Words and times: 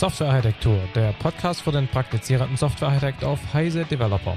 Softwarearchitektur, 0.00 0.78
der 0.94 1.12
Podcast 1.12 1.60
für 1.60 1.72
den 1.72 1.86
praktizierenden 1.86 2.56
Softwarearchitekt 2.56 3.22
auf 3.22 3.38
Heise 3.52 3.84
Developer. 3.84 4.34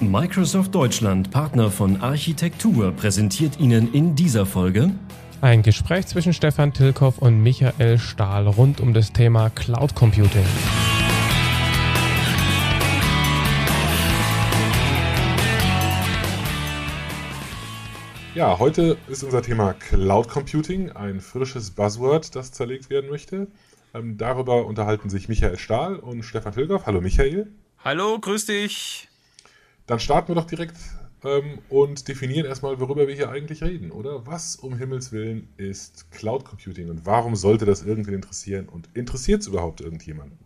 Microsoft 0.00 0.74
Deutschland, 0.74 1.30
Partner 1.30 1.70
von 1.70 2.00
Architektur, 2.00 2.92
präsentiert 2.92 3.60
Ihnen 3.60 3.92
in 3.92 4.14
dieser 4.14 4.46
Folge 4.46 4.92
ein 5.42 5.62
Gespräch 5.62 6.06
zwischen 6.06 6.32
Stefan 6.32 6.72
Tilkoff 6.72 7.18
und 7.18 7.42
Michael 7.42 7.98
Stahl 7.98 8.46
rund 8.46 8.80
um 8.80 8.94
das 8.94 9.12
Thema 9.12 9.50
Cloud 9.50 9.94
Computing. 9.94 10.46
Ja, 18.36 18.58
heute 18.58 18.98
ist 19.08 19.24
unser 19.24 19.40
Thema 19.40 19.72
Cloud 19.72 20.28
Computing, 20.28 20.92
ein 20.92 21.22
frisches 21.22 21.70
Buzzword, 21.70 22.36
das 22.36 22.52
zerlegt 22.52 22.90
werden 22.90 23.08
möchte. 23.08 23.46
Ähm, 23.94 24.18
darüber 24.18 24.66
unterhalten 24.66 25.08
sich 25.08 25.30
Michael 25.30 25.56
Stahl 25.56 25.96
und 25.96 26.22
Stefan 26.22 26.52
Tilkoff. 26.52 26.84
Hallo 26.84 27.00
Michael. 27.00 27.50
Hallo, 27.82 28.18
grüß 28.20 28.44
dich. 28.44 29.08
Dann 29.86 30.00
starten 30.00 30.28
wir 30.28 30.34
doch 30.34 30.46
direkt 30.46 30.76
ähm, 31.24 31.60
und 31.70 32.08
definieren 32.08 32.44
erstmal, 32.44 32.78
worüber 32.78 33.08
wir 33.08 33.14
hier 33.14 33.30
eigentlich 33.30 33.62
reden, 33.62 33.90
oder? 33.90 34.26
Was 34.26 34.56
um 34.56 34.76
Himmels 34.76 35.12
Willen 35.12 35.48
ist 35.56 36.10
Cloud 36.10 36.44
Computing 36.44 36.90
und 36.90 37.06
warum 37.06 37.36
sollte 37.36 37.64
das 37.64 37.84
irgendwen 37.84 38.12
interessieren 38.12 38.68
und 38.68 38.90
interessiert 38.92 39.40
es 39.40 39.46
überhaupt 39.46 39.80
irgendjemanden? 39.80 40.45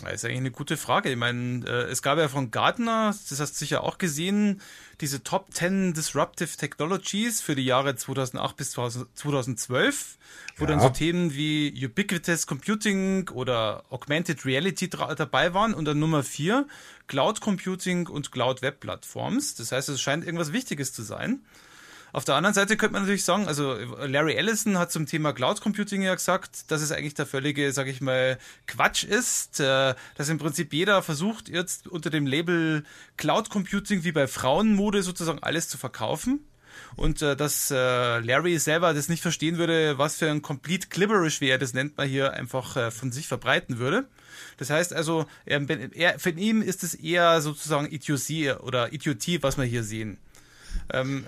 Das 0.00 0.14
ist 0.14 0.24
eigentlich 0.24 0.38
eine 0.38 0.50
gute 0.50 0.76
Frage. 0.76 1.10
Ich 1.10 1.16
meine, 1.16 1.66
äh, 1.66 1.90
es 1.90 2.02
gab 2.02 2.18
ja 2.18 2.28
von 2.28 2.50
Gartner, 2.50 3.14
das 3.28 3.38
hast 3.38 3.52
du 3.52 3.58
sicher 3.58 3.84
auch 3.84 3.98
gesehen, 3.98 4.60
diese 5.00 5.22
Top 5.22 5.52
10 5.52 5.92
Disruptive 5.94 6.56
Technologies 6.56 7.40
für 7.40 7.54
die 7.54 7.64
Jahre 7.64 7.94
2008 7.94 8.56
bis 8.56 8.70
2012, 8.70 10.18
wo 10.56 10.64
ja. 10.64 10.70
dann 10.70 10.80
so 10.80 10.88
Themen 10.88 11.34
wie 11.34 11.86
Ubiquitous 11.86 12.46
Computing 12.46 13.28
oder 13.28 13.84
Augmented 13.90 14.44
Reality 14.44 14.88
dabei 14.88 15.54
waren 15.54 15.74
und 15.74 15.84
dann 15.84 15.98
Nummer 15.98 16.22
4 16.22 16.66
Cloud 17.06 17.40
Computing 17.40 18.06
und 18.06 18.32
Cloud 18.32 18.62
Web 18.62 18.80
Plattforms. 18.80 19.54
Das 19.54 19.72
heißt, 19.72 19.88
es 19.88 20.00
scheint 20.00 20.24
irgendwas 20.24 20.52
Wichtiges 20.52 20.92
zu 20.92 21.02
sein. 21.02 21.40
Auf 22.12 22.24
der 22.24 22.34
anderen 22.34 22.54
Seite 22.54 22.76
könnte 22.76 22.92
man 22.92 23.02
natürlich 23.02 23.24
sagen, 23.24 23.48
also 23.48 23.74
Larry 24.06 24.34
Ellison 24.34 24.78
hat 24.78 24.92
zum 24.92 25.06
Thema 25.06 25.32
Cloud 25.32 25.62
Computing 25.62 26.02
ja 26.02 26.14
gesagt, 26.14 26.70
dass 26.70 26.82
es 26.82 26.92
eigentlich 26.92 27.14
der 27.14 27.24
völlige, 27.24 27.72
sag 27.72 27.86
ich 27.86 28.02
mal, 28.02 28.38
Quatsch 28.66 29.04
ist, 29.04 29.60
äh, 29.60 29.94
dass 30.16 30.28
im 30.28 30.38
Prinzip 30.38 30.74
jeder 30.74 31.02
versucht 31.02 31.48
jetzt 31.48 31.88
unter 31.88 32.10
dem 32.10 32.26
Label 32.26 32.84
Cloud 33.16 33.48
Computing 33.48 34.04
wie 34.04 34.12
bei 34.12 34.26
Frauenmode 34.26 35.02
sozusagen 35.02 35.42
alles 35.42 35.68
zu 35.68 35.78
verkaufen 35.78 36.40
und 36.96 37.22
äh, 37.22 37.36
dass 37.36 37.70
äh, 37.70 38.18
Larry 38.18 38.58
selber 38.58 38.92
das 38.92 39.08
nicht 39.08 39.22
verstehen 39.22 39.56
würde, 39.56 39.98
was 39.98 40.16
für 40.16 40.30
ein 40.30 40.42
Complete 40.42 40.88
Clibberish 40.88 41.40
wäre, 41.40 41.58
das 41.58 41.72
nennt 41.72 41.96
man 41.96 42.08
hier 42.08 42.32
einfach 42.34 42.76
äh, 42.76 42.90
von 42.90 43.12
sich 43.12 43.28
verbreiten 43.28 43.78
würde. 43.78 44.06
Das 44.58 44.70
heißt 44.70 44.92
also, 44.92 45.26
er, 45.44 45.62
er, 45.94 46.18
für 46.18 46.30
ihn 46.30 46.62
ist 46.62 46.82
es 46.84 46.94
eher 46.94 47.40
sozusagen 47.40 47.86
Idiotie 47.86 48.50
oder 48.50 48.92
Idiotie, 48.92 49.42
was 49.42 49.56
wir 49.56 49.64
hier 49.64 49.82
sehen. 49.82 50.18
Ähm, 50.92 51.26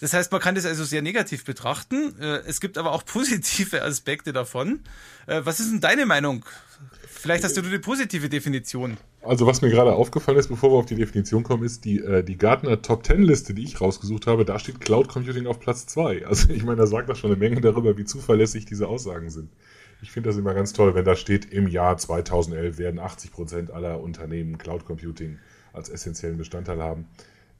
das 0.00 0.12
heißt, 0.12 0.32
man 0.32 0.40
kann 0.40 0.54
das 0.54 0.66
also 0.66 0.84
sehr 0.84 1.02
negativ 1.02 1.44
betrachten. 1.44 2.14
Äh, 2.20 2.42
es 2.46 2.60
gibt 2.60 2.78
aber 2.78 2.92
auch 2.92 3.04
positive 3.06 3.82
Aspekte 3.82 4.32
davon. 4.32 4.80
Äh, 5.26 5.42
was 5.44 5.60
ist 5.60 5.70
denn 5.70 5.80
deine 5.80 6.06
Meinung? 6.06 6.44
Vielleicht 7.06 7.44
hast 7.44 7.56
du 7.56 7.60
eine 7.60 7.78
positive 7.78 8.30
Definition. 8.30 8.96
Also 9.22 9.46
was 9.46 9.60
mir 9.60 9.68
gerade 9.68 9.92
aufgefallen 9.92 10.38
ist, 10.38 10.48
bevor 10.48 10.70
wir 10.72 10.78
auf 10.78 10.86
die 10.86 10.94
Definition 10.94 11.42
kommen, 11.42 11.64
ist 11.64 11.84
die, 11.84 11.98
äh, 11.98 12.24
die 12.24 12.38
Gartner 12.38 12.80
Top 12.80 13.04
10 13.04 13.22
Liste, 13.22 13.52
die 13.52 13.64
ich 13.64 13.80
rausgesucht 13.80 14.26
habe, 14.26 14.46
da 14.46 14.58
steht 14.58 14.80
Cloud 14.80 15.08
Computing 15.08 15.46
auf 15.46 15.60
Platz 15.60 15.86
2. 15.86 16.24
Also 16.26 16.48
ich 16.50 16.62
meine, 16.62 16.78
da 16.78 16.86
sagt 16.86 17.10
das 17.10 17.18
schon 17.18 17.30
eine 17.30 17.38
Menge 17.38 17.60
darüber, 17.60 17.98
wie 17.98 18.06
zuverlässig 18.06 18.64
diese 18.64 18.88
Aussagen 18.88 19.28
sind. 19.28 19.50
Ich 20.00 20.12
finde 20.12 20.30
das 20.30 20.38
immer 20.38 20.54
ganz 20.54 20.72
toll, 20.72 20.94
wenn 20.94 21.04
da 21.04 21.14
steht, 21.14 21.52
im 21.52 21.68
Jahr 21.68 21.98
2011 21.98 22.78
werden 22.78 22.98
80 22.98 23.32
Prozent 23.32 23.70
aller 23.70 24.00
Unternehmen 24.00 24.56
Cloud 24.56 24.86
Computing 24.86 25.38
als 25.74 25.90
essentiellen 25.90 26.38
Bestandteil 26.38 26.82
haben. 26.82 27.06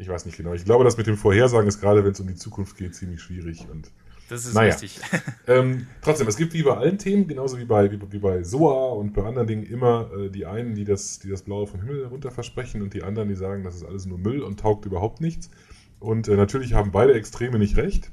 Ich 0.00 0.08
weiß 0.08 0.24
nicht 0.24 0.38
genau. 0.38 0.54
Ich 0.54 0.64
glaube, 0.64 0.82
das 0.82 0.96
mit 0.96 1.06
dem 1.06 1.18
Vorhersagen 1.18 1.68
ist 1.68 1.80
gerade, 1.80 2.02
wenn 2.04 2.12
es 2.12 2.20
um 2.20 2.26
die 2.26 2.34
Zukunft 2.34 2.76
geht, 2.78 2.94
ziemlich 2.94 3.20
schwierig. 3.20 3.66
Und 3.70 3.90
das 4.30 4.46
ist 4.46 4.54
naja. 4.54 4.72
richtig. 4.72 4.98
ähm, 5.46 5.88
trotzdem, 6.00 6.26
es 6.26 6.38
gibt 6.38 6.54
wie 6.54 6.62
bei 6.62 6.74
allen 6.74 6.96
Themen, 6.96 7.28
genauso 7.28 7.58
wie 7.58 7.66
bei, 7.66 7.92
wie, 7.92 8.00
wie 8.10 8.18
bei 8.18 8.42
SOA 8.42 8.92
und 8.94 9.12
bei 9.12 9.22
anderen 9.24 9.46
Dingen, 9.46 9.64
immer 9.64 10.10
äh, 10.16 10.30
die 10.30 10.46
einen, 10.46 10.74
die 10.74 10.84
das, 10.84 11.18
die 11.18 11.28
das 11.28 11.42
Blaue 11.42 11.66
vom 11.66 11.82
Himmel 11.82 12.04
herunter 12.04 12.30
versprechen 12.30 12.80
und 12.80 12.94
die 12.94 13.02
anderen, 13.02 13.28
die 13.28 13.34
sagen, 13.34 13.62
das 13.62 13.74
ist 13.74 13.84
alles 13.84 14.06
nur 14.06 14.16
Müll 14.16 14.40
und 14.40 14.58
taugt 14.58 14.86
überhaupt 14.86 15.20
nichts. 15.20 15.50
Und 15.98 16.28
äh, 16.28 16.36
natürlich 16.36 16.72
haben 16.72 16.92
beide 16.92 17.12
Extreme 17.12 17.58
nicht 17.58 17.76
recht. 17.76 18.10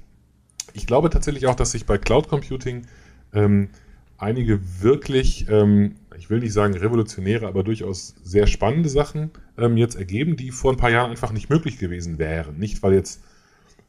Ich 0.73 0.87
glaube 0.87 1.09
tatsächlich 1.09 1.47
auch, 1.47 1.55
dass 1.55 1.71
sich 1.71 1.85
bei 1.85 1.97
Cloud 1.97 2.27
Computing 2.27 2.85
ähm, 3.33 3.69
einige 4.17 4.59
wirklich, 4.81 5.47
ähm, 5.49 5.95
ich 6.17 6.29
will 6.29 6.39
nicht 6.39 6.53
sagen 6.53 6.73
revolutionäre, 6.73 7.47
aber 7.47 7.63
durchaus 7.63 8.15
sehr 8.23 8.47
spannende 8.47 8.89
Sachen 8.89 9.31
ähm, 9.57 9.77
jetzt 9.77 9.95
ergeben, 9.95 10.35
die 10.35 10.51
vor 10.51 10.71
ein 10.71 10.77
paar 10.77 10.89
Jahren 10.89 11.11
einfach 11.11 11.31
nicht 11.31 11.49
möglich 11.49 11.77
gewesen 11.77 12.17
wären. 12.17 12.57
Nicht, 12.57 12.83
weil 12.83 12.93
jetzt 12.93 13.21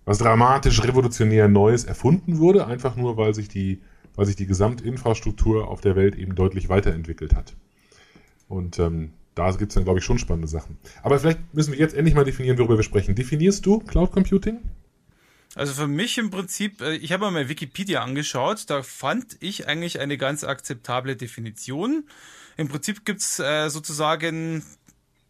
was 0.05 0.19
dramatisch 0.19 0.83
revolutionär 0.83 1.49
Neues 1.49 1.85
erfunden 1.85 2.39
wurde, 2.39 2.67
einfach 2.67 2.97
nur, 2.97 3.17
weil 3.17 3.35
sich 3.35 3.49
die, 3.49 3.81
weil 4.15 4.25
sich 4.25 4.37
die 4.37 4.47
Gesamtinfrastruktur 4.47 5.69
auf 5.69 5.81
der 5.83 5.97
Welt 5.97 6.17
eben 6.17 6.35
deutlich 6.35 6.69
weiterentwickelt 6.69 7.35
hat. 7.35 7.55
Und 8.49 8.79
ähm, 8.79 9.11
da 9.35 9.51
gibt 9.53 9.71
es 9.71 9.75
dann, 9.75 9.85
glaube 9.85 9.99
ich, 9.99 10.05
schon 10.05 10.19
spannende 10.19 10.49
Sachen. 10.49 10.79
Aber 11.03 11.19
vielleicht 11.19 11.55
müssen 11.55 11.73
wir 11.73 11.79
jetzt 11.79 11.95
endlich 11.95 12.15
mal 12.15 12.25
definieren, 12.25 12.59
worüber 12.59 12.79
wir 12.79 12.83
sprechen. 12.83 13.15
Definierst 13.15 13.65
du 13.67 13.81
Cloud 13.81 14.11
Computing? 14.11 14.59
Also 15.59 15.75
für 15.75 15.89
mich 15.89 16.19
im 16.19 16.31
Prinzip, 16.31 16.81
äh, 16.83 16.95
ich 16.95 17.11
habe 17.11 17.29
mal 17.33 17.49
Wikipedia 17.49 18.01
angeschaut, 18.01 18.71
da 18.71 18.85
fand 18.85 19.37
ich 19.41 19.67
eigentlich 19.67 19.99
eine 19.99 20.17
ganz 20.17 20.45
akzeptable 20.45 21.17
Definition. 21.17 22.05
Im 22.57 22.69
Prinzip 22.69 23.05
gibt's 23.05 23.41
äh, 23.41 23.69
sozusagen, 23.69 24.65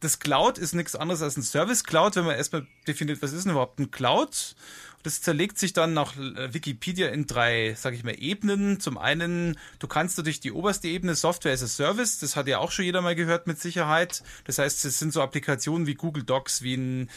das 0.01 0.19
Cloud 0.19 0.59
ist 0.59 0.75
nichts 0.75 0.95
anderes 0.95 1.23
als 1.23 1.39
ein 1.39 1.43
Service 1.43 1.83
Cloud, 1.83 2.17
wenn 2.17 2.27
man 2.27 2.37
erstmal 2.37 2.67
definiert, 2.87 3.23
was 3.23 3.33
ist 3.33 3.45
denn 3.45 3.53
überhaupt 3.53 3.79
ein 3.79 3.91
Cloud? 3.91 4.55
Das 5.03 5.23
zerlegt 5.23 5.59
sich 5.59 5.73
dann 5.73 5.95
nach 5.95 6.15
äh, 6.19 6.53
Wikipedia 6.53 7.09
in 7.09 7.27
drei, 7.27 7.75
sage 7.75 7.97
ich 7.97 8.05
mal, 8.05 8.15
Ebenen. 8.19 8.81
Zum 8.81 8.99
einen, 8.99 9.59
du 9.79 9.87
kannst 9.87 10.19
natürlich 10.19 10.41
die 10.41 10.53
oberste 10.53 10.89
Ebene 10.89 11.15
Software 11.15 11.55
as 11.55 11.63
a 11.63 11.69
Service, 11.69 12.19
das 12.19 12.37
hat 12.37 12.49
ja 12.49 12.59
auch 12.59 12.71
schon 12.71 12.85
jeder 12.85 13.01
mal 13.01 13.15
gehört 13.15 13.47
mit 13.47 13.59
Sicherheit. 13.59 14.23
Das 14.45 14.59
heißt, 14.59 14.85
es 14.85 14.99
sind 14.99 15.15
so 15.15 15.23
Applikationen 15.23 15.87
wie 15.87 15.95
Google 15.95 16.25
Docs, 16.25 16.61
wie 16.61 16.75
ein 16.75 17.11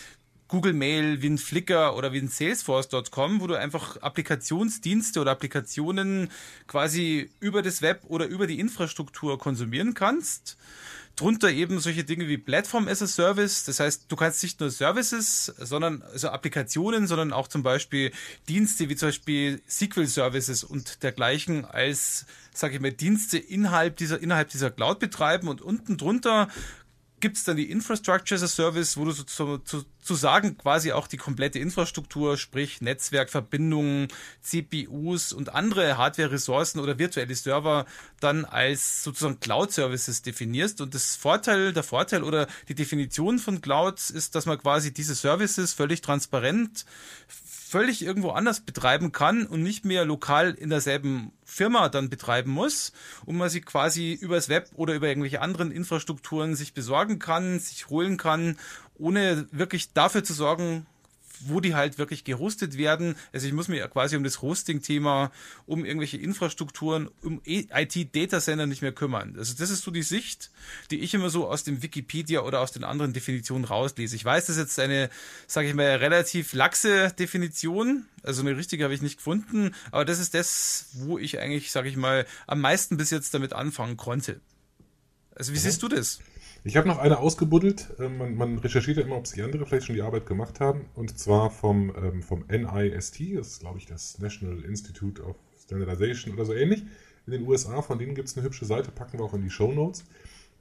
Google 0.51 0.73
Mail, 0.73 1.21
wie 1.21 1.29
ein 1.29 1.37
Flickr 1.37 1.95
oder 1.95 2.11
wie 2.11 2.19
ein 2.19 2.27
Salesforce.com, 2.27 3.39
wo 3.39 3.47
du 3.47 3.55
einfach 3.55 3.95
Applikationsdienste 4.01 5.21
oder 5.21 5.31
Applikationen 5.31 6.29
quasi 6.67 7.31
über 7.39 7.61
das 7.61 7.81
Web 7.81 8.01
oder 8.09 8.25
über 8.25 8.47
die 8.47 8.59
Infrastruktur 8.59 9.39
konsumieren 9.39 9.93
kannst. 9.93 10.57
Drunter 11.15 11.51
eben 11.51 11.79
solche 11.79 12.03
Dinge 12.03 12.27
wie 12.27 12.37
Platform 12.37 12.89
as 12.89 13.01
a 13.01 13.07
Service. 13.07 13.63
Das 13.63 13.79
heißt, 13.79 14.05
du 14.09 14.15
kannst 14.17 14.43
nicht 14.43 14.59
nur 14.59 14.69
Services, 14.69 15.53
sondern 15.57 16.01
also 16.01 16.29
Applikationen, 16.29 17.07
sondern 17.07 17.31
auch 17.31 17.47
zum 17.47 17.63
Beispiel 17.63 18.11
Dienste 18.49 18.89
wie 18.89 18.95
zum 18.97 19.09
Beispiel 19.09 19.61
SQL 19.69 20.07
Services 20.07 20.65
und 20.65 21.01
dergleichen 21.03 21.63
als, 21.63 22.25
sage 22.53 22.75
ich 22.75 22.81
mal, 22.81 22.91
Dienste 22.91 23.37
innerhalb 23.37 23.97
dieser, 23.97 24.21
innerhalb 24.21 24.49
dieser 24.49 24.69
Cloud 24.69 24.99
betreiben 24.99 25.47
und 25.47 25.61
unten 25.61 25.97
drunter 25.97 26.49
gibt 27.21 27.37
es 27.37 27.43
dann 27.43 27.55
die 27.55 27.71
Infrastructure 27.71 28.35
as 28.35 28.43
a 28.43 28.47
Service, 28.47 28.97
wo 28.97 29.05
du 29.05 29.11
sozusagen 29.11 30.57
quasi 30.57 30.91
auch 30.91 31.07
die 31.07 31.17
komplette 31.17 31.59
Infrastruktur, 31.59 32.37
sprich 32.37 32.81
Netzwerkverbindungen, 32.81 34.07
CPUs 34.41 35.31
und 35.31 35.53
andere 35.53 35.97
Hardware-Ressourcen 35.97 36.79
oder 36.79 36.99
virtuelle 36.99 37.33
Server 37.35 37.85
dann 38.19 38.43
als 38.45 39.03
sozusagen 39.03 39.39
Cloud-Services 39.39 40.23
definierst. 40.23 40.81
Und 40.81 40.93
das 40.95 41.15
Vorteil, 41.15 41.71
der 41.71 41.83
Vorteil 41.83 42.23
oder 42.23 42.47
die 42.67 42.75
Definition 42.75 43.39
von 43.39 43.61
Clouds 43.61 44.09
ist, 44.09 44.35
dass 44.35 44.45
man 44.45 44.57
quasi 44.57 44.93
diese 44.93 45.15
Services 45.15 45.73
völlig 45.73 46.01
transparent 46.01 46.85
völlig 47.71 48.03
irgendwo 48.03 48.31
anders 48.31 48.59
betreiben 48.59 49.13
kann 49.13 49.45
und 49.45 49.63
nicht 49.63 49.85
mehr 49.85 50.03
lokal 50.03 50.51
in 50.51 50.69
derselben 50.69 51.31
Firma 51.45 51.87
dann 51.87 52.09
betreiben 52.09 52.51
muss 52.51 52.91
und 53.25 53.37
man 53.37 53.49
sie 53.49 53.61
quasi 53.61 54.11
übers 54.11 54.49
Web 54.49 54.69
oder 54.75 54.93
über 54.93 55.07
irgendwelche 55.07 55.39
anderen 55.39 55.71
Infrastrukturen 55.71 56.55
sich 56.55 56.73
besorgen 56.73 57.17
kann, 57.17 57.59
sich 57.59 57.87
holen 57.87 58.17
kann, 58.17 58.57
ohne 58.95 59.47
wirklich 59.53 59.93
dafür 59.93 60.21
zu 60.21 60.33
sorgen, 60.33 60.85
wo 61.47 61.59
die 61.59 61.75
halt 61.75 61.97
wirklich 61.97 62.23
gehostet 62.23 62.77
werden. 62.77 63.15
Also 63.33 63.47
ich 63.47 63.53
muss 63.53 63.67
mich 63.67 63.81
quasi 63.89 64.15
um 64.15 64.23
das 64.23 64.41
Hosting-Thema, 64.41 65.31
um 65.65 65.85
irgendwelche 65.85 66.17
Infrastrukturen, 66.17 67.09
um 67.21 67.41
IT-Datacenter 67.45 68.67
nicht 68.67 68.81
mehr 68.81 68.91
kümmern. 68.91 69.35
Also 69.37 69.53
das 69.57 69.69
ist 69.69 69.83
so 69.83 69.91
die 69.91 70.03
Sicht, 70.03 70.51
die 70.89 70.99
ich 70.99 71.13
immer 71.13 71.29
so 71.29 71.47
aus 71.47 71.63
dem 71.63 71.81
Wikipedia 71.81 72.41
oder 72.41 72.59
aus 72.59 72.71
den 72.71 72.83
anderen 72.83 73.13
Definitionen 73.13 73.65
rauslese. 73.65 74.15
Ich 74.15 74.25
weiß, 74.25 74.45
das 74.45 74.57
ist 74.57 74.61
jetzt 74.61 74.79
eine, 74.79 75.09
sage 75.47 75.67
ich 75.67 75.73
mal, 75.73 75.95
relativ 75.95 76.53
laxe 76.53 77.13
Definition. 77.17 78.05
Also 78.23 78.41
eine 78.41 78.55
richtige 78.55 78.83
habe 78.83 78.93
ich 78.93 79.01
nicht 79.01 79.17
gefunden, 79.17 79.73
aber 79.91 80.05
das 80.05 80.19
ist 80.19 80.33
das, 80.33 80.87
wo 80.93 81.17
ich 81.17 81.39
eigentlich, 81.39 81.71
sage 81.71 81.89
ich 81.89 81.97
mal, 81.97 82.25
am 82.47 82.61
meisten 82.61 82.97
bis 82.97 83.09
jetzt 83.09 83.33
damit 83.33 83.53
anfangen 83.53 83.97
konnte. 83.97 84.41
Also 85.35 85.53
wie 85.53 85.57
mhm. 85.57 85.61
siehst 85.61 85.81
du 85.81 85.87
das? 85.87 86.19
Ich 86.63 86.77
habe 86.77 86.87
noch 86.87 86.99
eine 86.99 87.17
ausgebuddelt. 87.17 87.95
Ähm, 87.99 88.17
man, 88.17 88.35
man, 88.35 88.57
recherchiert 88.59 88.97
ja 88.97 89.03
immer, 89.03 89.17
ob 89.17 89.25
sich 89.25 89.41
andere 89.43 89.65
vielleicht 89.65 89.87
schon 89.87 89.95
die 89.95 90.03
Arbeit 90.03 90.27
gemacht 90.27 90.59
haben. 90.59 90.85
Und 90.93 91.17
zwar 91.17 91.49
vom, 91.49 91.91
ähm, 91.95 92.21
vom 92.21 92.45
NIST, 92.47 93.19
das 93.35 93.47
ist, 93.47 93.59
glaube 93.61 93.79
ich, 93.79 93.87
das 93.87 94.19
National 94.19 94.63
Institute 94.63 95.23
of 95.23 95.35
Standardization 95.63 96.33
oder 96.33 96.45
so 96.45 96.53
ähnlich, 96.53 96.83
in 97.25 97.33
den 97.33 97.47
USA. 97.47 97.81
Von 97.81 97.97
denen 97.97 98.13
gibt 98.13 98.27
es 98.27 98.37
eine 98.37 98.45
hübsche 98.45 98.65
Seite, 98.65 98.91
packen 98.91 99.17
wir 99.17 99.25
auch 99.25 99.33
in 99.33 99.41
die 99.41 99.49
Show 99.49 99.71
Notes. 99.71 100.05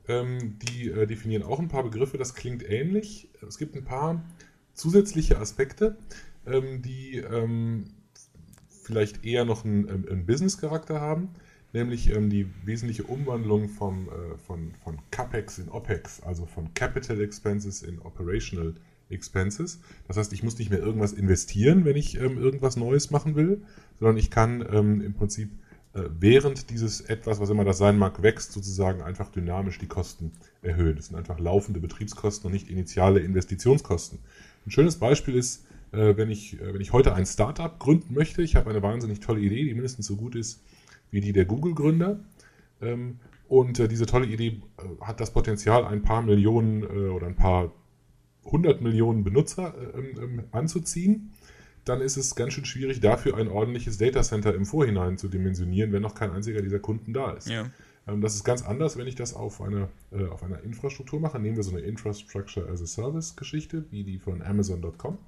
Ähm, 0.08 0.58
die 0.60 0.88
äh, 0.88 1.06
definieren 1.06 1.42
auch 1.42 1.58
ein 1.58 1.68
paar 1.68 1.82
Begriffe, 1.82 2.16
das 2.16 2.34
klingt 2.34 2.62
ähnlich. 2.62 3.28
Es 3.46 3.58
gibt 3.58 3.76
ein 3.76 3.84
paar 3.84 4.24
zusätzliche 4.72 5.38
Aspekte, 5.38 5.98
ähm, 6.46 6.80
die 6.80 7.18
ähm, 7.18 7.84
vielleicht 8.70 9.26
eher 9.26 9.44
noch 9.44 9.66
einen, 9.66 9.86
ähm, 9.86 10.06
einen 10.10 10.24
Business-Charakter 10.24 10.98
haben, 10.98 11.28
nämlich 11.72 12.10
ähm, 12.14 12.30
die 12.30 12.46
wesentliche 12.64 13.04
Umwandlung 13.04 13.68
vom, 13.68 14.08
äh, 14.08 14.38
von, 14.46 14.72
von 14.82 14.98
CAPEX 15.10 15.58
in 15.58 15.68
OPEX, 15.68 16.22
also 16.22 16.46
von 16.46 16.72
Capital 16.74 17.20
Expenses 17.20 17.82
in 17.82 18.00
Operational 18.00 18.74
Expenses. 19.08 19.80
Das 20.06 20.16
heißt, 20.16 20.32
ich 20.32 20.42
muss 20.42 20.58
nicht 20.58 20.70
mehr 20.70 20.80
irgendwas 20.80 21.12
investieren, 21.12 21.84
wenn 21.84 21.96
ich 21.96 22.20
ähm, 22.20 22.38
irgendwas 22.38 22.76
Neues 22.76 23.10
machen 23.10 23.34
will, 23.34 23.62
sondern 23.98 24.16
ich 24.16 24.30
kann 24.30 24.64
ähm, 24.72 25.00
im 25.00 25.14
Prinzip 25.14 25.50
äh, 25.92 26.02
während 26.18 26.70
dieses 26.70 27.00
etwas, 27.00 27.40
was 27.40 27.50
immer 27.50 27.64
das 27.64 27.78
sein 27.78 27.98
mag, 27.98 28.22
wächst, 28.22 28.52
sozusagen 28.52 29.02
einfach 29.02 29.30
dynamisch 29.30 29.78
die 29.78 29.88
Kosten 29.88 30.32
erhöhen. 30.62 30.96
Das 30.96 31.06
sind 31.06 31.16
einfach 31.16 31.38
laufende 31.38 31.80
Betriebskosten 31.80 32.46
und 32.46 32.52
nicht 32.52 32.68
initiale 32.68 33.20
Investitionskosten. 33.20 34.20
Ein 34.66 34.70
schönes 34.70 34.96
Beispiel 34.96 35.34
ist, 35.34 35.64
äh, 35.92 36.16
wenn, 36.16 36.30
ich, 36.30 36.60
äh, 36.60 36.72
wenn 36.72 36.80
ich 36.80 36.92
heute 36.92 37.14
ein 37.14 37.26
Startup 37.26 37.76
gründen 37.78 38.14
möchte, 38.14 38.42
ich 38.42 38.54
habe 38.54 38.70
eine 38.70 38.82
wahnsinnig 38.82 39.20
tolle 39.20 39.40
Idee, 39.40 39.64
die 39.64 39.74
mindestens 39.74 40.06
so 40.06 40.16
gut 40.16 40.36
ist 40.36 40.62
wie 41.10 41.20
die 41.20 41.32
der 41.32 41.44
Google-Gründer. 41.44 42.20
Ähm, 42.80 43.18
und 43.48 43.78
diese 43.78 44.06
tolle 44.06 44.26
Idee 44.26 44.62
hat 45.00 45.18
das 45.18 45.32
Potenzial, 45.32 45.84
ein 45.84 46.02
paar 46.02 46.22
Millionen 46.22 46.84
oder 46.84 47.26
ein 47.26 47.34
paar 47.34 47.72
hundert 48.44 48.80
Millionen 48.80 49.24
Benutzer 49.24 49.74
ähm, 49.94 50.18
ähm, 50.22 50.44
anzuziehen 50.52 51.32
dann 51.84 52.00
ist 52.00 52.16
es 52.16 52.34
ganz 52.34 52.52
schön 52.54 52.64
schwierig, 52.64 53.00
dafür 53.00 53.36
ein 53.36 53.48
ordentliches 53.48 53.98
Datacenter 53.98 54.54
im 54.54 54.66
Vorhinein 54.66 55.18
zu 55.18 55.28
dimensionieren, 55.28 55.92
wenn 55.92 56.02
noch 56.02 56.14
kein 56.14 56.30
einziger 56.30 56.62
dieser 56.62 56.78
Kunden 56.78 57.12
da 57.12 57.32
ist. 57.32 57.48
Ja. 57.48 57.70
Das 58.06 58.34
ist 58.34 58.44
ganz 58.44 58.62
anders, 58.62 58.96
wenn 58.96 59.06
ich 59.06 59.14
das 59.14 59.34
auf, 59.34 59.60
eine, 59.60 59.88
äh, 60.10 60.26
auf 60.26 60.42
einer 60.42 60.62
Infrastruktur 60.62 61.20
mache. 61.20 61.38
Nehmen 61.38 61.56
wir 61.56 61.62
so 61.62 61.70
eine 61.70 61.80
Infrastructure 61.80 62.68
as 62.68 62.82
a 62.82 62.86
Service 62.86 63.36
Geschichte, 63.36 63.84
wie 63.90 64.04
die 64.04 64.18
von 64.18 64.42
Amazon.com, 64.42 65.18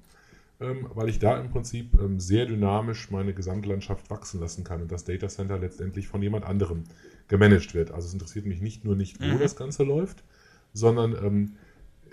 weil 0.94 1.09
ich 1.09 1.19
da 1.19 1.38
im 1.38 1.50
Prinzip 1.50 1.99
ähm, 2.00 2.20
sehr 2.20 2.47
dynamisch 2.47 3.11
meine 3.11 3.35
Gesamtlandschaft 3.35 4.11
wachsen 4.11 4.41
lassen 4.41 4.64
kann 4.64 4.82
und 4.82 4.93
das 4.93 5.05
Datacenter 5.05 5.59
letztendlich 5.59 6.09
von 6.09 6.23
jemand 6.23 6.44
anderem 6.44 6.85
gemanagt 7.29 7.75
wird. 7.75 7.91
Also 7.91 8.09
es 8.09 8.12
interessiert 8.12 8.47
mich 8.47 8.61
nicht 8.61 8.85
nur 8.85 8.97
nicht, 8.97 9.20
wo 9.20 9.26
mhm. 9.26 9.38
das 9.38 9.56
Ganze 9.56 9.85
läuft, 9.85 10.23
sondern 10.73 11.17
ähm, 11.17 11.56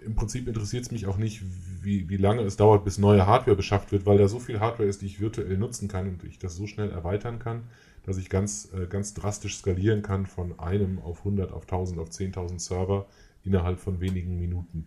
im 0.06 0.16
Prinzip 0.16 0.48
interessiert 0.48 0.84
es 0.86 0.92
mich 0.92 1.07
auch 1.07 1.18
nicht, 1.18 1.44
wie, 1.81 2.10
wie 2.10 2.18
lange 2.18 2.42
es 2.44 2.57
dauert, 2.57 2.84
bis 2.84 2.98
neue 2.98 3.28
Hardware 3.28 3.56
beschafft 3.56 3.92
wird, 3.92 4.06
weil 4.06 4.18
da 4.18 4.28
so 4.28 4.40
viel 4.40 4.60
Hardware 4.60 4.88
ist, 4.88 5.01
die 5.01 5.07
ich 5.07 5.19
virtuell 5.19 5.57
nutzen 5.57 5.88
kann 5.88 6.07
und 6.07 6.24
ich 6.24 6.40
das 6.40 6.56
so 6.56 6.68
schnell 6.68 6.90
erweitern 6.90 7.40
kann, 7.40 7.63
dass 8.04 8.18
ich 8.18 8.30
ganz, 8.30 8.69
äh, 8.74 8.88
ganz 8.88 9.13
drastisch 9.13 9.57
skalieren 9.57 10.01
kann 10.01 10.25
von 10.25 10.60
einem 10.60 11.00
auf 11.00 11.19
100, 11.19 11.51
auf 11.51 11.63
1000, 11.63 12.00
auf 12.00 12.10
10.000 12.10 12.60
Server 12.60 13.07
innerhalb 13.44 13.80
von 13.80 14.00
wenigen 14.00 14.40
Minuten 14.40 14.86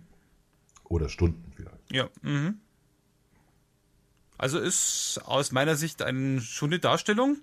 oder 0.85 1.09
Stunden 1.09 1.53
vielleicht. 1.55 1.93
Ja. 1.93 2.09
Mhm. 2.23 2.59
Also 4.43 4.59
ist 4.59 5.21
aus 5.25 5.53
meiner 5.53 5.77
Sicht 5.77 6.03
eine 6.03 6.41
schöne 6.41 6.81
Darstellung. 6.81 7.39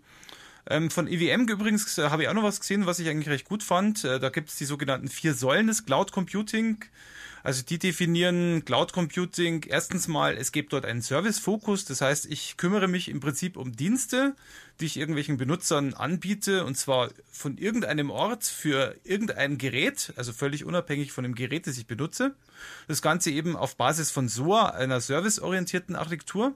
Ähm, 0.70 0.92
von 0.92 1.08
EWM 1.08 1.48
übrigens 1.48 1.98
äh, 1.98 2.10
habe 2.10 2.24
ich 2.24 2.28
auch 2.28 2.34
noch 2.34 2.44
was 2.44 2.60
gesehen, 2.60 2.88
was 2.88 3.00
ich 3.00 3.08
eigentlich 3.08 3.30
recht 3.30 3.48
gut 3.48 3.64
fand. 3.64 4.04
Äh, 4.04 4.20
da 4.20 4.28
gibt 4.28 4.50
es 4.50 4.58
die 4.58 4.66
sogenannten 4.66 5.08
vier 5.08 5.34
Säulen 5.34 5.68
des 5.68 5.86
Cloud 5.86 6.12
Computing. 6.12 6.84
Also 7.42 7.64
die 7.64 7.80
definieren 7.80 8.66
Cloud 8.66 8.92
Computing 8.92 9.64
erstens 9.70 10.10
mal, 10.10 10.36
es 10.36 10.52
gibt 10.52 10.74
dort 10.74 10.84
einen 10.84 11.02
Service-Fokus, 11.02 11.86
das 11.86 12.02
heißt, 12.02 12.26
ich 12.26 12.58
kümmere 12.58 12.90
mich 12.90 13.08
im 13.08 13.22
Prinzip 13.22 13.56
um 13.56 13.72
Dienste, 13.72 14.36
die 14.82 14.86
ich 14.86 14.98
irgendwelchen 14.98 15.38
Benutzern 15.38 15.94
anbiete 15.94 16.66
und 16.66 16.76
zwar 16.76 17.12
von 17.32 17.58
irgendeinem 17.58 18.10
Ort 18.10 18.44
für 18.44 18.94
irgendein 19.06 19.58
Gerät, 19.58 20.12
also 20.18 20.34
völlig 20.34 20.66
unabhängig 20.66 21.14
von 21.14 21.24
dem 21.24 21.34
Gerät, 21.34 21.66
das 21.66 21.78
ich 21.78 21.88
benutze. 21.88 22.36
Das 22.90 23.02
Ganze 23.02 23.32
eben 23.32 23.56
auf 23.56 23.78
Basis 23.78 24.12
von 24.12 24.28
SOA, 24.28 24.72
einer 24.72 25.00
serviceorientierten 25.00 25.96
Architektur 25.96 26.56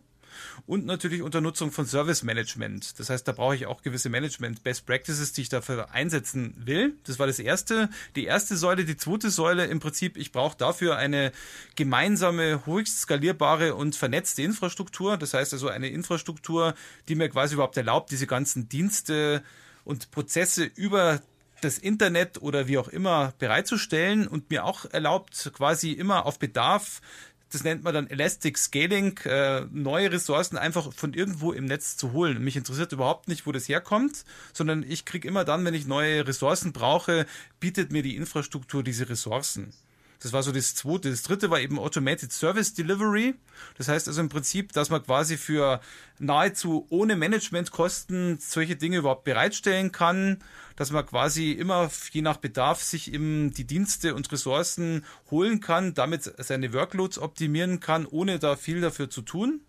und 0.66 0.86
natürlich 0.86 1.22
unter 1.22 1.42
Nutzung 1.42 1.72
von 1.72 1.86
Service 1.86 2.24
Management. 2.24 3.00
Das 3.00 3.10
heißt, 3.10 3.28
da 3.28 3.32
brauche 3.32 3.56
ich 3.56 3.66
auch 3.66 3.82
gewisse 3.82 4.10
Management 4.10 4.64
Best 4.64 4.86
Practices, 4.86 5.34
die 5.34 5.42
ich 5.42 5.50
dafür 5.50 5.92
einsetzen 5.92 6.54
will. 6.58 6.96
Das 7.06 7.20
war 7.20 7.28
das 7.28 7.40
erste, 7.40 7.90
die 8.16 8.26
erste 8.26 8.58
Säule, 8.58 8.86
die 8.86 8.98
zweite 8.98 9.30
Säule 9.30 9.66
im 9.66 9.80
Prinzip, 9.80 10.18
ich 10.18 10.32
brauche 10.32 10.58
dafür 10.58 10.98
eine 10.98 11.32
gemeinsame, 11.76 12.66
höchst 12.66 13.02
skalierbare 13.02 13.76
und 13.76 13.96
vernetzte 13.96 14.42
Infrastruktur. 14.44 15.18
Das 15.18 15.34
heißt 15.34 15.54
also 15.54 15.68
eine 15.68 15.90
Infrastruktur, 15.90 16.76
die 17.08 17.16
mir 17.16 17.30
quasi 17.30 17.56
überhaupt 17.56 17.78
erlaubt, 17.78 18.12
diese 18.12 18.28
ganzen 18.28 18.70
Dienste 18.70 19.44
und 19.84 20.12
Prozesse 20.12 20.64
über 20.64 21.22
das 21.64 21.78
Internet 21.78 22.42
oder 22.42 22.68
wie 22.68 22.78
auch 22.78 22.90
immer 22.90 23.34
bereitzustellen 23.40 24.28
und 24.28 24.50
mir 24.50 24.66
auch 24.66 24.86
erlaubt, 24.92 25.52
quasi 25.54 25.92
immer 25.92 26.26
auf 26.26 26.40
Bedarf 26.40 27.02
das 27.54 27.64
nennt 27.64 27.84
man 27.84 27.94
dann 27.94 28.10
Elastic 28.10 28.58
Scaling, 28.58 29.18
äh, 29.26 29.66
neue 29.72 30.12
Ressourcen 30.12 30.58
einfach 30.58 30.92
von 30.92 31.14
irgendwo 31.14 31.52
im 31.52 31.66
Netz 31.66 31.96
zu 31.98 32.12
holen. 32.12 32.44
Mich 32.44 32.56
interessiert 32.56 32.92
überhaupt 32.92 33.28
nicht, 33.28 33.46
wo 33.46 33.52
das 33.52 33.70
herkommt, 33.70 34.26
sondern 34.54 34.84
ich 34.88 35.06
kriege 35.06 35.28
immer 35.28 35.46
dann, 35.46 35.64
wenn 35.64 35.76
ich 35.76 35.86
neue 35.86 36.28
Ressourcen 36.28 36.74
brauche, 36.74 37.28
bietet 37.60 37.92
mir 37.92 38.02
die 38.02 38.16
Infrastruktur 38.16 38.84
diese 38.84 39.08
Ressourcen. 39.08 39.72
Das 40.24 40.32
war 40.32 40.42
so 40.42 40.54
das 40.54 40.74
zweite. 40.74 41.12
Das 41.12 41.22
dritte 41.22 41.50
war 41.50 41.60
eben 41.60 41.78
Automated 41.78 42.32
Service 42.32 42.74
Delivery. 42.74 43.36
Das 43.78 43.90
heißt 43.90 44.08
also 44.08 44.22
im 44.22 44.30
Prinzip, 44.30 44.72
dass 44.72 44.90
man 44.90 45.04
quasi 45.04 45.36
für 45.36 45.82
nahezu 46.18 46.88
ohne 46.90 47.18
Managementkosten 47.18 48.38
solche 48.40 48.78
Dinge 48.78 49.00
überhaupt 49.00 49.26
bereitstellen 49.26 49.92
kann, 49.92 50.42
dass 50.78 50.92
man 50.92 51.06
quasi 51.06 51.52
immer 51.52 51.92
je 52.12 52.22
nach 52.22 52.38
Bedarf 52.38 52.82
sich 52.82 53.14
eben 53.14 53.54
die 53.54 53.66
Dienste 53.66 54.16
und 54.16 54.32
Ressourcen 54.32 55.04
holen 55.30 55.60
kann, 55.60 55.94
damit 55.94 56.34
seine 56.38 56.72
Workloads 56.72 57.20
optimieren 57.20 57.82
kann, 57.82 58.06
ohne 58.06 58.40
da 58.40 58.56
viel 58.56 58.80
dafür 58.80 59.10
zu 59.10 59.24
tun 59.24 59.60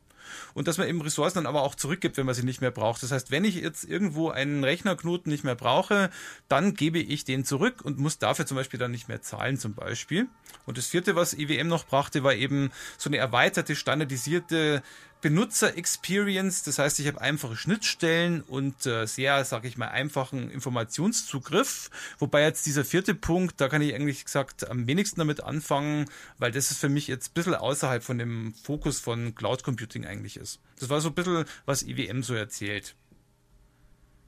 und 0.55 0.69
dass 0.69 0.79
man 0.79 0.89
eben 0.89 1.01
Ressourcen 1.01 1.37
dann 1.37 1.47
aber 1.47 1.63
auch 1.63 1.75
zurückgibt, 1.75 2.17
wenn 2.17 2.27
man 2.27 2.35
sie 2.35 2.45
nicht 2.45 2.61
mehr 2.61 2.71
braucht. 2.71 3.03
Das 3.03 3.13
heißt, 3.13 3.31
wenn 3.31 3.45
ich 3.45 3.57
jetzt 3.57 3.85
irgendwo 3.85 4.31
einen 4.31 4.65
Rechnerknoten 4.65 5.31
nicht 5.31 5.45
mehr 5.45 5.55
brauche, 5.55 6.11
dann 6.49 6.75
gebe 6.75 6.99
ich 6.99 7.25
den 7.25 7.45
zurück 7.45 7.83
und 7.83 7.99
muss 7.99 8.19
dafür 8.19 8.47
zum 8.47 8.57
Beispiel 8.57 8.79
dann 8.79 8.91
nicht 8.91 9.09
mehr 9.09 9.23
zahlen 9.23 9.59
zum 9.59 9.75
Beispiel. 9.75 10.29
Und 10.67 10.79
das 10.79 10.87
vierte, 10.87 11.17
was 11.17 11.35
IWM 11.35 11.69
noch 11.69 11.87
brachte, 11.87 12.25
war 12.25 12.35
eben 12.35 12.71
so 12.99 13.11
eine 13.11 13.19
erweiterte, 13.19 13.77
standardisierte 13.77 14.83
Benutzer-Experience. 15.25 16.65
Das 16.65 16.79
heißt, 16.79 17.01
ich 17.01 17.07
habe 17.07 17.19
einfache 17.19 17.57
Schnittstellen 17.57 18.43
und 18.43 18.85
äh, 18.85 19.07
sehr, 19.07 19.43
sage 19.47 19.67
ich 19.69 19.79
mal, 19.79 19.89
einfachen 19.89 20.51
Informationszugriff. 20.51 21.91
Wobei 22.19 22.43
jetzt 22.43 22.67
dieser 22.67 22.85
vierte 22.85 23.15
Punkt, 23.15 23.59
da 23.59 23.71
kann 23.71 23.81
ich 23.81 23.95
eigentlich 23.95 24.27
gesagt 24.27 24.69
am 24.69 24.87
wenigsten 24.87 25.21
damit 25.21 25.43
anfangen, 25.43 26.11
weil 26.37 26.53
das 26.53 26.71
ist 26.71 26.77
für 26.77 26.91
mich 26.91 27.09
jetzt 27.09 27.31
ein 27.31 27.33
bisschen 27.33 27.55
außerhalb 27.55 28.05
von 28.05 28.19
dem 28.19 28.53
Fokus 28.53 29.01
von 29.01 29.35
Cloud 29.35 29.65
Computing 29.65 30.05
eigentlich 30.05 30.37
ist. 30.37 30.61
Das 30.79 30.91
war 30.91 31.01
so 31.01 31.09
ein 31.09 31.15
bisschen, 31.15 31.47
was 31.65 31.83
IWM 31.85 32.23
so 32.23 32.35
erzählt. 32.35 32.95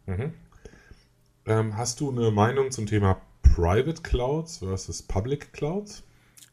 Mhm. 0.07 0.33
Ähm, 1.45 1.77
hast 1.77 2.01
du 2.01 2.11
eine 2.11 2.31
Meinung 2.31 2.71
zum 2.71 2.87
Thema 2.87 3.21
Private 3.43 4.01
Clouds 4.01 4.59
versus 4.61 5.03
Public 5.03 5.53
Clouds? 5.53 6.05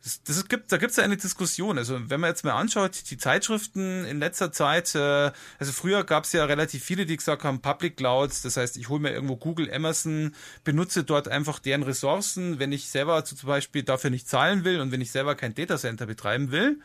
Das, 0.03 0.21
das 0.21 0.47
gibt, 0.49 0.69
da 0.69 0.77
gibt 0.77 0.91
es 0.91 0.97
ja 0.97 1.03
eine 1.05 1.15
Diskussion. 1.15 1.77
Also 1.77 2.09
wenn 2.09 2.19
man 2.19 2.29
jetzt 2.29 2.43
mal 2.43 2.51
anschaut, 2.51 3.09
die 3.09 3.15
Zeitschriften 3.15 4.03
in 4.03 4.19
letzter 4.19 4.51
Zeit, 4.51 4.93
äh, 4.95 5.31
also 5.59 5.71
früher 5.71 6.03
gab 6.03 6.25
es 6.25 6.33
ja 6.33 6.43
relativ 6.43 6.83
viele, 6.83 7.05
die 7.05 7.15
gesagt 7.15 7.45
haben, 7.45 7.61
Public 7.61 7.95
Clouds, 7.95 8.41
das 8.41 8.57
heißt, 8.57 8.75
ich 8.75 8.89
hole 8.89 8.99
mir 8.99 9.11
irgendwo 9.11 9.37
Google, 9.37 9.73
Amazon, 9.73 10.35
benutze 10.65 11.05
dort 11.05 11.29
einfach 11.29 11.59
deren 11.59 11.83
Ressourcen, 11.83 12.59
wenn 12.59 12.73
ich 12.73 12.89
selber 12.89 13.23
zum 13.23 13.47
Beispiel 13.47 13.83
dafür 13.83 14.09
nicht 14.09 14.27
zahlen 14.27 14.65
will 14.65 14.81
und 14.81 14.91
wenn 14.91 14.99
ich 14.99 15.11
selber 15.11 15.35
kein 15.35 15.55
Datacenter 15.55 16.05
betreiben 16.05 16.51
will. 16.51 16.81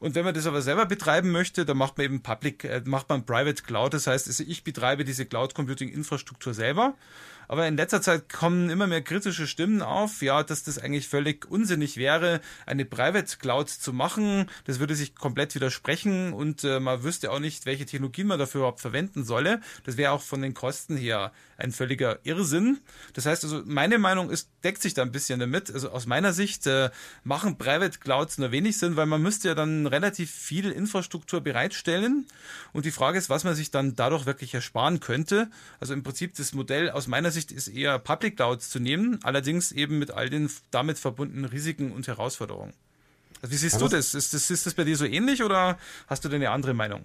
Und 0.00 0.14
wenn 0.14 0.24
man 0.24 0.32
das 0.32 0.46
aber 0.46 0.62
selber 0.62 0.86
betreiben 0.86 1.30
möchte, 1.30 1.66
dann 1.66 1.76
macht 1.76 1.98
man 1.98 2.06
eben 2.06 2.22
Public, 2.22 2.64
äh, 2.64 2.80
macht 2.86 3.10
man 3.10 3.26
Private 3.26 3.62
Cloud. 3.62 3.92
Das 3.92 4.06
heißt, 4.06 4.28
also 4.28 4.44
ich 4.46 4.64
betreibe 4.64 5.04
diese 5.04 5.26
Cloud 5.26 5.54
Computing 5.54 5.90
Infrastruktur 5.90 6.54
selber. 6.54 6.94
Aber 7.52 7.68
in 7.68 7.76
letzter 7.76 8.00
Zeit 8.00 8.32
kommen 8.32 8.70
immer 8.70 8.86
mehr 8.86 9.02
kritische 9.02 9.46
Stimmen 9.46 9.82
auf, 9.82 10.22
ja, 10.22 10.42
dass 10.42 10.62
das 10.62 10.78
eigentlich 10.78 11.06
völlig 11.06 11.50
unsinnig 11.50 11.98
wäre, 11.98 12.40
eine 12.64 12.86
Private 12.86 13.36
Cloud 13.36 13.68
zu 13.68 13.92
machen, 13.92 14.48
das 14.64 14.78
würde 14.78 14.94
sich 14.94 15.14
komplett 15.14 15.54
widersprechen 15.54 16.32
und 16.32 16.64
äh, 16.64 16.80
man 16.80 17.02
wüsste 17.02 17.30
auch 17.30 17.40
nicht, 17.40 17.66
welche 17.66 17.84
Technologien 17.84 18.26
man 18.26 18.38
dafür 18.38 18.60
überhaupt 18.60 18.80
verwenden 18.80 19.22
solle. 19.22 19.60
Das 19.84 19.98
wäre 19.98 20.12
auch 20.12 20.22
von 20.22 20.40
den 20.40 20.54
Kosten 20.54 20.96
her 20.96 21.30
ein 21.58 21.72
völliger 21.72 22.18
Irrsinn. 22.24 22.78
Das 23.12 23.26
heißt 23.26 23.44
also, 23.44 23.62
meine 23.66 23.98
Meinung 23.98 24.30
ist, 24.30 24.48
deckt 24.64 24.80
sich 24.80 24.94
da 24.94 25.02
ein 25.02 25.12
bisschen 25.12 25.38
damit. 25.38 25.70
Also 25.70 25.90
aus 25.90 26.06
meiner 26.06 26.32
Sicht 26.32 26.66
äh, 26.66 26.90
machen 27.22 27.58
Private 27.58 27.98
Clouds 27.98 28.38
nur 28.38 28.50
wenig 28.50 28.78
Sinn, 28.78 28.96
weil 28.96 29.06
man 29.06 29.22
müsste 29.22 29.48
ja 29.48 29.54
dann 29.54 29.86
relativ 29.86 30.30
viel 30.30 30.70
Infrastruktur 30.70 31.42
bereitstellen. 31.42 32.26
Und 32.72 32.84
die 32.84 32.90
Frage 32.90 33.18
ist, 33.18 33.30
was 33.30 33.44
man 33.44 33.54
sich 33.54 33.70
dann 33.70 33.94
dadurch 33.94 34.26
wirklich 34.26 34.54
ersparen 34.54 35.00
könnte. 35.00 35.50
Also 35.80 35.92
im 35.92 36.02
Prinzip 36.02 36.34
das 36.34 36.52
Modell 36.52 36.90
aus 36.90 37.06
meiner 37.06 37.30
Sicht 37.30 37.41
ist 37.50 37.68
eher 37.68 37.98
Public 37.98 38.36
Clouds 38.36 38.70
zu 38.70 38.78
nehmen, 38.78 39.18
allerdings 39.22 39.72
eben 39.72 39.98
mit 39.98 40.10
all 40.10 40.30
den 40.30 40.50
damit 40.70 40.98
verbundenen 40.98 41.46
Risiken 41.46 41.90
und 41.90 42.06
Herausforderungen. 42.06 42.74
Also 43.40 43.52
wie 43.52 43.58
siehst 43.58 43.80
du 43.80 43.88
das? 43.88 44.14
Ist, 44.14 44.34
das? 44.34 44.50
ist 44.50 44.66
das 44.66 44.74
bei 44.74 44.84
dir 44.84 44.96
so 44.96 45.04
ähnlich 45.04 45.42
oder 45.42 45.78
hast 46.06 46.24
du 46.24 46.28
denn 46.28 46.42
eine 46.42 46.50
andere 46.50 46.74
Meinung? 46.74 47.04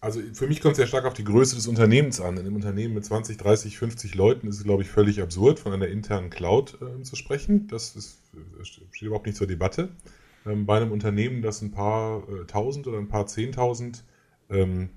Also 0.00 0.20
für 0.32 0.46
mich 0.46 0.60
kommt 0.60 0.72
es 0.72 0.76
sehr 0.76 0.86
stark 0.86 1.04
auf 1.04 1.14
die 1.14 1.24
Größe 1.24 1.56
des 1.56 1.66
Unternehmens 1.66 2.20
an. 2.20 2.36
In 2.36 2.46
einem 2.46 2.54
Unternehmen 2.54 2.94
mit 2.94 3.04
20, 3.04 3.36
30, 3.36 3.78
50 3.78 4.14
Leuten 4.14 4.46
ist 4.46 4.58
es, 4.58 4.64
glaube 4.64 4.82
ich, 4.82 4.88
völlig 4.88 5.20
absurd, 5.20 5.58
von 5.58 5.72
einer 5.72 5.88
internen 5.88 6.30
Cloud 6.30 6.78
äh, 6.80 7.02
zu 7.02 7.16
sprechen. 7.16 7.66
Das 7.66 7.96
ist, 7.96 8.18
steht 8.62 9.02
überhaupt 9.02 9.26
nicht 9.26 9.36
zur 9.36 9.48
Debatte. 9.48 9.88
Ähm, 10.46 10.66
bei 10.66 10.76
einem 10.76 10.92
Unternehmen, 10.92 11.42
das 11.42 11.62
ein 11.62 11.72
paar 11.72 12.22
äh, 12.28 12.44
tausend 12.46 12.86
oder 12.86 12.98
ein 12.98 13.08
paar 13.08 13.26
zehntausend 13.26 14.04
ähm, 14.50 14.90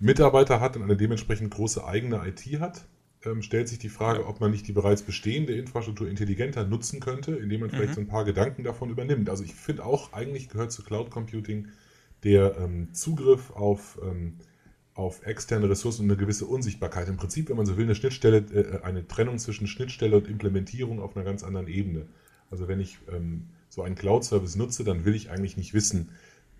Mitarbeiter 0.00 0.60
hat 0.60 0.76
und 0.76 0.82
eine 0.82 0.96
dementsprechend 0.96 1.54
große 1.54 1.84
eigene 1.84 2.26
IT 2.26 2.60
hat, 2.60 2.84
ähm, 3.24 3.42
stellt 3.42 3.68
sich 3.68 3.78
die 3.78 3.88
Frage, 3.88 4.26
ob 4.26 4.40
man 4.40 4.50
nicht 4.50 4.66
die 4.66 4.72
bereits 4.72 5.02
bestehende 5.02 5.54
Infrastruktur 5.54 6.08
intelligenter 6.08 6.64
nutzen 6.64 7.00
könnte, 7.00 7.36
indem 7.36 7.60
man 7.60 7.70
vielleicht 7.70 7.90
mhm. 7.90 7.94
so 7.94 8.00
ein 8.00 8.08
paar 8.08 8.24
Gedanken 8.24 8.64
davon 8.64 8.90
übernimmt. 8.90 9.28
Also 9.28 9.44
ich 9.44 9.54
finde 9.54 9.84
auch, 9.84 10.12
eigentlich 10.12 10.48
gehört 10.48 10.72
zu 10.72 10.82
Cloud 10.82 11.10
Computing 11.10 11.68
der 12.24 12.56
ähm, 12.58 12.92
Zugriff 12.92 13.50
auf, 13.50 13.98
ähm, 14.02 14.36
auf 14.94 15.26
externe 15.26 15.68
Ressourcen 15.68 16.02
und 16.02 16.10
eine 16.10 16.18
gewisse 16.18 16.46
Unsichtbarkeit. 16.46 17.08
Im 17.08 17.16
Prinzip, 17.16 17.48
wenn 17.48 17.56
man 17.56 17.66
so 17.66 17.76
will, 17.76 17.84
eine 17.84 17.94
Schnittstelle, 17.94 18.38
äh, 18.38 18.82
eine 18.82 19.06
Trennung 19.06 19.38
zwischen 19.38 19.66
Schnittstelle 19.66 20.16
und 20.16 20.28
Implementierung 20.28 21.00
auf 21.00 21.16
einer 21.16 21.24
ganz 21.24 21.42
anderen 21.42 21.68
Ebene. 21.68 22.06
Also 22.50 22.68
wenn 22.68 22.80
ich 22.80 22.98
ähm, 23.12 23.48
so 23.68 23.82
einen 23.82 23.94
Cloud-Service 23.94 24.56
nutze, 24.56 24.84
dann 24.84 25.04
will 25.04 25.14
ich 25.14 25.30
eigentlich 25.30 25.56
nicht 25.56 25.74
wissen, 25.74 26.10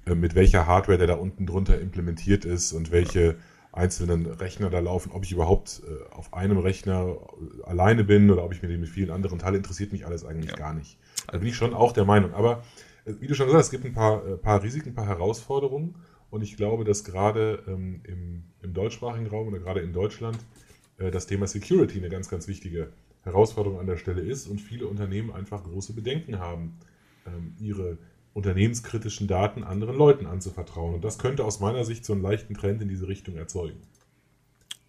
äh, 0.07 0.15
mit 0.15 0.35
welcher 0.35 0.67
Hardware 0.67 0.99
der 0.99 1.07
da 1.07 1.15
unten 1.15 1.47
drunter 1.47 1.81
implementiert 1.81 2.45
ist 2.45 2.73
und 2.73 2.91
welche 2.91 3.37
einzelnen 3.73 4.27
Rechner 4.27 4.71
da 4.71 4.81
laufen, 4.81 5.13
ob 5.13 5.25
ich 5.25 5.33
überhaupt 5.33 5.83
äh, 5.87 6.13
auf 6.13 6.35
einem 6.35 6.59
Rechner 6.59 7.17
alleine 7.65 8.05
bin 8.05 8.31
oder 8.31 8.45
ob 8.45 8.53
ich 8.53 8.63
mir 8.63 8.69
den 8.69 8.81
mit 8.81 8.89
vielen 8.89 9.11
anderen 9.11 9.39
teile, 9.39 9.57
interessiert 9.57 9.93
mich 9.93 10.07
alles 10.07 10.25
eigentlich 10.25 10.51
ja. 10.51 10.57
gar 10.57 10.75
nicht. 10.75 10.99
Da 11.29 11.39
bin 11.39 11.49
ich 11.49 11.57
schon 11.57 11.75
auch 11.75 11.93
der 11.93 12.05
Meinung. 12.05 12.35
Aber 12.35 12.63
wie 13.05 13.27
du 13.27 13.35
schon 13.35 13.47
gesagt 13.47 13.61
hast, 13.61 13.67
es 13.67 13.71
gibt 13.71 13.85
ein 13.85 13.95
paar, 13.95 14.27
äh, 14.27 14.37
paar 14.37 14.63
Risiken, 14.63 14.91
ein 14.91 14.95
paar 14.95 15.07
Herausforderungen. 15.07 15.95
Und 16.31 16.43
ich 16.43 16.57
glaube, 16.57 16.85
dass 16.85 17.05
gerade 17.05 17.63
ähm, 17.67 18.01
im, 18.05 18.45
im, 18.63 18.73
deutschsprachigen 18.73 19.27
Raum 19.27 19.49
oder 19.49 19.59
gerade 19.59 19.81
in 19.81 19.93
Deutschland 19.93 20.39
äh, 20.99 21.11
das 21.11 21.27
Thema 21.27 21.47
Security 21.47 21.99
eine 21.99 22.09
ganz, 22.09 22.29
ganz 22.29 22.47
wichtige 22.47 22.93
Herausforderung 23.23 23.81
an 23.81 23.87
der 23.87 23.97
Stelle 23.97 24.23
ist 24.23 24.47
und 24.47 24.61
viele 24.61 24.87
Unternehmen 24.87 25.33
einfach 25.33 25.65
große 25.65 25.93
Bedenken 25.93 26.39
haben, 26.39 26.79
ähm, 27.27 27.55
ihre 27.59 27.99
unternehmenskritischen 28.35 29.27
Daten 29.27 29.65
anderen 29.65 29.97
Leuten 29.97 30.27
anzuvertrauen. 30.27 30.95
Und 30.95 31.05
das 31.05 31.19
könnte 31.19 31.45
aus 31.45 31.61
meiner 31.61 31.85
Sicht 31.85 32.05
so 32.05 32.13
einen 32.13 32.23
leichten 32.23 32.55
Trend 32.55 32.81
in 32.83 32.89
diese 32.89 33.09
Richtung 33.09 33.37
erzeugen. 33.37 33.81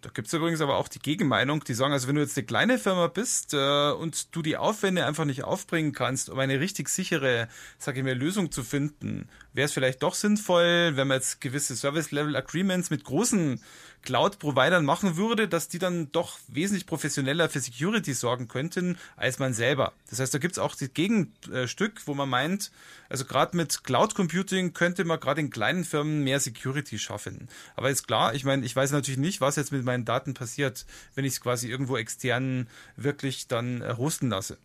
Da 0.02 0.10
gibt 0.10 0.26
es 0.26 0.34
übrigens 0.34 0.60
aber 0.60 0.78
auch 0.78 0.88
die 0.88 0.98
Gegenmeinung, 0.98 1.62
die 1.62 1.74
sagen, 1.74 1.92
also 1.92 2.08
wenn 2.08 2.16
du 2.16 2.22
jetzt 2.22 2.36
eine 2.36 2.44
kleine 2.44 2.78
Firma 2.80 3.06
bist 3.06 3.54
äh, 3.54 3.92
und 3.92 4.34
du 4.34 4.42
die 4.42 4.56
Aufwände 4.56 5.06
einfach 5.06 5.24
nicht 5.24 5.44
aufbringen 5.44 5.92
kannst, 5.92 6.28
um 6.28 6.40
eine 6.40 6.58
richtig 6.58 6.88
sichere, 6.88 7.46
sage 7.78 8.00
ich 8.00 8.04
mal, 8.04 8.14
Lösung 8.14 8.50
zu 8.50 8.64
finden, 8.64 9.28
wäre 9.52 9.66
es 9.66 9.72
vielleicht 9.72 10.02
doch 10.02 10.14
sinnvoll, 10.14 10.96
wenn 10.96 11.06
man 11.06 11.18
jetzt 11.18 11.40
gewisse 11.40 11.76
Service-Level-Agreements 11.76 12.90
mit 12.90 13.04
großen 13.04 13.62
Cloud-Providern 14.02 14.84
machen 14.84 15.16
würde, 15.16 15.48
dass 15.48 15.68
die 15.68 15.78
dann 15.78 16.10
doch 16.12 16.38
wesentlich 16.48 16.86
professioneller 16.86 17.48
für 17.48 17.60
Security 17.60 18.12
sorgen 18.14 18.48
könnten 18.48 18.98
als 19.16 19.38
man 19.38 19.54
selber. 19.54 19.92
Das 20.10 20.20
heißt, 20.20 20.34
da 20.34 20.38
gibt 20.38 20.52
es 20.52 20.58
auch 20.58 20.74
das 20.74 20.92
Gegenstück, 20.92 22.02
wo 22.06 22.14
man 22.14 22.28
meint, 22.28 22.70
also 23.08 23.24
gerade 23.24 23.56
mit 23.56 23.84
Cloud 23.84 24.14
Computing 24.14 24.72
könnte 24.72 25.04
man 25.04 25.20
gerade 25.20 25.40
in 25.40 25.50
kleinen 25.50 25.84
Firmen 25.84 26.24
mehr 26.24 26.40
Security 26.40 26.98
schaffen. 26.98 27.48
Aber 27.76 27.90
ist 27.90 28.06
klar, 28.06 28.34
ich 28.34 28.44
meine, 28.44 28.64
ich 28.64 28.74
weiß 28.74 28.92
natürlich 28.92 29.18
nicht, 29.18 29.40
was 29.40 29.56
jetzt 29.56 29.72
mit 29.72 29.84
meinen 29.84 30.04
Daten 30.04 30.34
passiert, 30.34 30.86
wenn 31.14 31.24
ich 31.24 31.34
es 31.34 31.40
quasi 31.40 31.68
irgendwo 31.68 31.96
extern 31.96 32.68
wirklich 32.96 33.48
dann 33.48 33.82
äh, 33.82 33.94
hosten 33.96 34.30
lasse. 34.30 34.58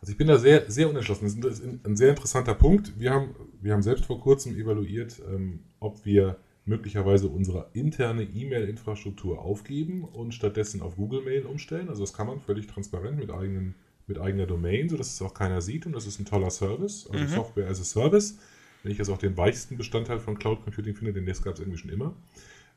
Also 0.00 0.12
ich 0.12 0.18
bin 0.18 0.28
da 0.28 0.38
sehr, 0.38 0.70
sehr 0.70 0.88
unentschlossen. 0.88 1.40
Das 1.40 1.58
ist 1.58 1.64
ein 1.84 1.96
sehr 1.96 2.10
interessanter 2.10 2.54
Punkt. 2.54 2.98
Wir 2.98 3.10
haben, 3.10 3.34
wir 3.60 3.72
haben 3.72 3.82
selbst 3.82 4.04
vor 4.04 4.20
kurzem 4.20 4.56
evaluiert, 4.56 5.20
ähm, 5.28 5.60
ob 5.80 6.04
wir 6.04 6.36
möglicherweise 6.68 7.28
unsere 7.28 7.70
interne 7.72 8.22
E-Mail-Infrastruktur 8.22 9.40
aufgeben 9.40 10.04
und 10.04 10.34
stattdessen 10.34 10.82
auf 10.82 10.96
Google 10.96 11.22
Mail 11.22 11.46
umstellen. 11.46 11.88
Also 11.88 12.02
das 12.02 12.12
kann 12.12 12.26
man 12.26 12.40
völlig 12.40 12.66
transparent 12.66 13.18
mit, 13.18 13.30
eigenen, 13.30 13.74
mit 14.06 14.18
eigener 14.18 14.46
Domain, 14.46 14.88
sodass 14.88 15.14
es 15.14 15.22
auch 15.22 15.34
keiner 15.34 15.62
sieht 15.62 15.86
und 15.86 15.92
das 15.92 16.06
ist 16.06 16.20
ein 16.20 16.26
toller 16.26 16.50
Service, 16.50 17.08
also 17.10 17.24
mhm. 17.24 17.28
Software 17.28 17.68
as 17.68 17.80
a 17.80 17.84
Service. 17.84 18.38
Wenn 18.82 18.92
ich 18.92 18.98
das 18.98 19.08
auch 19.08 19.18
den 19.18 19.36
weichsten 19.36 19.76
Bestandteil 19.76 20.20
von 20.20 20.38
Cloud 20.38 20.62
Computing 20.62 20.94
finde, 20.94 21.20
das 21.22 21.42
gab 21.42 21.54
es 21.54 21.60
irgendwie 21.60 21.78
schon 21.78 21.90
immer. 21.90 22.14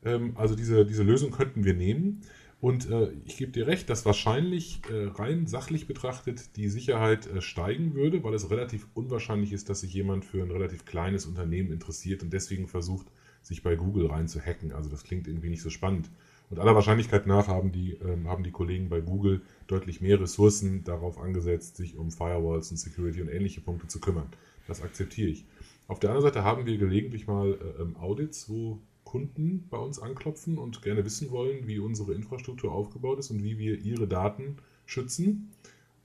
Ähm, 0.03 0.33
also 0.36 0.55
diese, 0.55 0.86
diese 0.86 1.03
Lösung 1.03 1.31
könnten 1.31 1.63
wir 1.63 1.74
nehmen. 1.74 2.21
Und 2.62 2.89
äh, 2.89 3.12
ich 3.25 3.38
gebe 3.38 3.51
dir 3.51 3.67
recht, 3.67 3.89
dass 3.89 4.05
wahrscheinlich 4.05 4.81
äh, 4.89 5.07
rein 5.07 5.48
sachlich 5.48 5.88
betrachtet 5.88 6.55
die 6.55 6.69
Sicherheit 6.69 7.27
äh, 7.27 7.41
steigen 7.41 7.95
würde, 7.95 8.24
weil 8.24 8.36
es 8.36 8.51
relativ 8.51 8.88
unwahrscheinlich 8.93 9.51
ist, 9.51 9.69
dass 9.69 9.81
sich 9.81 9.93
jemand 9.93 10.25
für 10.25 10.43
ein 10.43 10.51
relativ 10.51 10.86
kleines 10.86 11.25
Unternehmen 11.25 11.71
interessiert 11.71 12.21
und 12.21 12.31
deswegen 12.31 12.67
versucht, 12.67 13.07
sich 13.41 13.63
bei 13.63 13.75
Google 13.75 14.07
rein 14.07 14.27
zu 14.27 14.39
hacken. 14.39 14.71
Also 14.71 14.89
das 14.89 15.03
klingt 15.03 15.27
irgendwie 15.27 15.50
nicht 15.50 15.62
so 15.62 15.69
spannend. 15.69 16.10
Und 16.50 16.60
aller 16.60 16.75
Wahrscheinlichkeit 16.75 17.27
nach 17.27 17.48
haben 17.48 17.71
die, 17.71 17.93
ähm, 17.93 18.27
haben 18.27 18.43
die 18.43 18.51
Kollegen 18.51 18.89
bei 18.89 19.00
Google 19.00 19.41
deutlich 19.67 20.01
mehr 20.01 20.19
Ressourcen 20.19 20.83
darauf 20.83 21.17
angesetzt, 21.17 21.77
sich 21.77 21.95
um 21.95 22.12
Firewalls 22.12 22.71
und 22.71 22.77
Security 22.77 23.21
und 23.21 23.29
ähnliche 23.29 23.62
Punkte 23.62 23.88
zu 23.88 24.01
kümmern. 24.01 24.27
Das 24.67 24.81
akzeptiere 24.81 25.29
ich. 25.29 25.45
Auf 25.88 26.00
der 26.00 26.10
anderen 26.10 26.29
Seite 26.29 26.43
haben 26.43 26.65
wir 26.65 26.77
gelegentlich 26.77 27.25
mal 27.25 27.53
äh, 27.53 27.81
ähm, 27.81 27.95
Audits, 27.95 28.50
wo 28.50 28.79
Kunden 29.05 29.67
bei 29.69 29.77
uns 29.77 30.00
anklopfen 30.00 30.57
und 30.57 30.81
gerne 30.81 31.05
wissen 31.05 31.31
wollen, 31.31 31.67
wie 31.67 31.79
unsere 31.79 32.13
Infrastruktur 32.13 32.71
aufgebaut 32.71 33.19
ist 33.19 33.31
und 33.31 33.43
wie 33.43 33.57
wir 33.57 33.79
ihre 33.79 34.07
Daten 34.07 34.57
schützen. 34.86 35.51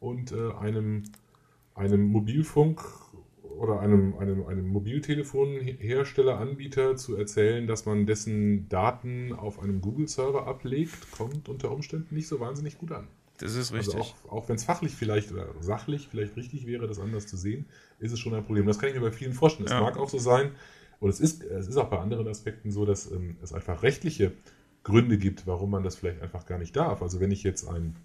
Und 0.01 0.33
äh, 0.33 0.53
einem, 0.53 1.05
einem 1.75 2.07
Mobilfunk 2.07 2.83
oder 3.57 3.81
einem, 3.81 4.17
einem, 4.19 4.47
einem 4.47 4.69
Mobiltelefonhersteller, 4.69 6.39
Anbieter 6.39 6.97
zu 6.97 7.17
erzählen, 7.17 7.67
dass 7.67 7.87
man 7.87 8.07
dessen 8.07 8.69
Daten 8.69 9.33
auf 9.33 9.61
einem 9.61 9.81
Google-Server 9.81 10.47
ablegt, 10.47 11.11
kommt 11.13 11.49
unter 11.49 11.71
Umständen 11.71 12.15
nicht 12.15 12.29
so 12.29 12.41
wahnsinnig 12.41 12.79
gut 12.79 12.93
an. 12.93 13.09
Das 13.39 13.55
ist 13.55 13.73
also 13.73 13.77
richtig. 13.77 13.95
Also 13.95 14.15
auch, 14.29 14.33
auch 14.33 14.49
wenn 14.49 14.57
es 14.57 14.65
fachlich 14.65 14.93
vielleicht 14.93 15.33
oder 15.33 15.49
sachlich 15.61 16.09
vielleicht 16.11 16.37
richtig 16.37 16.67
wäre, 16.67 16.87
das 16.87 16.99
anders 16.99 17.27
zu 17.27 17.37
sehen, 17.37 17.67
ist 17.99 18.13
es 18.13 18.19
schon 18.19 18.35
ein 18.35 18.45
Problem. 18.45 18.67
Das 18.67 18.79
kann 18.79 18.89
ich 18.89 18.95
mir 18.95 19.03
bei 19.03 19.13
vielen 19.13 19.33
vorstellen. 19.33 19.67
Es 19.67 19.73
ja. 19.73 19.81
mag 19.81 19.99
auch 19.99 20.09
so 20.09 20.19
sein, 20.19 20.53
und 21.01 21.11
es 21.11 21.21
ist, 21.21 21.43
es 21.45 21.69
ist 21.69 21.77
auch 21.77 21.89
bei 21.91 21.99
anderen 21.99 22.27
Aspekten 22.29 22.71
so, 22.71 22.85
dass 22.85 23.11
ähm, 23.11 23.37
es 23.43 23.53
einfach 23.53 23.83
rechtliche 23.83 24.33
Gründe 24.83 25.19
gibt, 25.19 25.47
warum 25.47 25.71
man 25.71 25.83
das 25.83 25.97
vielleicht 25.97 26.23
einfach 26.23 26.47
gar 26.47 26.59
nicht 26.59 26.75
darf. 26.77 27.03
Also 27.03 27.21
wenn 27.21 27.31
ich 27.31 27.43
jetzt 27.43 27.67
ein, 27.69 27.97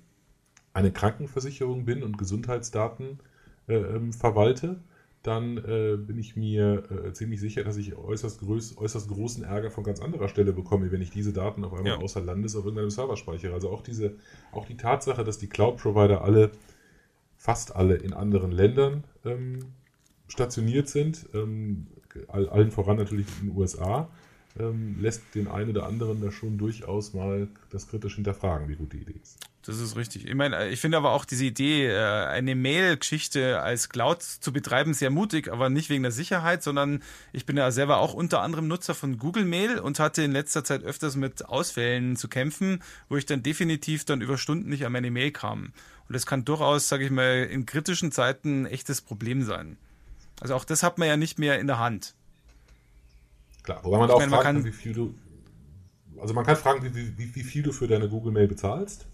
eine 0.74 0.92
Krankenversicherung 0.92 1.86
bin 1.86 2.04
und 2.04 2.18
Gesundheitsdaten 2.18 3.20
äh, 3.68 3.76
ähm, 3.76 4.14
verwalte, 4.14 4.82
dann 5.24 5.58
äh, 5.58 5.98
bin 5.98 6.18
ich 6.18 6.36
mir 6.36 6.84
äh, 6.90 7.14
ziemlich 7.14 7.40
sicher, 7.40 7.64
dass 7.64 7.78
ich 7.78 7.96
äußerst, 7.96 8.40
groß, 8.40 8.78
äußerst 8.78 9.08
großen 9.08 9.44
Ärger 9.44 9.70
von 9.70 9.84
ganz 9.84 10.02
anderer 10.02 10.28
Stelle 10.28 10.52
bekomme, 10.52 10.92
wenn 10.92 11.02
ich 11.02 11.12
diese 11.12 11.32
Daten 11.32 11.64
auf 11.64 11.74
einmal 11.74 11.94
ja. 11.94 11.98
außer 12.00 12.22
Landes 12.22 12.56
auf 12.56 12.66
irgendeinem 12.66 12.90
Server 12.90 13.16
speichere. 13.18 13.54
Also 13.54 13.70
auch 13.70 13.82
diese, 13.82 14.16
auch 14.52 14.66
die 14.66 14.78
Tatsache, 14.78 15.24
dass 15.24 15.38
die 15.38 15.48
Cloud-Provider 15.48 16.24
alle, 16.24 16.52
fast 17.38 17.76
alle 17.76 17.96
in 17.96 18.14
anderen 18.14 18.52
Ländern 18.52 19.04
ähm, 19.24 19.60
stationiert 20.28 20.88
sind, 20.88 21.28
ähm, 21.34 21.88
allen 22.28 22.72
voran 22.72 22.98
natürlich 22.98 23.28
in 23.42 23.50
den 23.50 23.58
USA, 23.58 24.10
ähm, 24.60 25.00
lässt 25.00 25.36
den 25.36 25.48
einen 25.48 25.70
oder 25.70 25.86
anderen 25.86 26.20
da 26.22 26.32
schon 26.32 26.58
durchaus 26.58 27.14
mal 27.14 27.48
das 27.70 27.88
kritisch 27.88 28.16
hinterfragen, 28.16 28.70
wie 28.70 28.76
gut 28.76 28.94
die 28.94 29.02
Idee 29.02 29.20
ist. 29.22 29.40
Das 29.64 29.80
ist 29.80 29.96
richtig. 29.96 30.28
Ich 30.28 30.34
meine, 30.34 30.70
ich 30.70 30.80
finde 30.80 30.98
aber 30.98 31.12
auch 31.12 31.24
diese 31.24 31.46
Idee, 31.46 31.88
äh, 31.88 32.26
eine 32.26 32.56
Mail-Geschichte 32.56 33.62
als 33.62 33.90
Cloud 33.90 34.24
zu 34.24 34.52
betreiben, 34.52 34.96
sehr 34.96 35.12
mutig, 35.12 35.52
aber 35.52 35.70
nicht 35.70 35.90
wegen 35.90 36.02
der 36.02 36.12
Sicherheit, 36.12 36.64
sondern 36.64 37.04
ich 37.32 37.46
bin 37.46 37.58
ja 37.58 37.70
selber 37.70 37.98
auch 37.98 38.16
unter 38.16 38.42
anderem 38.42 38.68
Nutzer 38.68 38.96
von 38.96 39.20
Google 39.20 39.46
Mail 39.46 39.78
und 39.78 40.00
hatte 40.00 40.24
in 40.24 40.32
letzter 40.32 40.64
Zeit 40.64 40.84
öfters 40.84 41.16
mit 41.16 41.46
Ausfällen 41.46 42.16
zu 42.16 42.28
kämpfen, 42.28 42.82
wo 43.08 43.18
ich 43.18 43.28
dann 43.28 43.44
definitiv 43.44 44.04
dann 44.04 44.22
über 44.22 44.40
Stunden 44.40 44.70
nicht 44.70 44.84
an 44.86 44.94
meine 44.94 45.12
Mail 45.12 45.32
kam. 45.32 45.74
Und 46.08 46.14
das 46.14 46.26
kann 46.26 46.44
durchaus, 46.44 46.90
sage 46.90 47.06
ich 47.06 47.12
mal, 47.12 47.44
in 47.44 47.68
kritischen 47.68 48.12
Zeiten 48.12 48.64
ein 48.64 48.66
echtes 48.66 49.02
Problem 49.02 49.44
sein. 49.44 49.78
Also 50.40 50.56
auch 50.56 50.66
das 50.66 50.82
hat 50.82 50.98
man 50.98 51.08
ja 51.08 51.18
nicht 51.18 51.38
mehr 51.38 51.60
in 51.60 51.68
der 51.68 51.78
Hand. 51.78 52.16
Klar, 53.62 53.84
wobei 53.84 54.00
man 54.00 54.10
ich 54.10 54.16
auch 54.16 54.20
meine, 54.20 54.32
fragen 54.32 54.66
wie 54.66 54.72
viel 54.72 54.94
du. 54.94 55.14
Also 56.20 56.34
man 56.34 56.46
kann 56.46 56.56
fragen, 56.56 56.84
wie, 56.84 57.18
wie, 57.18 57.36
wie 57.36 57.44
viel 57.44 57.62
du 57.62 57.72
für 57.72 57.88
deine 57.88 58.10
Google 58.10 58.32
Mail 58.32 58.48
bezahlst. 58.48 59.06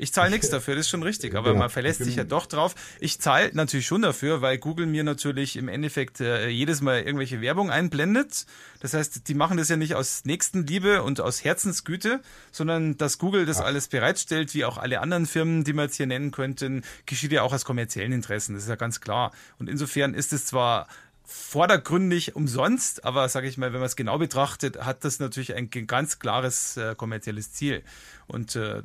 Ich 0.00 0.12
zahle 0.12 0.30
nichts 0.30 0.48
dafür, 0.48 0.74
das 0.74 0.86
ist 0.86 0.90
schon 0.90 1.02
richtig, 1.02 1.34
aber 1.34 1.50
Genau. 1.50 1.60
man 1.60 1.70
verlässt 1.70 2.02
sich 2.02 2.16
ja 2.16 2.24
doch 2.24 2.46
drauf. 2.46 2.74
Ich 3.00 3.20
zahle 3.20 3.50
natürlich 3.52 3.86
schon 3.86 4.02
dafür, 4.02 4.40
weil 4.40 4.56
Google 4.58 4.86
mir 4.86 5.04
natürlich 5.04 5.56
im 5.56 5.68
Endeffekt 5.68 6.20
äh, 6.20 6.48
jedes 6.48 6.80
Mal 6.80 7.02
irgendwelche 7.02 7.40
Werbung 7.40 7.70
einblendet. 7.70 8.46
Das 8.80 8.94
heißt, 8.94 9.28
die 9.28 9.34
machen 9.34 9.58
das 9.58 9.68
ja 9.68 9.76
nicht 9.76 9.94
aus 9.94 10.24
Nächstenliebe 10.24 11.02
und 11.02 11.20
aus 11.20 11.44
Herzensgüte, 11.44 12.20
sondern 12.50 12.96
dass 12.96 13.18
Google 13.18 13.44
das 13.44 13.60
alles 13.60 13.88
bereitstellt, 13.88 14.54
wie 14.54 14.64
auch 14.64 14.78
alle 14.78 15.00
anderen 15.00 15.26
Firmen, 15.26 15.64
die 15.64 15.74
man 15.74 15.84
jetzt 15.86 15.96
hier 15.96 16.06
nennen 16.06 16.30
könnten, 16.30 16.82
geschieht 17.04 17.32
ja 17.32 17.42
auch 17.42 17.52
aus 17.52 17.64
kommerziellen 17.66 18.12
Interessen. 18.12 18.54
Das 18.54 18.62
ist 18.62 18.68
ja 18.70 18.76
ganz 18.76 19.00
klar. 19.02 19.32
Und 19.58 19.68
insofern 19.68 20.14
ist 20.14 20.32
es 20.32 20.46
zwar 20.46 20.88
vordergründig 21.24 22.34
umsonst, 22.36 23.04
aber 23.04 23.28
sage 23.28 23.46
ich 23.48 23.56
mal, 23.56 23.72
wenn 23.72 23.80
man 23.80 23.86
es 23.86 23.96
genau 23.96 24.18
betrachtet, 24.18 24.84
hat 24.84 25.04
das 25.04 25.20
natürlich 25.20 25.54
ein 25.54 25.70
ganz 25.70 26.18
klares 26.18 26.76
äh, 26.76 26.94
kommerzielles 26.96 27.52
Ziel. 27.52 27.82
Und 28.26 28.56
äh, 28.56 28.82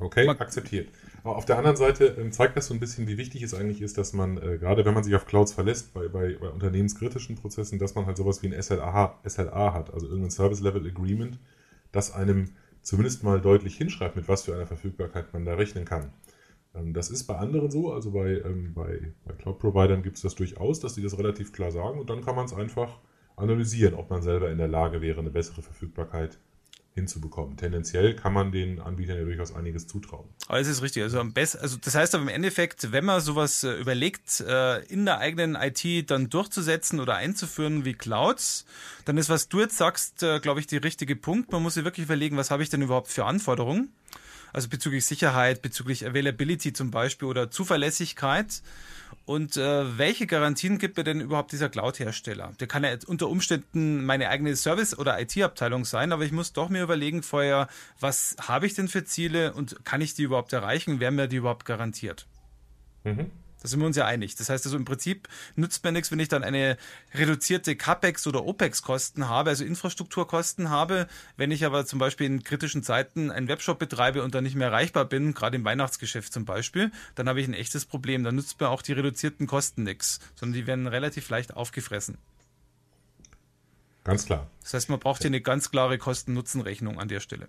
Okay, 0.00 0.26
Man- 0.26 0.38
akzeptiert. 0.38 0.90
Aber 1.24 1.36
auf 1.36 1.44
der 1.44 1.58
anderen 1.58 1.76
Seite 1.76 2.16
ähm, 2.18 2.30
zeigt 2.30 2.56
das 2.56 2.66
so 2.68 2.74
ein 2.74 2.78
bisschen, 2.80 3.08
wie 3.08 3.18
wichtig 3.18 3.42
es 3.42 3.52
eigentlich 3.54 3.82
ist, 3.82 3.98
dass 3.98 4.12
man, 4.12 4.36
äh, 4.38 4.56
gerade 4.58 4.84
wenn 4.84 4.94
man 4.94 5.02
sich 5.02 5.14
auf 5.16 5.26
Clouds 5.26 5.52
verlässt, 5.52 5.92
bei, 5.92 6.06
bei, 6.08 6.36
bei 6.40 6.48
unternehmenskritischen 6.48 7.34
Prozessen, 7.36 7.78
dass 7.80 7.94
man 7.96 8.06
halt 8.06 8.16
sowas 8.16 8.42
wie 8.42 8.46
ein 8.52 8.62
SLA, 8.62 9.18
SLA 9.24 9.72
hat, 9.74 9.92
also 9.92 10.06
irgendein 10.06 10.30
Service 10.30 10.60
Level 10.60 10.86
Agreement, 10.86 11.38
das 11.90 12.12
einem 12.12 12.50
zumindest 12.82 13.24
mal 13.24 13.40
deutlich 13.40 13.76
hinschreibt, 13.76 14.14
mit 14.14 14.28
was 14.28 14.42
für 14.44 14.54
einer 14.54 14.66
Verfügbarkeit 14.66 15.32
man 15.32 15.44
da 15.44 15.54
rechnen 15.54 15.84
kann. 15.84 16.12
Ähm, 16.74 16.92
das 16.94 17.10
ist 17.10 17.24
bei 17.24 17.36
anderen 17.36 17.70
so, 17.70 17.92
also 17.92 18.12
bei, 18.12 18.40
ähm, 18.44 18.74
bei, 18.74 19.12
bei 19.24 19.34
Cloud-Providern 19.34 20.02
gibt 20.02 20.16
es 20.16 20.22
das 20.22 20.34
durchaus, 20.36 20.80
dass 20.80 20.94
die 20.94 21.02
das 21.02 21.18
relativ 21.18 21.52
klar 21.52 21.70
sagen 21.72 21.98
und 21.98 22.08
dann 22.10 22.24
kann 22.24 22.36
man 22.36 22.46
es 22.46 22.54
einfach 22.54 22.98
analysieren, 23.36 23.94
ob 23.94 24.10
man 24.10 24.22
selber 24.22 24.50
in 24.50 24.58
der 24.58 24.68
Lage 24.68 25.00
wäre, 25.00 25.20
eine 25.20 25.30
bessere 25.30 25.62
Verfügbarkeit 25.62 26.38
hinzubekommen. 26.98 27.56
Tendenziell 27.56 28.14
kann 28.14 28.32
man 28.32 28.52
den 28.52 28.80
Anbietern 28.80 29.16
ja 29.16 29.24
durchaus 29.24 29.54
einiges 29.54 29.86
zutrauen. 29.86 30.28
Aber 30.46 30.60
es 30.60 30.68
ist 30.68 30.82
richtig. 30.82 31.02
Also 31.02 31.20
am 31.20 31.32
besten, 31.32 31.58
also 31.58 31.76
das 31.82 31.94
heißt 31.94 32.14
aber 32.14 32.22
im 32.22 32.28
Endeffekt, 32.28 32.92
wenn 32.92 33.04
man 33.04 33.20
sowas 33.20 33.64
äh, 33.64 33.72
überlegt, 33.80 34.40
äh, 34.40 34.82
in 34.84 35.04
der 35.04 35.18
eigenen 35.18 35.56
IT 35.56 36.10
dann 36.10 36.28
durchzusetzen 36.28 37.00
oder 37.00 37.16
einzuführen 37.16 37.84
wie 37.84 37.94
Clouds, 37.94 38.66
dann 39.04 39.16
ist, 39.16 39.28
was 39.28 39.48
du 39.48 39.60
jetzt 39.60 39.76
sagst, 39.76 40.22
äh, 40.22 40.40
glaube 40.40 40.60
ich, 40.60 40.66
der 40.66 40.84
richtige 40.84 41.16
Punkt. 41.16 41.52
Man 41.52 41.62
muss 41.62 41.74
sich 41.74 41.84
wirklich 41.84 42.04
überlegen, 42.04 42.36
was 42.36 42.50
habe 42.50 42.62
ich 42.62 42.68
denn 42.68 42.82
überhaupt 42.82 43.08
für 43.08 43.24
Anforderungen? 43.24 43.92
Also 44.52 44.68
bezüglich 44.68 45.04
Sicherheit, 45.04 45.62
bezüglich 45.62 46.06
Availability 46.06 46.72
zum 46.72 46.90
Beispiel 46.90 47.28
oder 47.28 47.50
Zuverlässigkeit. 47.50 48.62
Und 49.28 49.58
äh, 49.58 49.98
welche 49.98 50.26
Garantien 50.26 50.78
gibt 50.78 50.96
mir 50.96 51.04
denn 51.04 51.20
überhaupt 51.20 51.52
dieser 51.52 51.68
Cloud-Hersteller? 51.68 52.54
Der 52.60 52.66
kann 52.66 52.82
ja 52.82 52.96
unter 53.06 53.28
Umständen 53.28 54.06
meine 54.06 54.30
eigene 54.30 54.56
Service- 54.56 54.96
oder 54.98 55.20
IT-Abteilung 55.20 55.84
sein, 55.84 56.12
aber 56.12 56.24
ich 56.24 56.32
muss 56.32 56.54
doch 56.54 56.70
mir 56.70 56.82
überlegen 56.82 57.22
vorher, 57.22 57.68
was 58.00 58.36
habe 58.40 58.66
ich 58.66 58.72
denn 58.72 58.88
für 58.88 59.04
Ziele 59.04 59.52
und 59.52 59.84
kann 59.84 60.00
ich 60.00 60.14
die 60.14 60.22
überhaupt 60.22 60.54
erreichen? 60.54 60.98
Wer 60.98 61.10
mir 61.10 61.28
die 61.28 61.36
überhaupt 61.36 61.66
garantiert? 61.66 62.26
Mhm. 63.04 63.30
Da 63.60 63.68
sind 63.68 63.80
wir 63.80 63.86
uns 63.86 63.96
ja 63.96 64.06
einig. 64.06 64.36
Das 64.36 64.48
heißt 64.48 64.64
also 64.66 64.76
im 64.76 64.84
Prinzip 64.84 65.28
nützt 65.56 65.82
mir 65.84 65.92
nichts, 65.92 66.10
wenn 66.12 66.20
ich 66.20 66.28
dann 66.28 66.44
eine 66.44 66.76
reduzierte 67.14 67.76
CAPEX 67.76 68.26
oder 68.26 68.44
OPEX-Kosten 68.44 69.28
habe, 69.28 69.50
also 69.50 69.64
Infrastrukturkosten 69.64 70.70
habe. 70.70 71.08
Wenn 71.36 71.50
ich 71.50 71.64
aber 71.64 71.86
zum 71.86 71.98
Beispiel 71.98 72.26
in 72.26 72.44
kritischen 72.44 72.82
Zeiten 72.82 73.30
einen 73.30 73.48
Webshop 73.48 73.78
betreibe 73.78 74.22
und 74.22 74.34
dann 74.34 74.44
nicht 74.44 74.56
mehr 74.56 74.68
erreichbar 74.68 75.04
bin, 75.04 75.34
gerade 75.34 75.56
im 75.56 75.64
Weihnachtsgeschäft 75.64 76.32
zum 76.32 76.44
Beispiel, 76.44 76.92
dann 77.14 77.28
habe 77.28 77.40
ich 77.40 77.48
ein 77.48 77.54
echtes 77.54 77.84
Problem. 77.84 78.24
Dann 78.24 78.36
nützt 78.36 78.60
mir 78.60 78.68
auch 78.68 78.82
die 78.82 78.92
reduzierten 78.92 79.46
Kosten 79.46 79.82
nichts, 79.82 80.20
sondern 80.34 80.54
die 80.54 80.66
werden 80.66 80.86
relativ 80.86 81.28
leicht 81.30 81.54
aufgefressen. 81.54 82.18
Ganz 84.04 84.24
klar. 84.24 84.48
Das 84.62 84.72
heißt, 84.74 84.88
man 84.88 85.00
braucht 85.00 85.22
hier 85.22 85.28
eine 85.28 85.40
ganz 85.40 85.70
klare 85.70 85.98
Kosten-Nutzen-Rechnung 85.98 86.98
an 86.98 87.08
der 87.08 87.20
Stelle. 87.20 87.48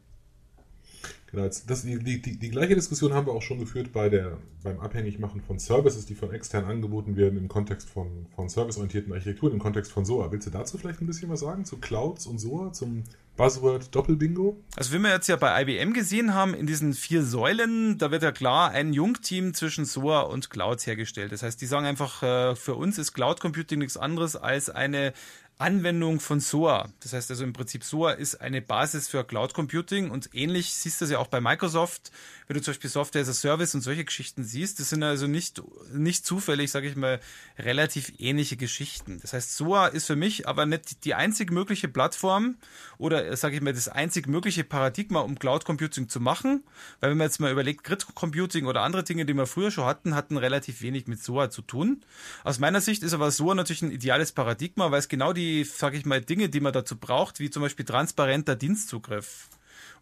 Genau, 1.32 1.44
das, 1.44 1.84
die, 1.84 2.00
die, 2.00 2.22
die, 2.22 2.38
die 2.38 2.50
gleiche 2.50 2.74
Diskussion 2.74 3.14
haben 3.14 3.28
wir 3.28 3.34
auch 3.34 3.42
schon 3.42 3.60
geführt 3.60 3.92
bei 3.94 4.10
der, 4.10 4.38
beim 4.64 4.80
Abhängigmachen 4.80 5.42
von 5.42 5.60
Services, 5.60 6.06
die 6.06 6.16
von 6.16 6.32
extern 6.34 6.66
angeboten 6.66 7.16
werden 7.16 7.38
im 7.38 7.48
Kontext 7.48 7.88
von, 7.90 8.26
von 8.36 8.50
serviceorientierten 8.50 9.14
Architekturen, 9.14 9.54
im 9.54 9.60
Kontext 9.60 9.92
von 9.92 10.06
SOA. 10.06 10.32
Willst 10.32 10.48
du 10.48 10.52
dazu 10.52 10.78
vielleicht 10.78 11.02
ein 11.02 11.08
bisschen 11.08 11.30
was 11.30 11.42
sagen? 11.42 11.66
Zu 11.66 11.78
Clouds 11.78 12.26
und 12.26 12.40
SOA, 12.40 12.74
zum 12.74 13.04
Buzzword 13.38 13.94
Doppelbingo? 13.94 14.58
Also 14.76 14.92
wie 14.94 15.00
wir 15.00 15.12
jetzt 15.12 15.28
ja 15.28 15.36
bei 15.36 15.62
IBM 15.62 15.94
gesehen 15.94 16.34
haben, 16.34 16.56
in 16.56 16.66
diesen 16.66 16.94
vier 16.94 17.24
Säulen, 17.24 18.00
da 18.00 18.10
wird 18.10 18.24
ja 18.24 18.32
klar 18.32 18.72
ein 18.72 18.92
Jungteam 18.92 19.54
zwischen 19.54 19.86
SOA 19.86 20.22
und 20.22 20.50
Clouds 20.50 20.88
hergestellt. 20.88 21.32
Das 21.32 21.44
heißt, 21.44 21.62
die 21.62 21.68
sagen 21.68 21.86
einfach, 21.86 22.24
äh, 22.24 22.56
für 22.56 22.74
uns 22.74 22.98
ist 22.98 23.14
Cloud 23.14 23.40
Computing 23.40 23.80
nichts 23.80 23.98
anderes 23.98 24.36
als 24.36 24.72
eine 24.72 25.14
Anwendung 25.60 26.22
von 26.22 26.40
SOA. 26.40 26.90
Das 27.02 27.12
heißt 27.12 27.30
also 27.30 27.44
im 27.44 27.52
Prinzip 27.52 27.84
SOA 27.84 28.14
ist 28.14 28.40
eine 28.40 28.62
Basis 28.62 29.10
für 29.10 29.26
Cloud 29.26 29.54
Computing 29.54 30.10
und 30.10 30.30
ähnlich 30.34 30.74
siehst 30.74 31.02
du 31.02 31.06
das 31.06 31.12
ja 31.12 31.20
auch 31.20 31.28
bei 31.28 31.42
Microsoft, 31.42 32.12
wenn 32.48 32.56
du 32.56 32.64
zum 32.64 32.72
Beispiel 32.72 32.90
Software 32.90 33.24
as 33.24 33.28
a 33.28 33.34
Service 33.34 33.76
und 33.76 33.82
solche 33.82 34.06
Geschichten 34.06 34.46
siehst. 34.46 34.80
Das 34.80 34.90
sind 34.90 35.04
also 35.04 35.28
nicht, 35.28 35.62
nicht 35.94 36.26
zufällig, 36.26 36.72
sage 36.72 36.88
ich 36.88 36.96
mal, 36.96 37.20
relativ 37.58 38.14
ähnliche 38.20 38.56
Geschichten. 38.56 39.20
Das 39.22 39.34
heißt, 39.34 39.58
SOA 39.58 39.88
ist 39.88 40.08
für 40.08 40.16
mich 40.16 40.48
aber 40.48 40.66
nicht 40.66 41.04
die 41.04 41.14
einzig 41.14 41.52
mögliche 41.52 41.90
Plattform 41.90 42.56
oder, 42.98 43.36
sage 43.36 43.58
ich 43.58 43.62
mal, 43.62 43.74
das 43.74 43.90
einzig 43.90 44.28
mögliche 44.28 44.64
Paradigma, 44.64 45.20
um 45.20 45.38
Cloud 45.38 45.66
Computing 45.66 46.08
zu 46.08 46.22
machen. 46.22 46.64
Weil 47.02 47.12
wenn 47.12 47.18
man 47.18 47.28
jetzt 47.28 47.42
mal 47.42 47.52
überlegt, 47.52 47.84
Grid 47.84 48.08
Computing 48.16 48.66
oder 48.66 48.82
andere 48.82 49.04
Dinge, 49.04 49.26
die 49.26 49.34
wir 49.34 49.46
früher 49.46 49.72
schon 49.72 49.84
hatten, 49.84 50.16
hatten 50.16 50.38
relativ 50.38 50.82
wenig 50.82 51.08
mit 51.08 51.22
SOA 51.22 51.50
zu 51.50 51.62
tun. 51.62 52.02
Aus 52.46 52.60
meiner 52.60 52.80
Sicht 52.80 53.04
ist 53.04 53.14
aber 53.14 53.30
SOA 53.30 53.56
natürlich 53.56 53.82
ein 53.82 53.92
ideales 53.92 54.32
Paradigma, 54.32 54.90
weil 54.90 55.00
es 55.00 55.10
genau 55.10 55.34
die, 55.34 55.49
sage 55.64 55.98
ich 55.98 56.06
mal, 56.06 56.22
Dinge, 56.22 56.50
die 56.50 56.60
man 56.60 56.74
dazu 56.74 56.98
braucht, 56.98 57.40
wie 57.40 57.50
zum 57.50 57.62
Beispiel 57.62 57.86
transparenter 57.86 58.56
Dienstzugriff 58.56 59.50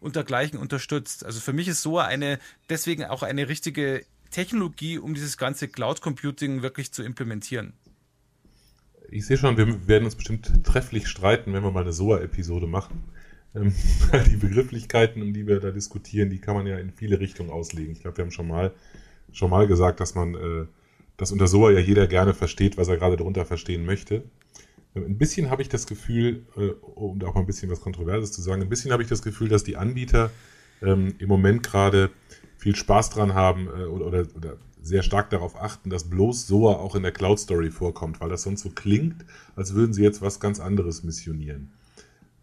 und 0.00 0.16
dergleichen 0.16 0.58
unterstützt. 0.58 1.24
Also 1.24 1.40
für 1.40 1.52
mich 1.52 1.68
ist 1.68 1.82
SOA 1.82 2.04
eine, 2.04 2.38
deswegen 2.68 3.04
auch 3.04 3.22
eine 3.22 3.48
richtige 3.48 4.04
Technologie, 4.30 4.98
um 4.98 5.14
dieses 5.14 5.38
ganze 5.38 5.68
Cloud 5.68 6.00
Computing 6.00 6.62
wirklich 6.62 6.92
zu 6.92 7.02
implementieren. 7.02 7.72
Ich 9.10 9.26
sehe 9.26 9.38
schon, 9.38 9.56
wir 9.56 9.88
werden 9.88 10.04
uns 10.04 10.16
bestimmt 10.16 10.64
trefflich 10.64 11.08
streiten, 11.08 11.52
wenn 11.52 11.62
wir 11.62 11.70
mal 11.70 11.82
eine 11.82 11.92
SOA-Episode 11.92 12.66
machen. 12.66 13.04
Ähm, 13.54 13.72
die 14.30 14.36
Begrifflichkeiten, 14.36 15.22
um 15.22 15.32
die 15.32 15.46
wir 15.46 15.60
da 15.60 15.70
diskutieren, 15.70 16.28
die 16.28 16.40
kann 16.40 16.54
man 16.54 16.66
ja 16.66 16.78
in 16.78 16.92
viele 16.92 17.18
Richtungen 17.18 17.50
auslegen. 17.50 17.92
Ich 17.92 18.02
glaube, 18.02 18.18
wir 18.18 18.24
haben 18.24 18.30
schon 18.30 18.48
mal, 18.48 18.74
schon 19.32 19.50
mal 19.50 19.66
gesagt, 19.66 20.00
dass 20.00 20.14
man, 20.14 20.34
äh, 20.34 20.66
dass 21.16 21.32
unter 21.32 21.46
SOA 21.46 21.72
ja 21.72 21.80
jeder 21.80 22.06
gerne 22.06 22.34
versteht, 22.34 22.76
was 22.76 22.88
er 22.88 22.98
gerade 22.98 23.16
darunter 23.16 23.46
verstehen 23.46 23.86
möchte. 23.86 24.24
Ein 24.94 25.18
bisschen 25.18 25.50
habe 25.50 25.62
ich 25.62 25.68
das 25.68 25.86
Gefühl, 25.86 26.46
äh, 26.56 26.70
um 26.94 27.18
da 27.18 27.28
auch 27.28 27.34
mal 27.34 27.40
ein 27.40 27.46
bisschen 27.46 27.70
was 27.70 27.80
Kontroverses 27.80 28.32
zu 28.32 28.42
sagen, 28.42 28.62
ein 28.62 28.68
bisschen 28.68 28.92
habe 28.92 29.02
ich 29.02 29.08
das 29.08 29.22
Gefühl, 29.22 29.48
dass 29.48 29.64
die 29.64 29.76
Anbieter 29.76 30.30
ähm, 30.82 31.14
im 31.18 31.28
Moment 31.28 31.62
gerade 31.62 32.10
viel 32.56 32.74
Spaß 32.74 33.10
dran 33.10 33.34
haben 33.34 33.68
äh, 33.68 33.84
oder, 33.84 34.06
oder, 34.06 34.26
oder 34.34 34.56
sehr 34.82 35.02
stark 35.02 35.30
darauf 35.30 35.60
achten, 35.60 35.90
dass 35.90 36.08
bloß 36.08 36.46
SOA 36.46 36.74
auch 36.74 36.94
in 36.94 37.02
der 37.02 37.12
Cloud 37.12 37.38
Story 37.38 37.70
vorkommt, 37.70 38.20
weil 38.20 38.30
das 38.30 38.42
sonst 38.42 38.62
so 38.62 38.70
klingt, 38.70 39.24
als 39.54 39.74
würden 39.74 39.92
sie 39.92 40.02
jetzt 40.02 40.22
was 40.22 40.40
ganz 40.40 40.60
anderes 40.60 41.02
missionieren. 41.02 41.72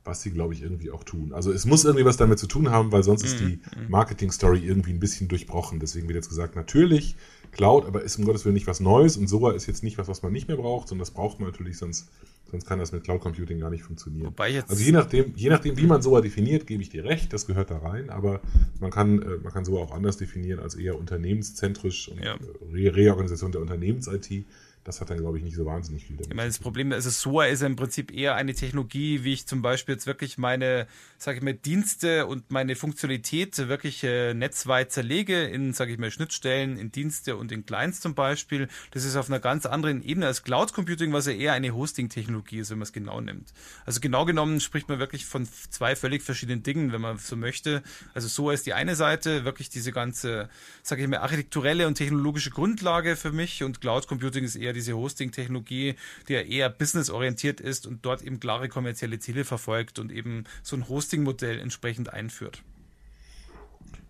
Was 0.05 0.21
sie, 0.21 0.29
glaube 0.31 0.53
ich, 0.53 0.61
irgendwie 0.61 0.91
auch 0.91 1.03
tun. 1.03 1.33
Also 1.33 1.51
es 1.51 1.65
muss 1.65 1.83
irgendwie 1.83 2.05
was 2.05 2.15
damit 2.15 2.37
zu 2.37 2.45
tun 2.47 2.69
haben, 2.69 2.91
weil 2.91 3.03
sonst 3.03 3.23
ist 3.23 3.39
die 3.39 3.59
Marketing-Story 3.89 4.59
irgendwie 4.59 4.91
ein 4.91 4.99
bisschen 4.99 5.27
durchbrochen. 5.27 5.79
Deswegen 5.79 6.07
wird 6.07 6.15
jetzt 6.15 6.29
gesagt, 6.29 6.55
natürlich 6.55 7.15
Cloud, 7.51 7.85
aber 7.85 8.03
ist 8.03 8.17
um 8.19 8.25
Gottes 8.25 8.45
Willen 8.45 8.53
nicht 8.53 8.67
was 8.67 8.79
Neues 8.79 9.17
und 9.17 9.27
SOA 9.27 9.53
ist 9.53 9.65
jetzt 9.65 9.81
nicht 9.81 9.97
was, 9.97 10.07
was 10.07 10.21
man 10.21 10.31
nicht 10.31 10.47
mehr 10.47 10.57
braucht, 10.57 10.89
sondern 10.89 11.03
das 11.03 11.11
braucht 11.11 11.39
man 11.39 11.49
natürlich, 11.49 11.77
sonst, 11.77 12.09
sonst 12.51 12.65
kann 12.67 12.79
das 12.79 12.91
mit 12.91 13.03
Cloud 13.03 13.21
Computing 13.21 13.59
gar 13.59 13.69
nicht 13.69 13.83
funktionieren. 13.83 14.27
Wobei 14.27 14.51
jetzt 14.51 14.69
Also 14.69 14.83
je 14.83 14.91
nachdem, 14.91 15.33
je 15.35 15.49
nachdem, 15.49 15.77
wie 15.77 15.87
man 15.87 16.01
SOA 16.01 16.21
definiert, 16.21 16.67
gebe 16.67 16.83
ich 16.83 16.89
dir 16.89 17.05
recht, 17.05 17.31
das 17.33 17.47
gehört 17.47 17.71
da 17.71 17.77
rein, 17.77 18.09
aber 18.09 18.41
man 18.79 18.91
kann, 18.91 19.21
äh, 19.21 19.37
man 19.41 19.53
kann 19.53 19.65
SOA 19.65 19.81
auch 19.81 19.91
anders 19.91 20.17
definieren 20.17 20.59
als 20.59 20.75
eher 20.75 20.99
unternehmenszentrisch 20.99 22.09
und 22.09 22.23
Ja. 22.23 22.35
Re 22.73 22.95
Reorganisation 22.95 23.51
der 23.51 23.61
Unternehmens-IT. 23.61 24.45
Das 24.85 25.01
hat 25.01 25.09
dann, 25.09 25.17
glaube 25.17 25.39
ich, 25.39 25.43
nicht 25.43 25.55
so 25.55 25.65
wahnsinnig 25.65 26.05
viel 26.05 26.15
damit. 26.15 26.27
Ich 26.29 26.35
meine, 26.35 26.47
das 26.47 26.59
Problem, 26.59 26.91
also 26.91 27.09
SOA 27.09 27.47
ist 27.47 27.63
im 27.63 27.75
Prinzip 27.75 28.13
eher 28.13 28.35
eine 28.35 28.53
Technologie, 28.53 29.23
wie 29.23 29.33
ich 29.33 29.47
zum 29.47 29.63
Beispiel 29.63 29.95
jetzt 29.95 30.05
wirklich 30.05 30.37
meine, 30.37 30.85
sage 31.17 31.39
ich 31.39 31.43
mal, 31.43 31.55
Dienste 31.55 32.27
und 32.27 32.51
meine 32.51 32.75
Funktionalität 32.75 33.57
wirklich 33.67 34.03
äh, 34.03 34.35
netzweit 34.35 34.91
zerlege 34.91 35.43
in, 35.45 35.73
sage 35.73 35.91
ich 35.91 35.97
mal, 35.97 36.11
Schnittstellen, 36.11 36.77
in 36.77 36.91
Dienste 36.91 37.35
und 37.35 37.51
in 37.51 37.65
Clients 37.65 37.99
zum 37.99 38.13
Beispiel. 38.13 38.67
Das 38.91 39.05
ist 39.05 39.15
auf 39.15 39.27
einer 39.27 39.39
ganz 39.39 39.65
anderen 39.65 40.03
Ebene 40.03 40.27
als 40.27 40.43
Cloud 40.43 40.73
Computing, 40.73 41.11
was 41.13 41.25
ja 41.25 41.33
eher 41.33 41.53
eine 41.53 41.73
Hosting-Technologie 41.73 42.59
ist, 42.59 42.69
wenn 42.69 42.77
man 42.77 42.83
es 42.83 42.93
genau 42.93 43.19
nimmt. 43.19 43.53
Also 43.87 43.99
genau 43.99 44.23
genommen 44.23 44.59
spricht 44.59 44.87
man 44.87 44.99
wirklich 44.99 45.25
von 45.25 45.47
zwei 45.71 45.95
völlig 45.95 46.21
verschiedenen 46.21 46.61
Dingen, 46.61 46.91
wenn 46.91 47.01
man 47.01 47.17
so 47.17 47.35
möchte. 47.35 47.81
Also 48.13 48.27
SOA 48.27 48.53
ist 48.53 48.67
die 48.67 48.73
eine 48.73 48.95
Seite, 48.95 49.45
wirklich 49.45 49.69
diese 49.69 49.91
ganze, 49.91 50.47
sage 50.83 51.01
ich 51.01 51.07
mal, 51.07 51.17
architekturelle 51.17 51.87
und 51.87 51.95
technologische 51.95 52.51
Grundlage 52.51 53.15
für 53.15 53.31
mich 53.31 53.63
und 53.63 53.81
Cloud 53.81 54.07
Computing 54.07 54.43
ist 54.43 54.55
eher 54.55 54.74
diese 54.75 54.93
Hosting-Technologie, 54.93 55.95
die 56.27 56.33
ja 56.33 56.41
eher 56.41 56.69
businessorientiert 56.69 57.59
ist 57.61 57.87
und 57.87 58.05
dort 58.05 58.21
eben 58.21 58.39
klare 58.39 58.69
kommerzielle 58.69 59.19
Ziele 59.19 59.45
verfolgt 59.45 59.97
und 59.97 60.11
eben 60.11 60.43
so 60.61 60.75
ein 60.75 60.87
Hosting-Modell 60.87 61.59
entsprechend 61.59 62.13
einführt. 62.13 62.61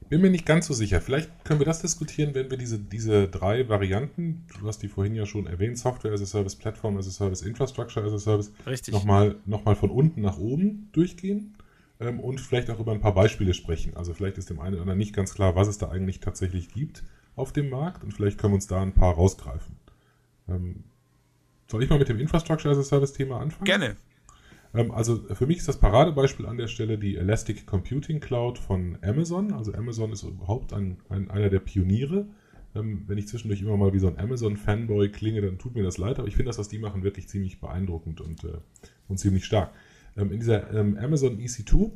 Bin 0.07 0.21
mir 0.21 0.29
nicht 0.29 0.45
ganz 0.45 0.67
so 0.67 0.73
sicher. 0.73 1.01
Vielleicht 1.01 1.31
können 1.45 1.59
wir 1.59 1.65
das 1.65 1.81
diskutieren, 1.81 2.35
wenn 2.35 2.51
wir 2.51 2.57
diese, 2.57 2.77
diese 2.77 3.27
drei 3.27 3.67
Varianten, 3.69 4.45
du 4.59 4.67
hast 4.67 4.83
die 4.83 4.87
vorhin 4.87 5.15
ja 5.15 5.25
schon 5.25 5.47
erwähnt, 5.47 5.79
Software 5.79 6.13
as 6.13 6.21
a 6.21 6.27
Service, 6.27 6.55
Platform 6.55 6.97
as 6.97 7.07
a 7.07 7.11
Service, 7.11 7.41
Infrastructure 7.41 8.05
as 8.05 8.13
a 8.13 8.19
Service, 8.19 8.51
nochmal 8.91 9.37
noch 9.45 9.65
mal 9.65 9.75
von 9.75 9.89
unten 9.89 10.21
nach 10.21 10.37
oben 10.37 10.89
durchgehen. 10.91 11.55
ähm, 11.99 12.19
und 12.19 12.39
vielleicht 12.39 12.69
auch 12.69 12.79
über 12.79 12.91
ein 12.91 12.99
paar 12.99 13.15
Beispiele 13.15 13.53
sprechen. 13.53 13.95
Also 13.95 14.13
vielleicht 14.13 14.37
ist 14.37 14.49
dem 14.49 14.59
einen 14.59 14.75
oder 14.75 14.81
anderen 14.81 14.99
nicht 14.99 15.15
ganz 15.15 15.33
klar, 15.33 15.55
was 15.55 15.67
es 15.67 15.77
da 15.77 15.89
eigentlich 15.89 16.19
tatsächlich 16.19 16.69
gibt 16.69 17.03
auf 17.35 17.51
dem 17.51 17.69
Markt 17.69 18.03
und 18.03 18.13
vielleicht 18.13 18.37
können 18.37 18.53
wir 18.53 18.55
uns 18.55 18.67
da 18.67 18.81
ein 18.81 18.93
paar 18.93 19.15
rausgreifen. 19.15 19.75
Ähm, 20.47 20.83
soll 21.67 21.83
ich 21.83 21.89
mal 21.89 21.99
mit 21.99 22.09
dem 22.09 22.19
Infrastructure 22.19 22.71
as 22.71 22.77
a 22.79 22.83
Service 22.83 23.13
Thema 23.13 23.39
anfangen? 23.39 23.65
Gerne. 23.65 23.95
Ähm, 24.75 24.91
also 24.91 25.17
für 25.33 25.47
mich 25.47 25.57
ist 25.57 25.67
das 25.67 25.79
Paradebeispiel 25.79 26.45
an 26.45 26.57
der 26.57 26.67
Stelle 26.67 26.97
die 26.97 27.15
Elastic 27.15 27.65
Computing 27.65 28.19
Cloud 28.19 28.59
von 28.59 28.97
Amazon. 29.01 29.53
Also 29.53 29.73
Amazon 29.73 30.11
ist 30.11 30.23
überhaupt 30.23 30.73
ein, 30.73 30.97
ein, 31.09 31.31
einer 31.31 31.49
der 31.49 31.59
Pioniere. 31.59 32.27
Ähm, 32.75 33.03
wenn 33.07 33.17
ich 33.17 33.27
zwischendurch 33.27 33.61
immer 33.61 33.77
mal 33.77 33.93
wie 33.93 33.99
so 33.99 34.07
ein 34.07 34.19
Amazon-Fanboy 34.19 35.09
klinge, 35.09 35.41
dann 35.41 35.57
tut 35.57 35.75
mir 35.75 35.83
das 35.83 35.97
leid, 35.97 36.19
aber 36.19 36.27
ich 36.27 36.35
finde 36.35 36.49
das, 36.49 36.59
was 36.59 36.67
die 36.67 36.79
machen, 36.79 37.03
wirklich 37.03 37.29
ziemlich 37.29 37.61
beeindruckend 37.61 38.19
und, 38.19 38.43
äh, 38.43 38.57
und 39.07 39.17
ziemlich 39.17 39.45
stark. 39.45 39.71
Ähm, 40.17 40.31
in 40.31 40.39
dieser 40.39 40.69
Amazon 40.71 41.39
EC2 41.39 41.91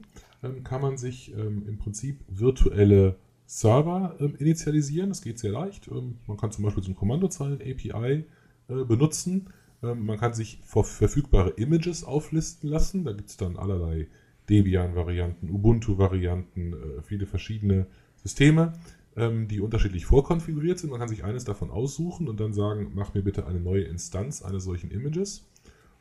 kann 0.64 0.82
man 0.82 0.98
sich 0.98 1.34
im 1.34 1.80
Prinzip 1.80 2.22
virtuelle 2.30 3.18
Server 3.46 4.16
initialisieren. 4.38 5.10
Das 5.10 5.22
geht 5.22 5.38
sehr 5.38 5.52
leicht. 5.52 5.92
man 5.92 6.38
kann 6.38 6.50
zum 6.54 6.64
Beispiel 6.64 6.82
so 6.82 6.92
ein 6.92 6.96
Kommandozeilen-API 6.96 8.24
benutzen 8.70 9.50
ähm, 9.84 10.06
man 10.06 10.18
kann 10.18 10.34
sich 10.34 10.60
verfügbare 10.64 11.52
Images 11.52 12.04
auflisten 12.04 12.70
lassen. 12.70 13.04
Da 13.04 13.14
gibt 13.14 13.30
es 13.30 13.38
dann 13.38 13.58
allerlei 13.58 14.08
Debian-Varianten, 14.50 15.50
Ubuntu-Varianten, 15.50 16.74
äh, 16.74 17.02
viele 17.04 17.26
verschiedene 17.26 17.88
Systeme, 18.16 18.74
ähm, 19.16 19.48
die 19.48 19.62
unterschiedlich 19.62 20.06
vorkonfiguriert 20.06 20.80
sind. 20.80 20.90
Man 20.90 21.00
kann 21.00 21.10
sich 21.10 21.24
eines 21.24 21.46
davon 21.46 21.72
aussuchen 21.72 22.28
und 22.28 22.40
dann 22.40 22.54
sagen, 22.54 22.92
mach 22.94 23.14
mir 23.14 23.22
bitte 23.22 23.48
eine 23.48 23.60
neue 23.60 23.84
Instanz 23.84 24.42
eines 24.42 24.64
solchen 24.64 24.92
Images. 24.92 25.48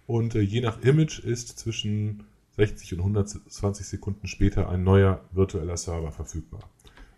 Und 0.06 0.34
äh, 0.34 0.40
je 0.40 0.60
nach 0.60 0.82
Image 0.82 1.20
ist 1.20 1.58
zwischen 1.58 2.24
60 2.56 2.94
und 2.94 3.00
120 3.00 3.86
Sekunden 3.86 4.26
später 4.26 4.68
ein 4.68 4.82
neuer 4.82 5.22
virtueller 5.32 5.76
Server 5.76 6.10
verfügbar. 6.10 6.60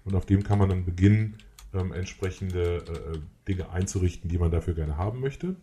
Und 0.04 0.14
auf 0.14 0.26
dem 0.26 0.42
kann 0.42 0.58
man 0.58 0.68
dann 0.68 0.84
beginnen, 0.84 1.36
ähm, 1.74 1.92
entsprechende 1.92 2.76
äh, 2.78 3.18
Dinge 3.48 3.70
einzurichten, 3.70 4.28
die 4.28 4.38
man 4.38 4.50
dafür 4.50 4.74
gerne 4.74 4.96
haben 4.96 5.20
möchte 5.20 5.56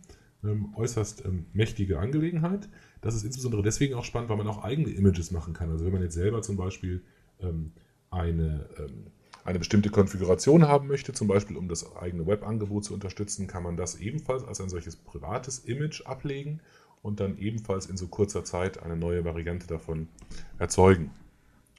ähm, 0.44 0.74
äußerst 0.76 1.24
ähm, 1.24 1.46
mächtige 1.52 1.98
Angelegenheit. 1.98 2.68
Das 3.00 3.14
ist 3.14 3.24
insbesondere 3.24 3.62
deswegen 3.62 3.94
auch 3.94 4.04
spannend, 4.04 4.30
weil 4.30 4.36
man 4.36 4.48
auch 4.48 4.62
eigene 4.62 4.90
Images 4.90 5.30
machen 5.30 5.54
kann. 5.54 5.70
Also 5.70 5.84
wenn 5.84 5.92
man 5.92 6.02
jetzt 6.02 6.14
selber 6.14 6.42
zum 6.42 6.56
Beispiel 6.56 7.02
ähm, 7.40 7.72
eine, 8.10 8.68
ähm, 8.78 9.06
eine 9.44 9.58
bestimmte 9.58 9.90
Konfiguration 9.90 10.66
haben 10.66 10.88
möchte, 10.88 11.12
zum 11.12 11.28
Beispiel 11.28 11.56
um 11.56 11.68
das 11.68 11.96
eigene 11.96 12.26
Webangebot 12.26 12.84
zu 12.84 12.94
unterstützen, 12.94 13.46
kann 13.46 13.62
man 13.62 13.76
das 13.76 13.96
ebenfalls 13.96 14.44
als 14.44 14.60
ein 14.60 14.68
solches 14.68 14.96
privates 14.96 15.60
Image 15.60 16.06
ablegen 16.06 16.60
und 17.02 17.20
dann 17.20 17.38
ebenfalls 17.38 17.86
in 17.86 17.96
so 17.96 18.08
kurzer 18.08 18.44
Zeit 18.44 18.82
eine 18.82 18.96
neue 18.96 19.24
Variante 19.24 19.66
davon 19.66 20.08
erzeugen. 20.58 21.10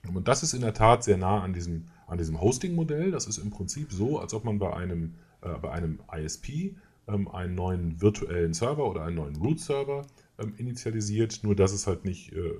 Und 0.07 0.29
das 0.29 0.43
ist 0.43 0.53
in 0.53 0.61
der 0.61 0.73
Tat 0.73 1.03
sehr 1.03 1.17
nah 1.17 1.41
an 1.41 1.53
diesem, 1.53 1.87
an 2.09 2.17
diesem 2.17 2.39
Hosting-Modell. 2.41 3.11
Das 3.11 3.27
ist 3.27 3.37
im 3.37 3.49
Prinzip 3.51 3.91
so, 3.91 4.19
als 4.19 4.33
ob 4.33 4.43
man 4.43 4.59
bei 4.59 4.73
einem, 4.73 5.15
äh, 5.41 5.53
bei 5.61 5.71
einem 5.71 5.99
ISP 6.11 6.75
ähm, 7.07 7.27
einen 7.27 7.55
neuen 7.55 8.01
virtuellen 8.01 8.53
Server 8.53 8.89
oder 8.89 9.03
einen 9.03 9.15
neuen 9.15 9.35
Root-Server 9.35 10.05
ähm, 10.37 10.53
initialisiert, 10.57 11.39
nur 11.43 11.55
dass 11.55 11.71
es 11.71 11.87
halt 11.87 12.05
nicht 12.05 12.33
äh, 12.33 12.51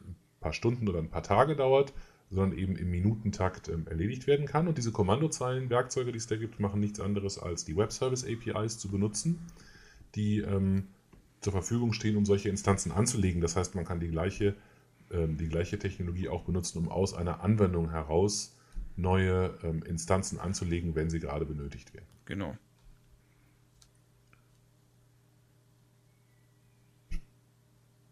ein 0.00 0.16
paar 0.40 0.52
Stunden 0.52 0.88
oder 0.88 0.98
ein 0.98 1.10
paar 1.10 1.22
Tage 1.22 1.56
dauert, 1.56 1.92
sondern 2.30 2.58
eben 2.58 2.76
im 2.76 2.90
Minutentakt 2.90 3.68
ähm, 3.68 3.86
erledigt 3.86 4.26
werden 4.26 4.46
kann. 4.46 4.68
Und 4.68 4.78
diese 4.78 4.92
Kommandozeilen-Werkzeuge, 4.92 6.12
die 6.12 6.18
es 6.18 6.26
da 6.26 6.36
gibt, 6.36 6.60
machen 6.60 6.80
nichts 6.80 7.00
anderes 7.00 7.38
als 7.38 7.64
die 7.64 7.76
Web-Service-APIs 7.76 8.78
zu 8.78 8.88
benutzen, 8.88 9.38
die 10.14 10.38
ähm, 10.38 10.88
zur 11.40 11.52
Verfügung 11.52 11.92
stehen, 11.92 12.16
um 12.16 12.24
solche 12.26 12.48
Instanzen 12.48 12.92
anzulegen. 12.92 13.40
Das 13.40 13.56
heißt, 13.56 13.74
man 13.74 13.84
kann 13.84 14.00
die 14.00 14.08
gleiche, 14.08 14.54
ähm, 15.12 15.36
die 15.36 15.48
gleiche 15.48 15.78
Technologie 15.78 16.28
auch 16.28 16.42
benutzen, 16.42 16.78
um 16.78 16.88
aus 16.88 17.14
einer 17.14 17.42
Anwendung 17.42 17.90
heraus 17.90 18.55
neue 18.96 19.58
ähm, 19.62 19.82
Instanzen 19.82 20.38
anzulegen, 20.40 20.94
wenn 20.94 21.10
sie 21.10 21.20
gerade 21.20 21.44
benötigt 21.44 21.92
werden. 21.94 22.06
Genau. 22.24 22.56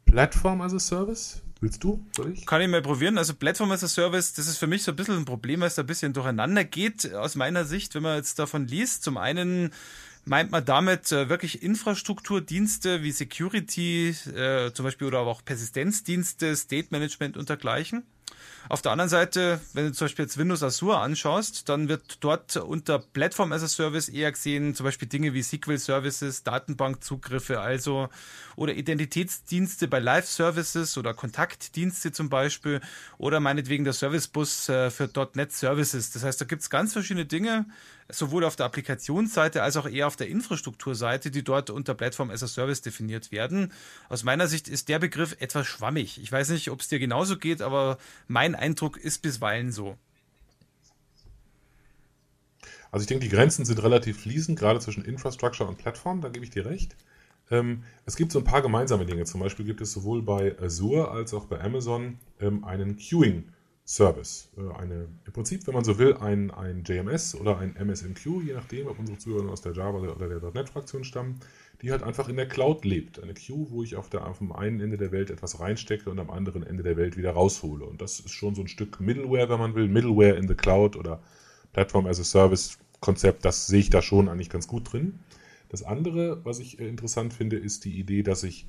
Plattform 0.05 0.61
as 0.61 0.73
a 0.73 0.79
Service? 0.79 1.43
Willst 1.61 1.83
du? 1.83 2.05
Soll 2.15 2.33
ich? 2.33 2.47
Kann 2.47 2.61
ich 2.61 2.69
mal 2.69 2.83
probieren. 2.83 3.19
Also 3.19 3.35
Plattform 3.35 3.73
as 3.73 3.83
a 3.83 3.89
Service, 3.89 4.35
das 4.35 4.47
ist 4.47 4.59
für 4.59 4.67
mich 4.67 4.83
so 4.83 4.93
ein 4.93 4.97
bisschen 4.97 5.17
ein 5.17 5.25
Problem, 5.25 5.61
weil 5.61 5.69
es 5.69 5.75
da 5.75 5.83
ein 5.83 5.87
bisschen 5.87 6.13
durcheinander 6.13 6.63
geht, 6.63 7.13
aus 7.15 7.35
meiner 7.35 7.65
Sicht, 7.65 7.95
wenn 7.95 8.03
man 8.03 8.17
jetzt 8.17 8.39
davon 8.39 8.67
liest. 8.67 9.03
Zum 9.03 9.17
einen 9.17 9.73
meint 10.25 10.51
man 10.51 10.65
damit 10.65 11.11
äh, 11.11 11.29
wirklich 11.29 11.63
Infrastrukturdienste 11.63 13.03
wie 13.03 13.13
Security 13.13 14.11
äh, 14.37 14.73
zum 14.73 14.85
Beispiel 14.85 15.07
oder 15.07 15.21
auch 15.21 15.45
Persistenzdienste, 15.45 16.55
State 16.55 16.89
Management 16.91 17.37
und 17.37 17.49
dergleichen. 17.49 18.05
Auf 18.71 18.81
der 18.81 18.93
anderen 18.93 19.11
Seite, 19.11 19.61
wenn 19.75 19.87
du 19.87 19.93
zum 19.93 20.07
Beispiel 20.07 20.25
jetzt 20.25 20.39
Windows 20.39 20.63
Azure 20.63 20.99
anschaust, 20.99 21.69
dann 21.69 21.89
wird 21.89 22.19
dort 22.21 22.57
unter 22.57 22.99
Platform 22.99 23.53
as 23.53 23.63
a 23.63 23.69
Service 23.69 24.09
eher 24.09 24.33
gesehen, 24.33 24.75
zum 24.75 24.85
Beispiel 24.85 25.07
Dinge 25.07 25.35
wie 25.35 25.43
SQL 25.43 25.77
Services, 25.77 26.45
Datenbankzugriffe, 26.45 27.61
also 27.61 28.09
oder 28.57 28.75
Identitätsdienste 28.75 29.87
bei 29.87 29.99
Live 29.99 30.27
Services 30.27 30.97
oder 30.97 31.13
Kontaktdienste 31.13 32.13
zum 32.13 32.31
Beispiel 32.31 32.81
oder 33.19 33.39
meinetwegen 33.41 33.85
der 33.85 33.93
Servicebus 33.93 34.69
äh, 34.71 34.91
für 34.91 35.11
.NET 35.35 35.53
Services. 35.53 36.13
Das 36.13 36.25
heißt, 36.25 36.41
da 36.41 36.45
gibt 36.47 36.63
es 36.63 36.71
ganz 36.71 36.95
verschiedene 36.95 37.27
Dinge, 37.27 37.67
sowohl 38.09 38.45
auf 38.45 38.57
der 38.57 38.67
Applikationsseite 38.67 39.63
als 39.63 39.77
auch 39.77 39.89
eher 39.89 40.07
auf 40.07 40.17
der 40.17 40.29
Infrastrukturseite, 40.29 41.31
die 41.31 41.43
dort 41.43 41.71
unter 41.71 41.95
Platform 41.95 42.31
as 42.31 42.43
a 42.43 42.47
Service 42.47 42.83
definiert 42.83 43.33
werden. 43.33 43.73
Aus 44.09 44.25
meiner 44.25 44.47
Sicht 44.47 44.69
ist 44.69 44.89
der 44.89 44.99
Begriff 44.99 45.37
etwas 45.41 45.67
schwammig. 45.67 46.21
Ich 46.23 46.31
weiß 46.31 46.51
nicht, 46.51 46.71
ob 46.71 46.81
es 46.81 46.89
dir 46.89 46.99
genauso 46.99 47.39
geht, 47.39 47.63
aber 47.63 47.99
mein 48.29 48.54
Eindruck 48.55 48.97
ist 48.97 49.23
bisweilen 49.23 49.73
so. 49.73 49.97
Also 52.91 53.03
ich 53.03 53.09
denke, 53.09 53.25
die 53.25 53.35
Grenzen 53.35 53.65
sind 53.65 53.83
relativ 53.83 54.21
fließend, 54.21 54.59
gerade 54.59 54.79
zwischen 54.79 55.05
Infrastructure 55.05 55.69
und 55.69 55.79
Plattform, 55.79 56.21
da 56.21 56.29
gebe 56.29 56.45
ich 56.45 56.51
dir 56.51 56.65
recht. 56.65 56.97
Ähm, 57.51 57.83
es 58.07 58.17
gibt 58.17 58.33
so 58.33 58.39
ein 58.39 58.45
paar 58.45 58.63
gemeinsame 58.63 59.05
Dinge. 59.05 59.25
Zum 59.25 59.41
Beispiel 59.41 59.65
gibt 59.65 59.81
es 59.81 59.93
sowohl 59.93 60.23
bei 60.23 60.57
Azure 60.61 61.11
als 61.11 61.35
auch 61.35 61.47
bei 61.47 61.61
Amazon 61.61 62.19
ähm, 62.41 62.65
einen 62.65 62.97
Queuing 62.97 63.49
Service. 63.85 64.49
Äh, 64.57 64.61
Im 65.27 65.33
Prinzip, 65.33 65.67
wenn 65.67 65.75
man 65.75 65.85
so 65.85 65.99
will, 65.99 66.15
ein, 66.17 66.51
ein 66.51 66.85
JMS 66.85 67.35
oder 67.35 67.59
ein 67.59 67.77
MSMQ, 67.77 68.43
je 68.45 68.55
nachdem, 68.55 68.87
ob 68.87 68.99
unsere 68.99 69.19
Zuhörer 69.19 69.51
aus 69.51 69.61
der 69.61 69.73
Java 69.73 69.99
oder 69.99 70.29
der 70.29 70.51
.NET-Fraktion 70.53 71.05
stammen, 71.05 71.41
die 71.85 71.93
halt 71.93 72.03
einfach 72.03 72.31
in 72.31 72.37
der 72.37 72.49
Cloud 72.49 72.87
lebt. 72.87 73.23
Eine 73.23 73.35
Queue, 73.35 73.67
wo 73.69 73.83
ich 73.83 73.97
auf, 73.97 74.09
der, 74.09 74.27
auf 74.27 74.39
dem 74.39 74.53
einen 74.53 74.81
Ende 74.81 74.97
der 74.97 75.13
Welt 75.13 75.29
etwas 75.29 75.61
reinstecke 75.61 76.09
und 76.11 76.19
am 76.19 76.31
anderen 76.31 76.63
Ende 76.63 76.83
der 76.83 76.97
Welt 76.97 77.19
wieder 77.19 77.33
raushole. 77.33 77.85
Und 77.85 78.01
das 78.01 78.21
ist 78.21 78.33
schon 78.33 78.55
so 78.55 78.63
ein 78.63 78.69
Stück 78.69 79.01
Middleware, 79.01 79.51
wenn 79.51 79.59
man 79.59 79.75
will, 79.75 79.87
Middleware 79.87 80.37
in 80.37 80.49
the 80.49 80.55
Cloud 80.55 80.97
oder 80.97 81.23
Platform 81.75 82.07
as 82.07 82.19
a 82.19 82.25
Service 82.25 82.79
Konzept, 83.01 83.45
das 83.45 83.67
sehe 83.67 83.81
ich 83.81 83.91
da 83.91 84.01
schon 84.01 84.31
eigentlich 84.31 84.49
ganz 84.49 84.67
gut 84.67 84.91
drin. 84.91 85.19
Das 85.69 85.83
andere, 85.83 86.43
was 86.45 86.59
ich 86.59 86.81
äh, 86.81 86.89
interessant 86.89 87.35
finde, 87.35 87.57
ist 87.57 87.85
die 87.85 87.99
Idee, 87.99 88.23
dass 88.23 88.45
ich 88.45 88.67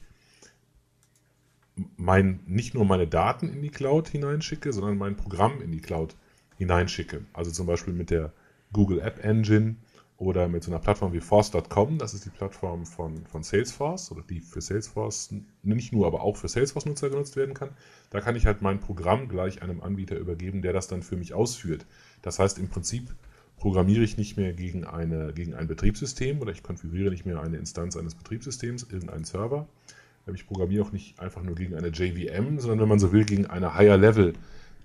mein, 1.95 2.41
nicht 2.45 2.73
nur 2.73 2.83
meine 2.83 3.07
Daten 3.07 3.47
in 3.47 3.61
die 3.61 3.69
Cloud 3.69 4.09
hineinschicke, 4.09 4.73
sondern 4.73 4.97
mein 4.97 5.15
Programm 5.15 5.61
in 5.61 5.71
die 5.71 5.79
Cloud 5.79 6.17
hineinschicke. 6.57 7.23
Also 7.31 7.51
zum 7.51 7.65
Beispiel 7.65 7.93
mit 7.93 8.09
der 8.09 8.33
Google 8.73 8.99
App 8.99 9.23
Engine 9.23 9.77
oder 10.17 10.47
mit 10.47 10.63
so 10.63 10.71
einer 10.71 10.79
Plattform 10.79 11.11
wie 11.13 11.19
Force.com, 11.19 11.97
das 11.97 12.13
ist 12.13 12.25
die 12.25 12.29
Plattform 12.29 12.85
von, 12.85 13.25
von 13.25 13.43
Salesforce 13.43 14.11
oder 14.11 14.21
die 14.21 14.39
für 14.39 14.61
Salesforce, 14.61 15.33
nicht 15.63 15.91
nur, 15.91 16.07
aber 16.07 16.21
auch 16.21 16.37
für 16.37 16.47
Salesforce-Nutzer 16.47 17.09
genutzt 17.09 17.35
werden 17.35 17.53
kann. 17.53 17.69
Da 18.11 18.21
kann 18.21 18.35
ich 18.35 18.45
halt 18.45 18.61
mein 18.61 18.79
Programm 18.79 19.27
gleich 19.27 19.61
einem 19.61 19.81
Anbieter 19.81 20.17
übergeben, 20.17 20.61
der 20.61 20.71
das 20.71 20.87
dann 20.87 21.03
für 21.03 21.17
mich 21.17 21.33
ausführt. 21.33 21.85
Das 22.21 22.39
heißt, 22.39 22.59
im 22.59 22.69
Prinzip 22.69 23.13
programmiere 23.57 24.03
ich 24.03 24.17
nicht 24.17 24.37
mehr 24.37 24.53
gegen, 24.53 24.85
eine, 24.85 25.33
gegen 25.33 25.53
ein 25.53 25.67
Betriebssystem 25.67 26.39
oder 26.41 26.51
ich 26.51 26.63
konfiguriere 26.63 27.09
nicht 27.09 27.25
mehr 27.25 27.41
eine 27.41 27.57
Instanz 27.57 27.97
eines 27.97 28.15
Betriebssystems, 28.15 28.83
irgendeinen 28.83 29.25
Server, 29.25 29.67
ich 30.33 30.47
programmiere 30.47 30.83
auch 30.83 30.91
nicht 30.91 31.19
einfach 31.19 31.43
nur 31.43 31.55
gegen 31.55 31.75
eine 31.75 31.89
JVM, 31.89 32.59
sondern 32.59 32.79
wenn 32.79 32.89
man 32.89 32.99
so 32.99 33.11
will, 33.11 33.25
gegen 33.25 33.45
eine 33.45 33.75
Higher 33.75 33.97
Level 33.97 34.33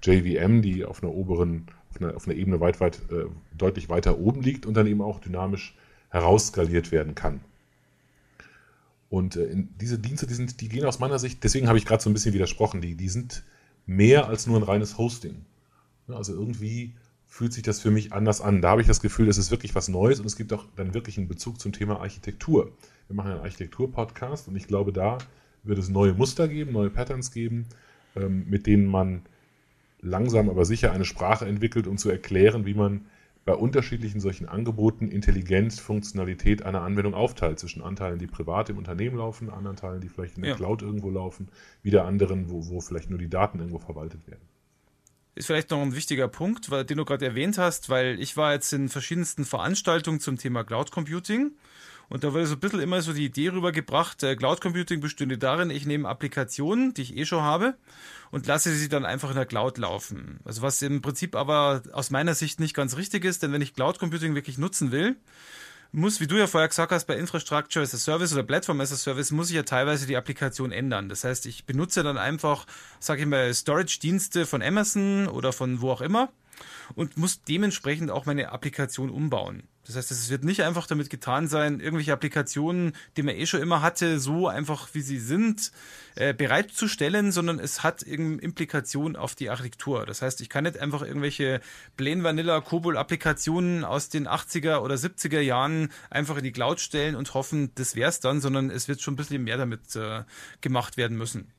JVM, 0.03 0.61
die 0.61 0.85
auf 0.85 1.03
einer 1.03 1.12
oberen, 1.12 1.66
auf 1.90 2.00
einer, 2.00 2.16
auf 2.16 2.26
einer 2.26 2.37
Ebene 2.37 2.61
weit, 2.61 2.81
weit, 2.81 3.00
äh, 3.11 3.26
deutlich 3.57 3.88
weiter 3.88 4.18
oben 4.18 4.42
liegt 4.42 4.66
und 4.66 4.74
dann 4.74 4.87
eben 4.87 5.03
auch 5.03 5.20
dynamisch 5.20 5.76
herausskaliert 6.11 6.92
werden 6.92 7.14
kann. 7.14 7.40
Und 9.09 9.37
äh, 9.37 9.64
diese 9.81 9.98
Dienste, 9.98 10.26
die, 10.26 10.35
sind, 10.35 10.61
die 10.61 10.68
gehen 10.68 10.85
aus 10.85 11.00
meiner 11.00 11.18
Sicht, 11.18 11.42
deswegen 11.42 11.68
habe 11.68 11.79
ich 11.79 11.85
gerade 11.85 12.03
so 12.03 12.09
ein 12.11 12.12
bisschen 12.12 12.35
widersprochen, 12.35 12.81
die, 12.81 12.94
die 12.94 13.09
sind 13.09 13.42
mehr 13.87 14.29
als 14.29 14.46
nur 14.46 14.57
ein 14.57 14.62
reines 14.62 14.98
Hosting. 14.98 15.44
Also 16.09 16.33
irgendwie 16.33 16.94
fühlt 17.26 17.53
sich 17.53 17.62
das 17.62 17.81
für 17.81 17.90
mich 17.90 18.12
anders 18.12 18.40
an. 18.40 18.62
Da 18.62 18.70
habe 18.70 18.81
ich 18.81 18.87
das 18.87 19.00
Gefühl, 19.00 19.29
es 19.29 19.38
ist 19.38 19.50
wirklich 19.50 19.74
was 19.74 19.88
Neues 19.88 20.20
und 20.20 20.26
es 20.26 20.37
gibt 20.37 20.53
auch 20.53 20.64
dann 20.76 20.94
wirklich 20.94 21.18
einen 21.18 21.29
Bezug 21.29 21.61
zum 21.61 21.72
Thema 21.72 22.00
Architektur. 22.00 22.72
Wir 23.07 23.16
machen 23.16 23.33
einen 23.33 23.40
Architektur-Podcast 23.40 24.48
und 24.48 24.57
ich 24.57 24.66
glaube, 24.66 24.92
da 24.92 25.18
wird 25.62 25.79
es 25.79 25.88
neue 25.88 26.12
Muster 26.12 26.48
geben, 26.48 26.72
neue 26.72 26.90
Patterns 26.90 27.31
geben, 27.31 27.66
ähm, 28.16 28.48
mit 28.48 28.66
denen 28.66 28.87
man 28.87 29.22
langsam 30.01 30.49
aber 30.49 30.65
sicher 30.65 30.93
eine 30.93 31.05
Sprache 31.05 31.47
entwickelt, 31.47 31.87
um 31.87 31.99
zu 31.99 32.11
erklären, 32.11 32.67
wie 32.67 32.75
man 32.75 33.07
bei 33.45 33.55
unterschiedlichen 33.55 34.21
solchen 34.21 34.49
Angeboten 34.49 35.09
intelligent 35.09 35.73
Funktionalität 35.75 36.63
einer 36.63 36.83
Anwendung 36.83 37.15
aufteilt 37.15 37.59
zwischen 37.59 37.83
Anteilen, 37.83 38.19
die 38.19 38.27
privat 38.27 38.69
im 38.69 38.79
Unternehmen 38.79 39.17
laufen, 39.17 39.51
anderen 39.51 39.77
Teilen, 39.77 40.01
die 40.01 40.09
vielleicht 40.09 40.37
in 40.37 40.43
der 40.43 40.53
ja. 40.53 40.57
Cloud 40.57 40.83
irgendwo 40.83 41.11
laufen, 41.11 41.49
wieder 41.83 42.05
anderen, 42.05 42.51
wo, 42.51 42.69
wo 42.69 42.81
vielleicht 42.81 43.09
nur 43.09 43.19
die 43.19 43.31
Daten 43.31 43.59
irgendwo 43.59 43.79
verwaltet 43.79 44.27
werden. 44.27 44.43
ist 45.35 45.47
vielleicht 45.47 45.71
noch 45.71 45.81
ein 45.81 45.97
wichtiger 45.97 46.29
Punkt, 46.29 46.71
weil, 46.71 46.85
den 46.85 46.99
du 46.99 47.05
gerade 47.05 47.25
erwähnt 47.25 47.57
hast, 47.57 47.89
weil 47.89 48.21
ich 48.21 48.37
war 48.37 48.53
jetzt 48.53 48.73
in 48.73 48.89
verschiedensten 48.89 49.45
Veranstaltungen 49.47 50.21
zum 50.21 50.37
Thema 50.37 50.63
Cloud 50.63 50.91
Computing. 50.91 51.53
Und 52.11 52.25
da 52.25 52.33
wurde 52.35 52.46
so 52.46 52.55
ein 52.55 52.61
bisschen 52.61 52.81
immer 52.81 53.01
so 53.03 53.12
die 53.12 53.25
Idee 53.25 53.49
rübergebracht, 53.51 54.23
äh, 54.25 54.35
Cloud 54.35 54.61
Computing 54.61 55.01
bestünde 55.01 55.38
darin, 55.38 55.70
ich 55.70 55.87
nehme 55.87 56.09
Applikationen, 56.09 56.92
die 56.92 57.03
ich 57.03 57.16
eh 57.16 57.25
schon 57.25 57.42
habe, 57.42 57.77
und 58.33 58.46
lasse 58.46 58.75
sie 58.75 58.88
dann 58.88 59.07
einfach 59.07 59.31
in 59.31 59.37
der 59.37 59.46
Cloud 59.46 59.79
laufen. 59.79 60.40
Also 60.44 60.61
was 60.61 60.83
im 60.83 61.03
Prinzip 61.03 61.37
aber 61.37 61.83
aus 61.92 62.11
meiner 62.11 62.35
Sicht 62.35 62.59
nicht 62.59 62.75
ganz 62.75 62.96
richtig 62.96 63.25
ist, 63.25 63.44
denn 63.44 63.53
wenn 63.53 63.62
ich 63.62 63.75
Cloud 63.75 64.01
Computing 64.01 64.35
wirklich 64.35 64.59
nutzen 64.59 64.90
will, 64.90 65.16
muss, 65.92 66.20
wie 66.20 66.27
du 66.27 66.37
ja 66.37 66.46
vorher 66.46 66.68
gesagt 66.68 66.92
hast, 66.92 67.07
bei 67.07 67.16
Infrastructure 67.16 67.83
as 67.83 67.94
a 67.94 67.99
Service 67.99 68.33
oder 68.33 68.42
Platform 68.42 68.81
as 68.81 68.92
a 68.92 68.96
Service 68.96 69.31
muss 69.31 69.51
ich 69.51 69.57
ja 69.57 69.62
teilweise 69.62 70.07
die 70.07 70.16
Applikation 70.16 70.73
ändern. 70.73 71.09
Das 71.09 71.25
heißt, 71.25 71.46
ich 71.46 71.64
benutze 71.64 72.03
dann 72.03 72.18
einfach, 72.18 72.66
sage 72.99 73.23
ich 73.23 73.27
mal, 73.27 73.53
Storage-Dienste 73.53 74.46
von 74.46 74.62
Amazon 74.62 75.27
oder 75.29 75.53
von 75.53 75.81
wo 75.81 75.90
auch 75.90 76.01
immer 76.01 76.31
und 76.94 77.16
muss 77.16 77.42
dementsprechend 77.42 78.11
auch 78.11 78.27
meine 78.27 78.53
Applikation 78.53 79.11
umbauen. 79.11 79.64
Das 79.90 79.96
heißt, 79.96 80.11
es 80.12 80.31
wird 80.31 80.44
nicht 80.44 80.62
einfach 80.62 80.87
damit 80.87 81.11
getan 81.11 81.48
sein, 81.48 81.81
irgendwelche 81.81 82.12
Applikationen, 82.12 82.92
die 83.16 83.22
man 83.22 83.35
eh 83.35 83.46
schon 83.46 83.61
immer 83.61 83.83
hatte, 83.83 84.20
so 84.20 84.46
einfach 84.46 84.88
wie 84.92 85.00
sie 85.00 85.18
sind, 85.18 85.72
äh, 86.14 86.33
bereitzustellen, 86.33 87.33
sondern 87.33 87.59
es 87.59 87.83
hat 87.83 88.03
irgendeine 88.03 88.42
Implikation 88.42 89.16
auf 89.16 89.35
die 89.35 89.50
Architektur. 89.50 90.07
Das 90.07 90.22
heißt, 90.22 90.40
ich 90.40 90.48
kann 90.48 90.64
nicht 90.64 90.79
einfach 90.79 91.03
irgendwelche 91.03 91.61
Plain 91.96 92.22
Vanilla 92.22 92.61
Cobol 92.61 92.96
Applikationen 92.96 93.85
aus 93.85 94.09
den 94.09 94.29
80er 94.29 94.79
oder 94.79 94.94
70er 94.94 95.40
Jahren 95.40 95.90
einfach 96.09 96.37
in 96.37 96.44
die 96.44 96.53
Cloud 96.53 96.81
stellen 96.81 97.16
und 97.16 97.35
hoffen, 97.35 97.72
das 97.74 97.96
wär's 97.96 98.20
dann, 98.20 98.40
sondern 98.40 98.70
es 98.70 98.87
wird 98.87 99.00
schon 99.00 99.14
ein 99.14 99.16
bisschen 99.16 99.42
mehr 99.42 99.57
damit 99.57 99.96
äh, 99.96 100.22
gemacht 100.61 100.96
werden 100.96 101.16
müssen. 101.16 101.53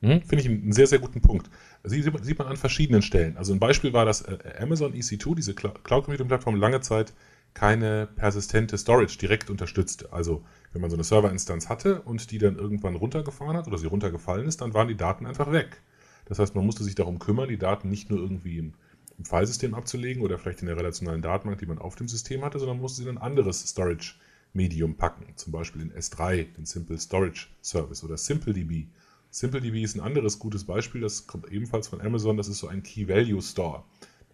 Hm, 0.00 0.22
Finde 0.22 0.44
ich 0.44 0.48
einen 0.48 0.72
sehr, 0.72 0.86
sehr 0.86 1.00
guten 1.00 1.20
Punkt. 1.20 1.50
Sie 1.82 2.02
sieht 2.02 2.38
man 2.38 2.46
an 2.46 2.56
verschiedenen 2.56 3.02
Stellen. 3.02 3.36
Also 3.36 3.52
ein 3.52 3.58
Beispiel 3.58 3.92
war, 3.92 4.04
dass 4.04 4.22
äh, 4.22 4.38
Amazon 4.60 4.92
EC2, 4.92 5.34
diese 5.34 5.54
Cloud 5.54 5.82
Computing 5.82 6.28
Plattform, 6.28 6.56
lange 6.56 6.80
Zeit 6.80 7.12
keine 7.54 8.06
persistente 8.06 8.78
Storage 8.78 9.18
direkt 9.18 9.50
unterstützte. 9.50 10.12
Also 10.12 10.44
wenn 10.72 10.80
man 10.80 10.90
so 10.90 10.96
eine 10.96 11.04
Serverinstanz 11.04 11.68
hatte 11.68 12.02
und 12.02 12.30
die 12.30 12.38
dann 12.38 12.56
irgendwann 12.56 12.96
runtergefahren 12.96 13.56
hat 13.56 13.66
oder 13.66 13.78
sie 13.78 13.86
runtergefallen 13.86 14.46
ist, 14.46 14.60
dann 14.60 14.74
waren 14.74 14.88
die 14.88 14.96
Daten 14.96 15.26
einfach 15.26 15.50
weg. 15.50 15.82
Das 16.26 16.38
heißt, 16.38 16.54
man 16.54 16.66
musste 16.66 16.84
sich 16.84 16.94
darum 16.94 17.18
kümmern, 17.18 17.48
die 17.48 17.58
Daten 17.58 17.88
nicht 17.88 18.10
nur 18.10 18.20
irgendwie 18.20 18.58
im, 18.58 18.74
im 19.16 19.24
Filesystem 19.24 19.74
abzulegen 19.74 20.22
oder 20.22 20.38
vielleicht 20.38 20.60
in 20.60 20.66
der 20.66 20.76
relationalen 20.76 21.22
Datenbank, 21.22 21.58
die 21.58 21.66
man 21.66 21.78
auf 21.78 21.96
dem 21.96 22.06
System 22.06 22.44
hatte, 22.44 22.58
sondern 22.58 22.80
musste 22.80 23.02
sie 23.02 23.08
in 23.08 23.16
ein 23.16 23.22
anderes 23.22 23.66
Storage-Medium 23.66 24.96
packen. 24.96 25.32
Zum 25.36 25.52
Beispiel 25.52 25.82
in 25.82 25.92
S3, 25.92 26.52
den 26.54 26.66
Simple 26.66 26.98
Storage 26.98 27.48
Service 27.62 28.04
oder 28.04 28.18
SimpleDB. 28.18 28.88
SimpleDB 29.30 29.82
ist 29.82 29.96
ein 29.96 30.00
anderes 30.00 30.38
gutes 30.38 30.64
Beispiel, 30.64 31.00
das 31.00 31.26
kommt 31.26 31.50
ebenfalls 31.50 31.88
von 31.88 32.00
Amazon, 32.00 32.36
das 32.36 32.48
ist 32.48 32.58
so 32.58 32.68
ein 32.68 32.82
Key-Value 32.82 33.42
Store. 33.42 33.84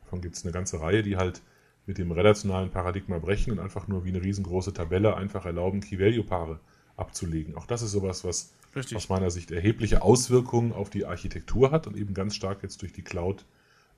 Davon 0.03 0.20
gibt 0.20 0.37
es 0.37 0.44
eine 0.44 0.53
ganze 0.53 0.81
Reihe, 0.81 1.03
die 1.03 1.16
halt 1.16 1.42
mit 1.87 1.99
dem 1.99 2.12
relationalen 2.12 2.70
Paradigma 2.70 3.18
brechen 3.18 3.53
und 3.53 3.59
einfach 3.59 3.88
nur 3.88 4.05
wie 4.05 4.09
eine 4.09 4.23
riesengroße 4.23 4.73
Tabelle 4.73 5.16
einfach 5.16 5.44
erlauben, 5.44 5.81
Key-Value-Paare 5.81 6.61
abzulegen. 6.97 7.57
Auch 7.57 7.66
das 7.66 7.83
ist 7.83 7.92
sowas, 7.92 8.25
was 8.25 8.55
Richtig. 8.75 8.97
aus 8.97 9.09
meiner 9.09 9.31
Sicht 9.31 9.51
erhebliche 9.51 10.03
Auswirkungen 10.03 10.73
auf 10.73 10.90
die 10.90 11.05
Architektur 11.05 11.70
hat 11.70 11.87
und 11.87 11.97
eben 11.97 12.14
ganz 12.14 12.35
stark 12.35 12.62
jetzt 12.62 12.83
durch 12.83 12.92
die 12.92 13.03
Cloud, 13.03 13.44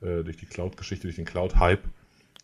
äh, 0.00 0.22
durch 0.24 0.36
die 0.36 0.46
Cloud-Geschichte, 0.46 1.06
durch 1.06 1.16
den 1.16 1.24
Cloud-Hype 1.24 1.84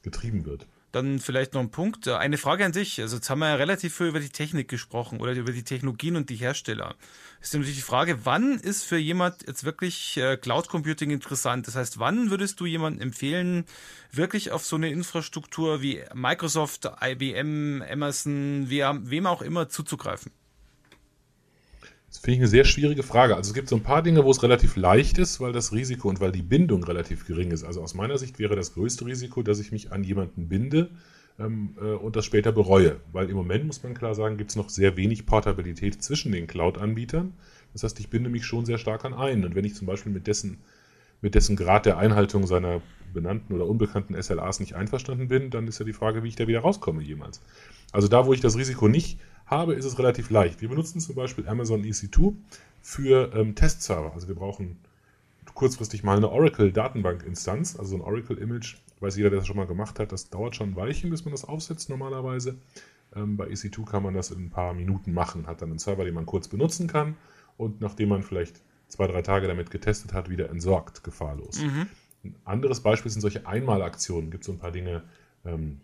getrieben 0.02 0.44
wird. 0.44 0.66
Dann 0.92 1.18
vielleicht 1.18 1.54
noch 1.54 1.62
ein 1.62 1.70
Punkt. 1.70 2.06
Eine 2.06 2.36
Frage 2.36 2.66
an 2.66 2.72
dich. 2.72 3.00
Also 3.00 3.16
jetzt 3.16 3.30
haben 3.30 3.38
wir 3.38 3.48
ja 3.48 3.54
relativ 3.54 3.96
viel 3.96 4.08
über 4.08 4.20
die 4.20 4.28
Technik 4.28 4.68
gesprochen 4.68 5.20
oder 5.20 5.32
über 5.32 5.52
die 5.52 5.64
Technologien 5.64 6.16
und 6.16 6.28
die 6.28 6.36
Hersteller. 6.36 6.94
Ist 7.40 7.54
natürlich 7.54 7.76
die 7.76 7.82
Frage, 7.82 8.24
wann 8.24 8.58
ist 8.58 8.84
für 8.84 8.98
jemand 8.98 9.46
jetzt 9.46 9.64
wirklich 9.64 10.18
äh, 10.18 10.36
Cloud 10.36 10.68
Computing 10.68 11.10
interessant? 11.10 11.66
Das 11.66 11.76
heißt, 11.76 11.98
wann 11.98 12.30
würdest 12.30 12.60
du 12.60 12.66
jemandem 12.66 13.02
empfehlen, 13.02 13.64
wirklich 14.12 14.52
auf 14.52 14.66
so 14.66 14.76
eine 14.76 14.90
Infrastruktur 14.90 15.80
wie 15.80 16.02
Microsoft, 16.12 16.90
IBM, 17.00 17.82
Amazon, 17.82 18.66
wem 18.68 19.26
auch 19.26 19.40
immer 19.40 19.70
zuzugreifen? 19.70 20.30
Das 22.12 22.18
finde 22.18 22.34
ich 22.34 22.40
eine 22.40 22.48
sehr 22.48 22.64
schwierige 22.64 23.02
Frage. 23.02 23.36
Also 23.36 23.48
es 23.48 23.54
gibt 23.54 23.70
so 23.70 23.76
ein 23.76 23.82
paar 23.82 24.02
Dinge, 24.02 24.22
wo 24.22 24.30
es 24.30 24.42
relativ 24.42 24.76
leicht 24.76 25.16
ist, 25.16 25.40
weil 25.40 25.52
das 25.52 25.72
Risiko 25.72 26.10
und 26.10 26.20
weil 26.20 26.30
die 26.30 26.42
Bindung 26.42 26.84
relativ 26.84 27.26
gering 27.26 27.52
ist. 27.52 27.64
Also 27.64 27.80
aus 27.80 27.94
meiner 27.94 28.18
Sicht 28.18 28.38
wäre 28.38 28.54
das 28.54 28.74
größte 28.74 29.06
Risiko, 29.06 29.42
dass 29.42 29.58
ich 29.60 29.72
mich 29.72 29.92
an 29.92 30.04
jemanden 30.04 30.46
binde 30.46 30.90
ähm, 31.38 31.74
äh, 31.80 31.94
und 31.94 32.14
das 32.14 32.26
später 32.26 32.52
bereue. 32.52 32.96
Weil 33.12 33.30
im 33.30 33.36
Moment, 33.36 33.64
muss 33.64 33.82
man 33.82 33.94
klar 33.94 34.14
sagen, 34.14 34.36
gibt 34.36 34.50
es 34.50 34.56
noch 34.56 34.68
sehr 34.68 34.98
wenig 34.98 35.24
Portabilität 35.24 36.02
zwischen 36.02 36.32
den 36.32 36.46
Cloud-Anbietern. 36.46 37.32
Das 37.72 37.82
heißt, 37.82 37.98
ich 37.98 38.10
binde 38.10 38.28
mich 38.28 38.44
schon 38.44 38.66
sehr 38.66 38.76
stark 38.76 39.06
an 39.06 39.14
einen. 39.14 39.46
Und 39.46 39.54
wenn 39.54 39.64
ich 39.64 39.74
zum 39.74 39.86
Beispiel 39.86 40.12
mit 40.12 40.26
dessen, 40.26 40.58
mit 41.22 41.34
dessen 41.34 41.56
Grad 41.56 41.86
der 41.86 41.96
Einhaltung 41.96 42.46
seiner 42.46 42.82
benannten 43.14 43.54
oder 43.54 43.66
unbekannten 43.66 44.20
SLAs 44.22 44.60
nicht 44.60 44.74
einverstanden 44.74 45.28
bin, 45.28 45.48
dann 45.48 45.66
ist 45.66 45.78
ja 45.78 45.86
die 45.86 45.94
Frage, 45.94 46.22
wie 46.22 46.28
ich 46.28 46.36
da 46.36 46.46
wieder 46.46 46.60
rauskomme 46.60 47.02
jemals. 47.02 47.40
Also 47.90 48.08
da, 48.08 48.26
wo 48.26 48.34
ich 48.34 48.40
das 48.42 48.58
Risiko 48.58 48.86
nicht 48.88 49.18
habe, 49.52 49.74
ist 49.74 49.84
es 49.84 49.98
relativ 49.98 50.30
leicht. 50.30 50.60
Wir 50.60 50.68
benutzen 50.68 51.00
zum 51.00 51.14
Beispiel 51.14 51.48
Amazon 51.48 51.82
EC2 51.82 52.34
für 52.80 53.32
ähm, 53.34 53.54
Testserver. 53.54 54.12
Also 54.14 54.26
wir 54.26 54.34
brauchen 54.34 54.78
kurzfristig 55.54 56.02
mal 56.02 56.16
eine 56.16 56.30
Oracle-Datenbank-Instanz, 56.30 57.78
also 57.78 57.94
ein 57.94 58.00
Oracle-Image, 58.00 58.76
weiß 59.00 59.16
jeder, 59.16 59.30
der 59.30 59.40
das 59.40 59.46
schon 59.46 59.56
mal 59.56 59.66
gemacht 59.66 59.98
hat, 59.98 60.10
das 60.12 60.30
dauert 60.30 60.56
schon 60.56 60.70
ein 60.70 60.76
Weilchen, 60.76 61.10
bis 61.10 61.24
man 61.24 61.32
das 61.32 61.44
aufsetzt 61.44 61.90
normalerweise. 61.90 62.56
Ähm, 63.14 63.36
bei 63.36 63.46
EC2 63.46 63.84
kann 63.84 64.02
man 64.02 64.14
das 64.14 64.30
in 64.30 64.46
ein 64.46 64.50
paar 64.50 64.72
Minuten 64.74 65.12
machen, 65.12 65.46
hat 65.46 65.62
dann 65.62 65.70
einen 65.70 65.78
Server, 65.78 66.04
den 66.04 66.14
man 66.14 66.26
kurz 66.26 66.48
benutzen 66.48 66.86
kann 66.88 67.16
und 67.56 67.80
nachdem 67.80 68.08
man 68.08 68.22
vielleicht 68.22 68.60
zwei, 68.88 69.06
drei 69.06 69.22
Tage 69.22 69.46
damit 69.46 69.70
getestet 69.70 70.12
hat, 70.12 70.30
wieder 70.30 70.50
entsorgt, 70.50 71.04
gefahrlos. 71.04 71.62
Mhm. 71.62 71.86
Ein 72.24 72.36
anderes 72.44 72.80
Beispiel 72.80 73.10
sind 73.10 73.20
solche 73.20 73.46
Einmalaktionen. 73.46 74.30
Gibt 74.30 74.44
so 74.44 74.52
ein 74.52 74.58
paar 74.58 74.70
Dinge, 74.70 75.02
ähm, 75.44 75.80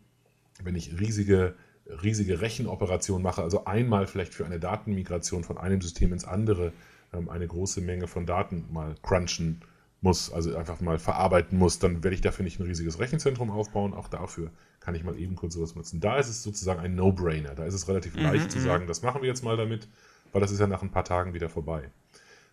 wenn 0.62 0.76
ich 0.76 0.98
riesige 1.00 1.54
riesige 2.02 2.40
Rechenoperationen 2.40 3.22
mache, 3.22 3.42
also 3.42 3.64
einmal 3.64 4.06
vielleicht 4.06 4.34
für 4.34 4.44
eine 4.44 4.60
Datenmigration 4.60 5.44
von 5.44 5.58
einem 5.58 5.80
System 5.80 6.12
ins 6.12 6.24
andere 6.24 6.72
ähm, 7.12 7.28
eine 7.28 7.46
große 7.46 7.80
Menge 7.80 8.06
von 8.06 8.26
Daten 8.26 8.66
mal 8.70 8.94
crunchen 9.02 9.62
muss, 10.00 10.30
also 10.30 10.56
einfach 10.56 10.80
mal 10.80 10.98
verarbeiten 10.98 11.58
muss, 11.58 11.78
dann 11.78 12.04
werde 12.04 12.14
ich 12.14 12.20
dafür 12.20 12.44
nicht 12.44 12.60
ein 12.60 12.66
riesiges 12.66 13.00
Rechenzentrum 13.00 13.50
aufbauen. 13.50 13.94
Auch 13.94 14.08
dafür 14.08 14.50
kann 14.80 14.94
ich 14.94 15.02
mal 15.02 15.18
eben 15.18 15.34
kurz 15.34 15.54
sowas 15.54 15.74
nutzen. 15.74 16.00
Da 16.00 16.18
ist 16.18 16.28
es 16.28 16.42
sozusagen 16.42 16.80
ein 16.80 16.94
No-Brainer. 16.94 17.54
Da 17.54 17.64
ist 17.64 17.74
es 17.74 17.88
relativ 17.88 18.14
mhm, 18.14 18.22
leicht 18.22 18.50
zu 18.52 18.58
mhm. 18.58 18.62
sagen, 18.62 18.86
das 18.86 19.02
machen 19.02 19.22
wir 19.22 19.28
jetzt 19.28 19.42
mal 19.42 19.56
damit, 19.56 19.88
weil 20.32 20.40
das 20.40 20.52
ist 20.52 20.60
ja 20.60 20.66
nach 20.66 20.82
ein 20.82 20.90
paar 20.90 21.04
Tagen 21.04 21.34
wieder 21.34 21.48
vorbei. 21.48 21.90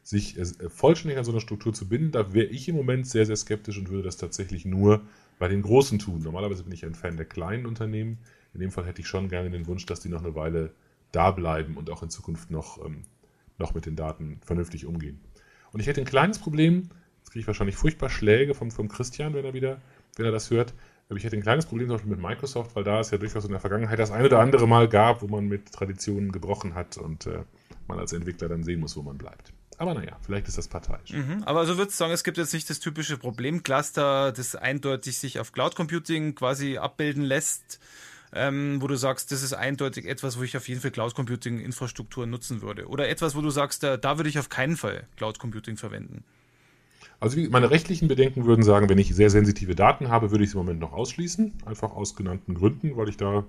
Sich 0.02 0.40
äh, 0.40 0.46
vollständig 0.70 1.20
an 1.20 1.24
so 1.24 1.32
eine 1.32 1.42
Struktur 1.42 1.74
zu 1.74 1.88
binden, 1.88 2.12
da 2.12 2.34
wäre 2.34 2.48
ich 2.48 2.68
im 2.68 2.76
Moment 2.76 3.08
sehr, 3.08 3.28
sehr 3.28 3.36
skeptisch 3.36 3.78
und 3.78 3.90
würde 3.90 4.04
das 4.04 4.18
tatsächlich 4.18 4.66
nur 4.66 5.02
bei 5.38 5.48
den 5.48 5.62
Großen 5.62 6.00
tun. 6.00 6.24
Normalerweise 6.24 6.64
bin 6.64 6.74
ich 6.74 6.86
ein 6.86 6.96
Fan 6.96 7.18
der 7.18 7.26
kleinen 7.26 7.68
Unternehmen, 7.68 8.18
in 8.56 8.62
dem 8.62 8.72
Fall 8.72 8.86
hätte 8.86 9.02
ich 9.02 9.08
schon 9.08 9.28
gerne 9.30 9.52
den 9.52 9.68
Wunsch, 9.68 9.86
dass 9.86 10.00
die 10.00 10.10
noch 10.10 10.24
eine 10.24 10.34
Weile 10.34 10.72
da 11.12 11.32
bleiben 11.32 11.78
und 11.78 11.90
auch 11.90 12.02
in 12.04 12.10
Zukunft 12.10 12.52
noch, 12.52 12.84
ähm, 12.84 13.04
noch 13.58 13.74
mit 13.74 13.86
den 13.86 13.96
Daten 13.96 14.40
vernünftig 14.46 14.86
umgehen. 14.86 15.20
Und 15.72 15.82
ich 15.82 15.88
hätte 15.88 16.02
ein 16.02 16.06
kleines 16.06 16.40
Problem, 16.40 16.90
jetzt 17.20 17.32
kriege 17.32 17.42
ich 17.42 17.48
wahrscheinlich 17.48 17.76
furchtbar 17.76 18.10
Schläge 18.10 18.54
vom, 18.54 18.72
vom 18.72 18.88
Christian, 18.88 19.34
wenn 19.34 19.44
er 19.44 19.54
wieder, 19.54 19.82
wenn 20.16 20.26
er 20.26 20.32
das 20.32 20.50
hört. 20.52 20.74
Aber 21.10 21.18
ich 21.18 21.24
hätte 21.26 21.36
ein 21.36 21.42
kleines 21.42 21.66
Problem 21.66 21.88
zum 21.88 21.98
Beispiel 21.98 22.12
mit 22.12 22.22
Microsoft, 22.22 22.76
weil 22.76 22.84
da 22.84 23.00
es 23.00 23.12
ja 23.12 23.18
durchaus 23.18 23.44
in 23.44 23.52
der 23.52 23.60
Vergangenheit 23.60 24.00
das 24.00 24.10
eine 24.10 24.26
oder 24.26 24.40
andere 24.40 24.68
Mal 24.68 24.88
gab, 24.88 25.22
wo 25.22 25.28
man 25.28 25.48
mit 25.48 25.72
Traditionen 25.72 26.32
gebrochen 26.32 26.74
hat 26.74 26.98
und 26.98 27.28
äh, 27.28 27.44
man 27.88 28.00
als 28.00 28.14
Entwickler 28.14 28.48
dann 28.48 28.64
sehen 28.64 28.80
muss, 28.80 28.96
wo 28.96 29.02
man 29.02 29.18
bleibt. 29.18 29.54
Aber 29.78 29.94
naja, 29.94 30.18
vielleicht 30.22 30.48
ist 30.48 30.58
das 30.58 30.68
parteiisch. 30.68 31.12
Mhm, 31.12 31.44
aber 31.44 31.60
also 31.60 31.78
würdest 31.78 32.00
du 32.00 32.04
sagen, 32.04 32.14
es 32.14 32.24
gibt 32.24 32.38
jetzt 32.38 32.54
nicht 32.54 32.70
das 32.70 32.80
typische 32.80 33.18
Problemcluster, 33.18 34.32
das 34.32 34.56
eindeutig 34.56 35.18
sich 35.18 35.40
auf 35.40 35.52
Cloud 35.52 35.76
Computing 35.76 36.34
quasi 36.34 36.78
abbilden 36.78 37.24
lässt, 37.24 37.80
ähm, 38.36 38.82
wo 38.82 38.88
du 38.88 38.96
sagst, 38.96 39.32
das 39.32 39.42
ist 39.42 39.54
eindeutig 39.54 40.06
etwas, 40.06 40.38
wo 40.38 40.44
ich 40.44 40.56
auf 40.58 40.68
jeden 40.68 40.82
Fall 40.82 40.92
Cloud 40.92 41.16
Computing 41.16 41.60
Infrastruktur 41.60 42.28
nutzen 42.28 42.62
würde? 42.62 42.88
Oder 42.88 43.10
etwas, 43.10 43.36
wo 43.36 43.42
du 43.42 43.50
sagst, 43.50 43.84
da, 43.84 43.98
da 43.98 44.18
würde 44.18 44.30
ich 44.30 44.38
auf 44.38 44.50
keinen 44.50 44.78
Fall 44.78 45.08
Cloud 45.16 45.40
Computing 45.40 45.78
verwenden? 45.78 46.24
Also 47.20 47.40
meine 47.50 47.72
rechtlichen 47.72 48.08
Bedenken 48.08 48.46
würden 48.46 48.64
sagen, 48.64 48.90
wenn 48.90 48.98
ich 48.98 49.16
sehr 49.16 49.30
sensitive 49.30 49.74
Daten 49.74 50.10
habe, 50.10 50.32
würde 50.32 50.44
ich 50.44 50.50
es 50.50 50.54
im 50.54 50.60
Moment 50.60 50.80
noch 50.80 50.92
ausschließen, 50.92 51.54
einfach 51.66 51.92
aus 51.92 52.16
genannten 52.16 52.56
Gründen, 52.56 52.98
weil 52.98 53.10
ich 53.10 53.18
da 53.18 53.46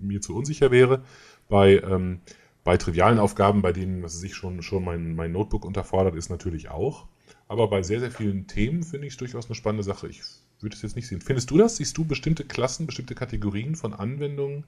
mir 0.00 0.20
zu 0.20 0.34
unsicher 0.34 0.70
wäre. 0.70 1.02
Bei, 1.48 1.78
ähm, 1.78 2.20
bei 2.64 2.76
trivialen 2.76 3.18
Aufgaben, 3.18 3.62
bei 3.62 3.72
denen 3.72 4.06
sich 4.08 4.34
schon, 4.34 4.62
schon 4.62 4.84
mein, 4.84 5.14
mein 5.14 5.32
Notebook 5.32 5.64
unterfordert, 5.64 6.16
ist 6.16 6.28
natürlich 6.28 6.70
auch. 6.70 7.06
Aber 7.46 7.68
bei 7.68 7.82
sehr, 7.82 8.00
sehr 8.00 8.10
vielen 8.10 8.46
Themen 8.46 8.82
finde 8.82 9.06
ich 9.06 9.14
es 9.14 9.16
durchaus 9.16 9.46
eine 9.46 9.54
spannende 9.54 9.84
Sache. 9.84 10.08
Ich 10.08 10.22
würde 10.60 10.76
es 10.76 10.82
jetzt 10.82 10.96
nicht 10.96 11.06
sehen. 11.06 11.20
Findest 11.20 11.50
du 11.50 11.58
das? 11.58 11.76
Siehst 11.76 11.96
du 11.96 12.04
bestimmte 12.04 12.44
Klassen, 12.44 12.86
bestimmte 12.86 13.14
Kategorien 13.14 13.76
von 13.76 13.94
Anwendungen 13.94 14.64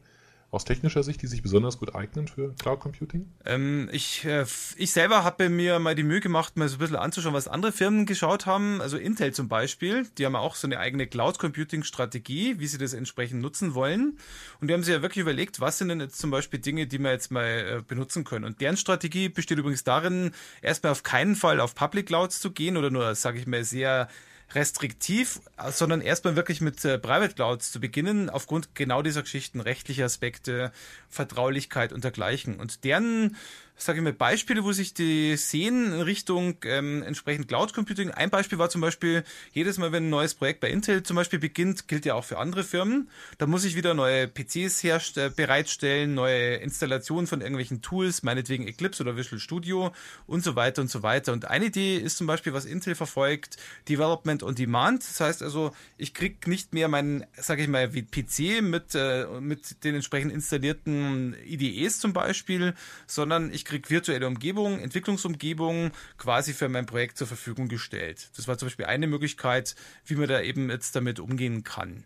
aus 0.53 0.65
technischer 0.65 1.05
Sicht, 1.05 1.23
die 1.23 1.29
sich 1.29 1.43
besonders 1.43 1.79
gut 1.79 1.95
eignen 1.95 2.27
für 2.27 2.55
Cloud 2.57 2.81
Computing? 2.81 3.31
Ähm, 3.45 3.89
ich, 3.93 4.25
äh, 4.25 4.45
ich 4.77 4.91
selber 4.91 5.23
habe 5.23 5.49
mir 5.49 5.79
mal 5.79 5.95
die 5.95 6.03
Mühe 6.03 6.21
gemacht, 6.21 6.57
mal 6.57 6.69
so 6.69 6.77
ein 6.77 6.79
bisschen 6.81 6.97
anzuschauen, 6.97 7.35
was 7.35 7.47
andere 7.47 7.71
Firmen 7.71 8.05
geschaut 8.05 8.47
haben. 8.47 8.81
Also 8.81 8.97
Intel 8.97 9.33
zum 9.33 9.49
Beispiel, 9.49 10.09
die 10.19 10.27
haben 10.27 10.35
auch 10.35 10.57
so 10.57 10.67
eine 10.67 10.81
eigene 10.81 11.07
Cloud 11.07 11.39
Computing 11.39 11.85
Strategie, 11.85 12.59
wie 12.59 12.67
sie 12.67 12.79
das 12.79 12.95
entsprechend 12.95 13.41
nutzen 13.41 13.75
wollen. 13.75 14.19
Und 14.61 14.69
die 14.69 14.75
haben 14.75 14.83
sich 14.83 14.93
ja 14.93 15.03
wirklich 15.03 15.23
überlegt, 15.23 15.61
was 15.61 15.79
sind 15.79 15.89
denn 15.89 16.01
jetzt 16.01 16.19
zum 16.19 16.33
Beispiel 16.33 16.59
Dinge, 16.59 16.89
die 16.89 16.99
wir 16.99 17.13
jetzt 17.13 17.31
mal 17.31 17.45
äh, 17.45 17.83
benutzen 17.87 18.25
können. 18.25 18.45
Und 18.45 18.61
deren 18.61 18.77
Strategie 18.77 19.29
besteht 19.29 19.59
übrigens 19.59 19.85
darin, 19.85 20.33
erstmal 20.63 20.93
auf 20.93 21.05
keinen 21.05 21.37
Fall 21.37 21.61
auf 21.61 21.77
Public 21.77 22.07
Clouds 22.07 22.41
zu 22.41 22.51
gehen 22.51 22.77
oder 22.77 22.91
nur, 22.91 23.15
sage 23.15 23.39
ich 23.39 23.47
mal, 23.47 23.63
sehr 23.63 24.09
restriktiv, 24.55 25.41
sondern 25.71 26.01
erstmal 26.01 26.37
wirklich 26.37 26.61
mit 26.61 26.85
äh, 26.85 26.99
Private 26.99 27.35
Clouds 27.35 27.73
zu 27.73 27.81
beginnen, 27.81 28.31
aufgrund 28.31 28.75
genau 28.75 29.03
dieser 29.03 29.23
Geschichten, 29.23 29.61
rechtliche 29.61 30.05
Aspekte, 30.05 30.73
Vertraulichkeit 31.09 31.93
und 31.93 32.05
dergleichen. 32.05 32.59
Und 32.59 32.85
deren 32.85 33.37
sage 33.83 33.99
ich 33.99 34.05
mal, 34.05 34.13
Beispiele, 34.13 34.63
wo 34.65 34.73
sich 34.73 34.93
die 34.93 35.37
sehen 35.37 35.93
in 35.93 36.01
Richtung 36.03 36.57
ähm, 36.65 37.03
entsprechend 37.03 37.49
Cloud 37.49 37.73
Computing. 37.73 38.11
Ein 38.11 38.29
Beispiel 38.29 38.59
war 38.59 38.69
zum 38.69 38.81
Beispiel, 38.81 39.25
jedes 39.53 39.79
Mal, 39.79 39.91
wenn 39.93 40.07
ein 40.07 40.11
neues 40.11 40.35
Projekt 40.35 40.61
bei 40.61 40.71
Intel 40.71 41.03
zum 41.03 41.17
Beispiel 41.17 41.39
beginnt, 41.39 41.89
gilt 41.89 42.05
ja 42.05 42.15
auch 42.15 42.25
für 42.25 42.39
andere 42.39 42.63
Firmen. 42.63 43.09
Da 43.39 43.47
muss 43.47 43.65
ich 43.65 43.77
wieder 43.77 43.95
neue 43.95 44.29
PCs 44.29 44.83
herst 44.83 45.19
bereitstellen, 45.37 46.15
neue 46.15 46.57
Installationen 46.57 47.27
von 47.27 47.41
irgendwelchen 47.41 47.81
Tools, 47.81 48.23
meinetwegen 48.23 48.67
Eclipse 48.67 49.03
oder 49.03 49.17
Visual 49.17 49.41
Studio 49.41 49.93
und 50.27 50.45
so 50.45 50.57
weiter 50.57 50.83
und 50.83 50.91
so 50.91 51.03
weiter. 51.03 51.33
Und 51.33 51.47
eine 51.47 51.67
Idee 51.67 51.97
ist 51.97 52.19
zum 52.19 52.27
Beispiel, 52.27 52.53
was 52.53 52.67
Intel 52.67 52.95
verfolgt, 52.95 53.57
Development 53.89 54.43
on 54.43 54.55
Demand. 54.55 55.03
Das 55.03 55.21
heißt 55.21 55.43
also, 55.43 55.73
ich 55.97 56.13
krieg 56.13 56.47
nicht 56.47 56.75
mehr 56.75 56.89
meinen, 56.89 57.25
sage 57.37 57.63
ich 57.63 57.69
mal, 57.69 57.89
PC 57.89 58.61
mit, 58.61 58.95
äh, 58.95 59.27
mit 59.41 59.85
den 59.85 59.95
entsprechend 59.95 60.33
installierten 60.33 61.35
IDEs 61.47 61.99
zum 61.99 62.13
Beispiel, 62.13 62.75
sondern 63.07 63.53
ich 63.53 63.65
kriege 63.71 63.89
virtuelle 63.89 64.27
Umgebungen, 64.27 64.81
Entwicklungsumgebungen 64.81 65.93
quasi 66.19 66.53
für 66.53 66.69
mein 66.69 66.87
Projekt 66.87 67.17
zur 67.17 67.27
Verfügung 67.27 67.69
gestellt. 67.69 68.31
Das 68.37 68.47
war 68.49 68.59
zum 68.59 68.67
Beispiel 68.67 68.87
eine 68.87 69.07
Möglichkeit, 69.07 69.75
wie 70.05 70.17
man 70.17 70.29
da 70.29 70.41
eben 70.43 70.69
jetzt 70.71 70.95
damit 70.95 71.21
umgehen 71.21 71.65
kann. 71.65 72.05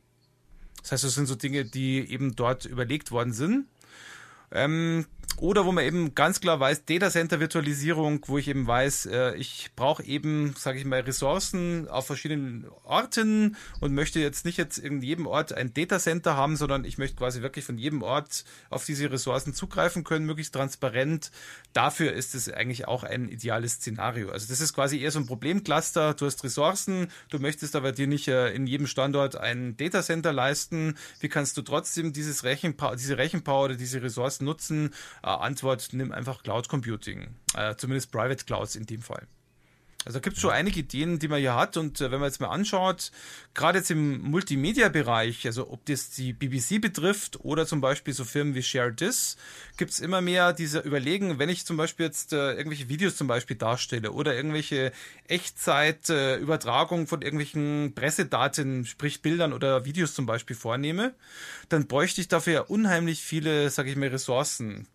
Das 0.83 0.93
heißt, 0.93 1.05
das 1.05 1.15
sind 1.15 1.27
so 1.27 1.35
Dinge, 1.35 1.65
die 1.65 2.11
eben 2.11 2.37
dort 2.37 2.67
überlegt 2.67 3.11
worden 3.11 3.33
sind. 3.33 3.67
Ähm, 4.51 5.07
oder 5.39 5.65
wo 5.65 5.73
man 5.73 5.85
eben 5.85 6.15
ganz 6.15 6.41
klar 6.41 6.61
weiß, 6.61 6.85
Data 6.85 7.11
Center 7.11 7.41
Virtualisierung, 7.41 8.21
wo 8.27 8.39
ich 8.39 8.49
eben 8.49 8.67
weiß, 8.67 9.07
äh, 9.07 9.35
ich 9.37 9.71
brauche 9.75 10.05
eben, 10.05 10.55
sage 10.57 10.79
ich 10.79 10.85
mal, 10.85 11.01
Ressourcen 11.01 11.89
auf 11.89 12.07
verschiedenen 12.07 12.67
Orten 12.85 13.57
und 13.81 13.95
möchte 13.95 14.21
jetzt 14.21 14.45
nicht 14.45 14.59
jetzt 14.59 14.79
in 14.79 15.03
jedem 15.03 15.27
Ort 15.27 15.53
ein 15.53 15.75
Data 15.75 15.99
Center 15.99 16.37
haben, 16.37 16.57
sondern 16.57 16.85
ich 16.85 16.99
möchte 16.99 17.17
quasi 17.17 17.43
wirklich 17.43 17.65
von 17.65 17.79
jedem 17.79 18.03
Ort 18.03 18.45
auf 18.71 18.85
diese 18.85 19.11
Ressourcen 19.11 19.55
zugreifen 19.55 20.05
können, 20.05 20.27
möglichst 20.27 20.55
transparent. 20.55 21.31
Dafür 21.73 22.13
ist 22.13 22.35
es 22.35 22.51
eigentlich 22.51 22.87
auch 22.87 23.03
ein 23.03 23.29
ideales 23.29 23.75
Szenario. 23.75 24.31
Also 24.31 24.47
das 24.49 24.61
ist 24.61 24.73
quasi 24.73 25.01
eher 25.01 25.11
so 25.11 25.19
ein 25.19 25.27
Problemcluster. 25.27 26.15
Du 26.15 26.27
hast 26.27 26.45
Ressourcen, 26.45 27.09
du 27.31 27.39
möchtest 27.39 27.75
aber 27.75 27.93
dir 27.93 28.07
nicht 28.07 28.29
äh, 28.29 28.53
in 28.53 28.67
jedem 28.67 28.87
Standort 28.87 29.37
ein 29.37 29.77
Data 29.77 30.03
Center 30.03 30.33
leisten. 30.33 30.95
Wie 31.21 31.29
kannst 31.29 31.57
du 31.57 31.63
trotzdem 31.63 32.13
dieses 32.13 32.45
Rechenpower, 32.45 32.97
diese 32.97 33.19
Rechenpower 33.19 33.65
oder 33.65 33.75
diese 33.75 34.03
Ressourcen 34.03 34.45
nutzen? 34.45 34.91
Äh, 35.25 35.29
Antwort, 35.29 35.89
nimm 35.93 36.13
einfach 36.13 36.43
Cloud 36.43 36.69
Computing. 36.69 37.35
Äh, 37.57 37.77
zumindest 37.77 38.13
Private 38.13 38.45
Clouds 38.45 38.77
in 38.77 38.85
dem 38.85 39.01
Fall. 39.01 39.27
Also 40.05 40.19
da 40.19 40.23
gibt 40.23 40.37
es 40.37 40.43
schon 40.43 40.51
einige 40.51 40.81
Ideen, 40.81 41.19
die 41.19 41.29
man 41.29 41.41
hier 41.41 41.55
hat. 41.55 41.79
Und 41.79 42.01
äh, 42.01 42.11
wenn 42.11 42.21
man 42.21 42.29
jetzt 42.29 42.41
mal 42.41 42.49
anschaut, 42.49 43.11
gerade 43.55 43.79
jetzt 43.79 43.91
im 43.91 44.21
Multimedia-Bereich, 44.21 45.47
also 45.47 45.71
ob 45.71 45.87
das 45.87 46.11
die 46.11 46.35
BBC 46.35 46.79
betrifft 46.81 47.41
oder 47.41 47.67
zum 47.67 47.81
Beispiel 47.81 48.13
so 48.13 48.25
Firmen 48.25 48.55
wie 48.55 48.63
Share 48.63 48.95
This, 48.95 49.39
gibt 49.79 49.93
es 49.93 50.01
immer 50.01 50.21
mehr 50.21 50.53
diese 50.53 50.81
Überlegen, 50.81 51.39
wenn 51.39 51.49
ich 51.49 51.65
zum 51.65 51.79
Beispiel 51.79 52.05
jetzt 52.07 52.35
äh, 52.35 52.53
irgendwelche 52.53 52.91
Videos 52.91 53.17
zum 53.17 53.29
Beispiel 53.29 53.57
darstelle 53.57 54.13
oder 54.13 54.35
irgendwelche 54.35 54.93
Echtzeit-Übertragung 55.29 57.05
äh, 57.05 57.07
von 57.07 57.23
irgendwelchen 57.23 57.95
Pressedaten, 57.95 58.85
sprich 58.85 59.23
Bildern 59.23 59.55
oder 59.55 59.87
Videos 59.87 60.15
zum 60.15 60.27
Beispiel 60.27 60.57
vornehme, 60.57 61.15
dann 61.71 61.87
bräuchte 61.87 62.21
ich 62.21 62.29
dafür 62.29 62.69
unheimlich 62.69 63.23
viele, 63.23 63.71
sage 63.71 63.91
ich 63.91 63.97
mal, 63.97 64.09
Ressourcen. 64.09 64.87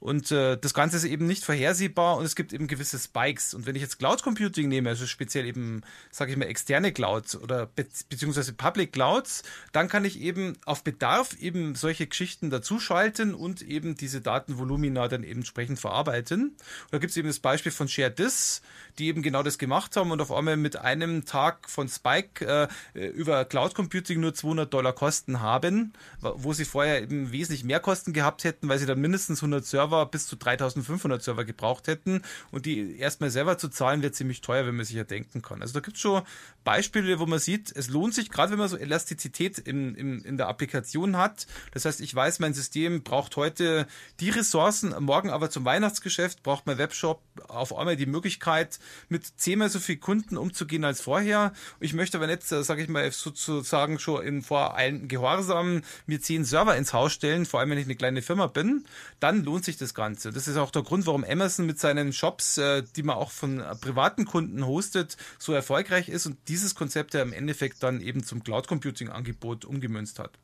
Und 0.00 0.30
äh, 0.30 0.56
das 0.56 0.74
Ganze 0.74 0.96
ist 0.96 1.04
eben 1.04 1.26
nicht 1.26 1.44
vorhersehbar 1.44 2.18
und 2.18 2.24
es 2.24 2.36
gibt 2.36 2.52
eben 2.52 2.68
gewisse 2.68 2.98
Spikes. 2.98 3.52
Und 3.54 3.66
wenn 3.66 3.74
ich 3.74 3.82
jetzt 3.82 3.98
Cloud 3.98 4.22
Computing 4.22 4.68
nehme, 4.68 4.90
also 4.90 5.06
speziell 5.06 5.44
eben, 5.44 5.82
sage 6.10 6.30
ich 6.30 6.36
mal, 6.36 6.44
externe 6.44 6.92
Clouds 6.92 7.36
oder 7.36 7.66
be 7.66 7.86
beziehungsweise 8.08 8.52
Public 8.52 8.92
Clouds, 8.92 9.42
dann 9.72 9.88
kann 9.88 10.04
ich 10.04 10.20
eben 10.20 10.56
auf 10.64 10.84
Bedarf 10.84 11.36
eben 11.40 11.74
solche 11.74 12.06
Geschichten 12.06 12.50
dazuschalten 12.50 13.34
und 13.34 13.62
eben 13.62 13.96
diese 13.96 14.20
Datenvolumina 14.20 15.08
dann 15.08 15.24
eben 15.24 15.40
entsprechend 15.40 15.80
verarbeiten. 15.80 16.50
Und 16.50 16.92
da 16.92 16.98
gibt 16.98 17.10
es 17.10 17.16
eben 17.16 17.28
das 17.28 17.40
Beispiel 17.40 17.72
von 17.72 17.88
ShareDis, 17.88 18.62
die 18.98 19.08
eben 19.08 19.22
genau 19.22 19.42
das 19.42 19.58
gemacht 19.58 19.96
haben 19.96 20.10
und 20.10 20.20
auf 20.20 20.30
einmal 20.30 20.56
mit 20.56 20.76
einem 20.76 21.24
Tag 21.24 21.68
von 21.68 21.88
Spike 21.88 22.68
äh, 22.94 23.06
über 23.08 23.44
Cloud 23.44 23.74
Computing 23.74 24.20
nur 24.20 24.34
200 24.34 24.72
Dollar 24.72 24.92
Kosten 24.92 25.40
haben, 25.40 25.92
wo 26.20 26.52
sie 26.52 26.64
vorher 26.64 27.02
eben 27.02 27.32
wesentlich 27.32 27.64
mehr 27.64 27.80
Kosten 27.80 28.12
gehabt 28.12 28.44
hätten, 28.44 28.68
weil 28.68 28.78
sie 28.78 28.86
dann 28.86 29.00
mindestens 29.00 29.42
100 29.48 29.64
Server 29.64 30.06
bis 30.06 30.26
zu 30.26 30.36
3500 30.36 31.22
Server 31.22 31.44
gebraucht 31.44 31.88
hätten 31.88 32.22
und 32.50 32.66
die 32.66 32.98
erstmal 32.98 33.30
selber 33.30 33.58
zu 33.58 33.68
zahlen 33.68 34.02
wird 34.02 34.14
ziemlich 34.14 34.40
teuer, 34.40 34.66
wenn 34.66 34.76
man 34.76 34.84
sich 34.84 34.96
ja 34.96 35.04
denken 35.04 35.42
kann. 35.42 35.62
Also 35.62 35.74
da 35.74 35.80
gibt 35.80 35.96
es 35.96 36.02
schon 36.02 36.22
Beispiele, 36.64 37.18
wo 37.18 37.26
man 37.26 37.38
sieht, 37.38 37.74
es 37.74 37.88
lohnt 37.88 38.14
sich, 38.14 38.30
gerade 38.30 38.52
wenn 38.52 38.58
man 38.58 38.68
so 38.68 38.76
Elastizität 38.76 39.58
in, 39.58 39.94
in, 39.94 40.20
in 40.20 40.36
der 40.36 40.48
Applikation 40.48 41.16
hat. 41.16 41.46
Das 41.72 41.84
heißt, 41.84 42.00
ich 42.00 42.14
weiß, 42.14 42.40
mein 42.40 42.54
System 42.54 43.02
braucht 43.02 43.36
heute 43.36 43.86
die 44.20 44.30
Ressourcen, 44.30 44.94
morgen 45.00 45.30
aber 45.30 45.50
zum 45.50 45.64
Weihnachtsgeschäft 45.64 46.42
braucht 46.42 46.66
mein 46.66 46.78
Webshop 46.78 47.22
auf 47.48 47.76
einmal 47.76 47.96
die 47.96 48.06
Möglichkeit, 48.06 48.78
mit 49.08 49.24
zehnmal 49.36 49.70
so 49.70 49.78
viel 49.78 49.96
Kunden 49.96 50.36
umzugehen 50.36 50.84
als 50.84 51.00
vorher. 51.00 51.52
Ich 51.80 51.94
möchte 51.94 52.18
aber 52.18 52.26
nicht, 52.26 52.42
sage 52.42 52.82
ich 52.82 52.88
mal, 52.88 53.10
sozusagen 53.10 53.98
schon 53.98 54.22
in 54.22 54.42
voreilenden 54.42 55.08
Gehorsam 55.08 55.82
mir 56.06 56.20
zehn 56.20 56.44
Server 56.44 56.76
ins 56.76 56.92
Haus 56.92 57.12
stellen, 57.12 57.46
vor 57.46 57.60
allem 57.60 57.70
wenn 57.70 57.78
ich 57.78 57.86
eine 57.86 57.96
kleine 57.96 58.22
Firma 58.22 58.46
bin, 58.46 58.84
dann 59.20 59.37
lohnt 59.44 59.64
sich 59.64 59.76
das 59.76 59.94
Ganze. 59.94 60.32
Das 60.32 60.48
ist 60.48 60.56
auch 60.56 60.70
der 60.70 60.82
Grund, 60.82 61.06
warum 61.06 61.24
Amazon 61.24 61.66
mit 61.66 61.78
seinen 61.78 62.12
Shops, 62.12 62.58
äh, 62.58 62.82
die 62.96 63.02
man 63.02 63.16
auch 63.16 63.30
von 63.30 63.62
privaten 63.80 64.24
Kunden 64.24 64.66
hostet, 64.66 65.16
so 65.38 65.52
erfolgreich 65.52 66.08
ist 66.08 66.26
und 66.26 66.36
dieses 66.48 66.74
Konzept 66.74 67.14
ja 67.14 67.22
im 67.22 67.32
Endeffekt 67.32 67.82
dann 67.82 68.00
eben 68.00 68.22
zum 68.22 68.42
Cloud 68.42 68.68
Computing 68.68 69.08
Angebot 69.08 69.64
umgemünzt 69.64 70.18
hat. 70.18 70.38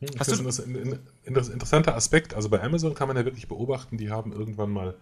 Hm, 0.00 0.08
das 0.18 0.28
ist 0.28 0.60
ein 0.60 0.98
interessanter 1.24 1.94
Aspekt. 1.94 2.34
Also 2.34 2.48
bei 2.48 2.62
Amazon 2.62 2.94
kann 2.94 3.08
man 3.08 3.16
ja 3.16 3.24
wirklich 3.24 3.48
beobachten, 3.48 3.98
die 3.98 4.10
haben 4.10 4.32
irgendwann 4.32 4.70
mal 4.70 4.94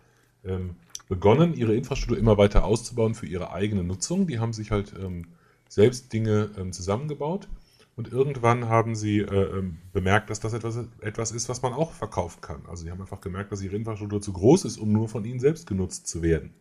ähm, 0.45 0.77
begonnen, 1.09 1.55
ihre 1.55 1.75
Infrastruktur 1.75 2.19
immer 2.19 2.39
weiter 2.39 2.65
auszubauen 2.65 3.15
für 3.15 3.27
ihre 3.27 3.53
eigene 3.53 3.83
Nutzung. 3.83 4.27
Die 4.27 4.39
haben 4.39 4.53
sich 4.53 4.71
halt 4.71 4.93
ähm, 4.99 5.27
selbst 5.69 6.13
Dinge 6.13 6.51
ähm, 6.59 6.73
zusammengebaut 6.73 7.49
und 7.95 8.11
irgendwann 8.11 8.69
haben 8.69 8.95
sie 8.95 9.19
äh, 9.19 9.59
ähm, 9.59 9.79
bemerkt, 9.93 10.31
dass 10.31 10.41
das 10.41 10.55
etwas, 10.55 10.79
etwas 11.01 11.33
ist, 11.33 11.49
was 11.49 11.61
man 11.61 11.75
auch 11.75 11.93
verkaufen 11.93 12.41
kann. 12.41 12.63
Also 12.67 12.85
sie 12.85 12.91
haben 12.91 13.01
einfach 13.01 13.21
gemerkt, 13.21 13.53
dass 13.53 13.61
ihre 13.61 13.77
Infrastruktur 13.77 14.23
zu 14.23 14.33
groß 14.33 14.65
ist, 14.65 14.79
um 14.79 14.93
nur 14.93 15.09
von 15.09 15.25
ihnen 15.25 15.41
selbst 15.41 15.67
genutzt 15.67 16.07
zu 16.07 16.23
werden. 16.23 16.55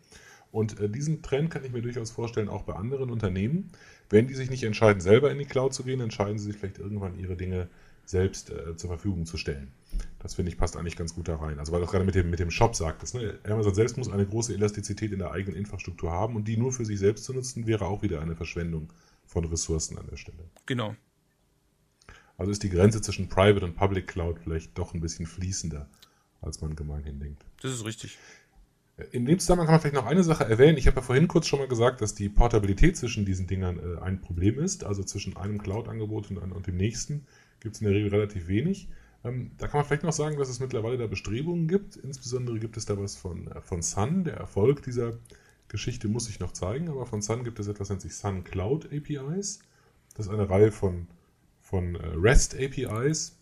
Und 0.52 0.80
äh, 0.80 0.90
diesen 0.90 1.22
Trend 1.22 1.50
kann 1.50 1.64
ich 1.64 1.72
mir 1.72 1.82
durchaus 1.82 2.12
vorstellen, 2.12 2.50
auch 2.50 2.64
bei 2.64 2.74
anderen 2.74 3.10
Unternehmen. 3.10 3.72
Wenn 4.10 4.28
die 4.28 4.34
sich 4.34 4.50
nicht 4.50 4.64
entscheiden, 4.64 5.00
selber 5.00 5.32
in 5.32 5.38
die 5.38 5.46
Cloud 5.46 5.74
zu 5.74 5.84
gehen, 5.84 6.02
entscheiden 6.02 6.38
sie 6.38 6.46
sich 6.52 6.58
vielleicht 6.58 6.80
irgendwann 6.80 7.18
ihre 7.18 7.38
Dinge 7.38 7.70
selbst 8.06 8.50
äh, 8.50 8.76
zur 8.76 8.90
Verfügung 8.90 9.26
zu 9.26 9.38
stellen. 9.38 9.72
Das 10.20 10.36
finde 10.36 10.52
ich 10.52 10.58
passt 10.58 10.76
eigentlich 10.76 10.98
ganz 10.98 11.16
gut 11.16 11.30
da 11.30 11.38
rein. 11.38 11.60
Also 11.60 11.72
weil 11.72 11.80
du 11.80 11.88
gerade 11.88 12.04
mit 12.04 12.16
dem, 12.16 12.30
mit 12.30 12.40
dem 12.40 12.52
Shop 12.52 12.76
sagtest, 12.76 13.16
ne? 13.16 13.40
Amazon 13.44 13.74
selbst 13.74 13.98
muss 13.98 14.12
eine 14.12 14.26
große 14.26 14.54
Elastizität 14.54 15.14
in 15.14 15.20
der 15.20 15.32
eigenen 15.32 15.58
Infrastruktur 15.58 16.12
haben 16.12 16.36
und 16.36 16.48
die 16.48 16.58
nur 16.58 16.74
für 16.74 16.84
sich 16.84 17.00
selbst 17.00 17.24
zu 17.24 17.34
nutzen, 17.34 17.66
wäre 17.68 17.86
auch 17.86 18.02
wieder 18.02 18.22
eine 18.22 18.36
Verschwendung 18.36 18.92
von 19.26 19.46
Ressourcen 19.46 19.98
an 19.98 20.08
der 20.10 20.18
Stelle. 20.18 20.44
Genau. 20.66 20.96
Also 22.42 22.50
ist 22.50 22.64
die 22.64 22.72
Grenze 22.72 23.02
zwischen 23.02 23.30
Private 23.30 23.64
und 23.64 23.76
Public 23.76 24.08
Cloud 24.08 24.40
vielleicht 24.40 24.76
doch 24.76 24.96
ein 24.96 25.00
bisschen 25.00 25.28
fließender, 25.28 25.88
als 26.42 26.60
man 26.60 26.76
gemeinhin 26.76 27.20
denkt. 27.20 27.46
Das 27.62 27.72
ist 27.72 27.86
richtig. 27.86 28.18
In 29.12 29.28
dem 29.28 29.38
Zusammenhang 29.38 29.68
kann 29.68 29.74
man 29.76 29.82
vielleicht 29.82 29.94
noch 29.94 30.08
eine 30.08 30.24
Sache 30.24 30.46
erwähnen. 30.46 30.76
Ich 30.80 30.88
habe 30.88 30.96
ja 30.96 31.02
vorhin 31.04 31.28
kurz 31.28 31.46
schon 31.46 31.60
mal 31.60 31.68
gesagt, 31.68 32.02
dass 32.02 32.16
die 32.16 32.30
Portabilität 32.30 32.98
zwischen 32.98 33.26
diesen 33.26 33.46
Dingern 33.46 33.78
äh, 33.78 34.02
ein 34.02 34.22
Problem 34.22 34.58
ist. 34.58 34.84
Also 34.84 35.04
zwischen 35.04 35.38
einem 35.38 35.62
Cloud-Angebot 35.62 36.32
und, 36.32 36.40
und, 36.40 36.66
dem 36.66 36.78
nächsten 36.78 37.28
gibt 37.60 37.76
es 37.76 37.82
in 37.82 37.86
der 37.86 37.96
Regel 37.96 38.10
relativ 38.10 38.48
wenig. 38.48 38.90
Ähm, 39.24 39.52
da 39.60 39.68
kann 39.68 39.82
man 39.82 39.86
vielleicht 39.86 40.02
noch 40.04 40.12
sagen, 40.12 40.40
dass 40.40 40.50
es 40.50 40.60
mittlerweile 40.60 40.98
da 40.98 41.06
Bestrebungen 41.06 41.68
gibt. 41.68 41.96
Insbesondere 41.96 42.58
gibt 42.58 42.76
es 42.76 42.86
da 42.86 42.98
was 42.98 43.18
von, 43.18 43.50
äh, 43.50 43.62
von 43.62 43.84
Sun. 43.84 44.24
Der 44.24 44.38
Erfolg 44.38 44.82
dieser 44.82 45.20
Geschichte 45.68 46.08
muss 46.08 46.26
sich 46.26 46.40
noch 46.40 46.54
zeigen, 46.54 46.90
aber 46.90 47.06
von 47.06 47.22
Sun 47.22 47.44
gibt 47.44 47.60
es 47.60 47.68
etwas, 47.68 47.90
das 47.90 47.90
nennt 47.90 48.02
sich 48.02 48.16
Sun 48.16 48.44
Cloud 48.44 48.88
APIs. 48.92 49.60
Das 50.16 50.26
ist 50.26 50.32
eine 50.32 50.50
Reihe 50.50 50.72
von, 50.72 51.08
von 51.72 51.96
äh, 51.96 52.00
REST 52.16 52.56
APIs, 52.60 53.36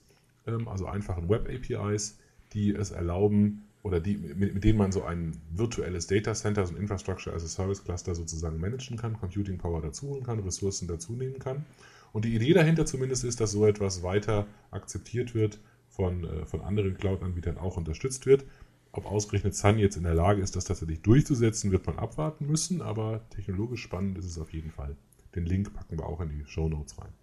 ähm, 0.48 0.70
also 0.70 0.86
einfachen 0.86 1.28
Web 1.28 1.50
APIs, 1.50 2.18
die 2.54 2.74
es 2.74 2.92
erlauben, 2.92 3.66
oder 3.82 4.00
die, 4.00 4.18
mit, 4.18 4.54
mit, 4.54 4.64
denen 4.64 4.78
man 4.78 4.92
so 4.92 5.04
ein 5.04 5.36
virtuelles 5.52 6.08
Data 6.08 6.34
Center, 6.34 6.66
so 6.66 6.76
ein 6.76 6.82
Infrastructure 6.82 7.36
as 7.36 7.44
a 7.44 7.48
Service 7.48 7.84
Cluster 7.84 8.14
sozusagen 8.14 8.60
managen 8.60 8.98
kann, 8.98 9.18
Computing 9.18 9.58
Power 9.58 9.82
dazu 9.82 10.10
holen 10.10 10.24
kann, 10.24 10.40
Ressourcen 10.40 10.88
dazu 10.88 11.14
nehmen 11.14 11.40
kann. 11.40 11.66
Und 12.12 12.26
die 12.26 12.36
Idee 12.36 12.54
dahinter 12.54 12.86
zumindest 12.86 13.24
ist, 13.24 13.40
dass 13.40 13.52
so 13.52 13.66
etwas 13.66 14.04
weiter 14.04 14.48
akzeptiert 14.72 15.34
wird, 15.34 15.60
von, 15.88 16.24
äh, 16.24 16.46
von 16.46 16.62
anderen 16.62 16.98
Cloud-Anbietern 16.98 17.58
auch 17.58 17.78
unterstützt 17.78 18.26
wird. 18.26 18.46
Ob 18.92 19.06
ausgerechnet 19.06 19.56
Sun 19.56 19.78
jetzt 19.78 19.98
in 19.98 20.04
der 20.04 20.16
Lage 20.16 20.42
ist, 20.42 20.56
das 20.56 20.66
tatsächlich 20.66 21.02
durchzusetzen, 21.02 21.72
wird 21.72 21.86
man 21.86 21.98
abwarten 21.98 22.48
müssen, 22.48 22.82
aber 22.82 23.22
technologisch 23.30 23.82
spannend 23.82 24.18
ist 24.18 24.26
es 24.26 24.38
auf 24.38 24.52
jeden 24.52 24.72
Fall. 24.72 24.96
Den 25.36 25.46
Link 25.46 25.74
packen 25.74 25.98
wir 25.98 26.06
auch 26.06 26.22
in 26.22 26.30
die 26.30 26.44
Show 26.46 26.68
Notes 26.68 26.98
rein. 27.00 27.14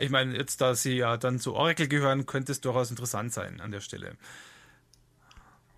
Ich 0.00 0.10
meine, 0.10 0.36
jetzt 0.36 0.60
da 0.60 0.74
Sie 0.74 0.96
ja 0.96 1.16
dann 1.16 1.38
zu 1.38 1.54
Oracle 1.54 1.88
gehören, 1.88 2.26
könnte 2.26 2.52
es 2.52 2.60
durchaus 2.60 2.90
interessant 2.90 3.32
sein 3.32 3.60
an 3.60 3.70
der 3.70 3.80
Stelle. 3.80 4.16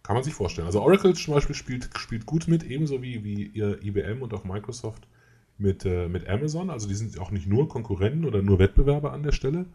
Kann 0.02 0.14
man 0.14 0.24
sich 0.24 0.34
vorstellen. 0.34 0.66
Also 0.66 0.82
Oracle 0.82 1.14
zum 1.14 1.34
Beispiel 1.34 1.54
spielt, 1.54 1.90
spielt 1.96 2.26
gut 2.26 2.48
mit, 2.48 2.64
ebenso 2.64 3.02
wie, 3.02 3.22
wie 3.24 3.46
ihr 3.46 3.82
IBM 3.82 4.22
und 4.22 4.34
auch 4.34 4.44
Microsoft 4.44 5.06
mit, 5.58 5.84
äh, 5.84 6.08
mit 6.08 6.28
Amazon. 6.28 6.70
Also 6.70 6.88
die 6.88 6.94
sind 6.94 7.18
auch 7.18 7.30
nicht 7.30 7.46
nur 7.46 7.68
Konkurrenten 7.68 8.24
oder 8.24 8.42
nur 8.42 8.58
Wettbewerber 8.58 9.12
an 9.12 9.22
der 9.22 9.32
Stelle. 9.32 9.66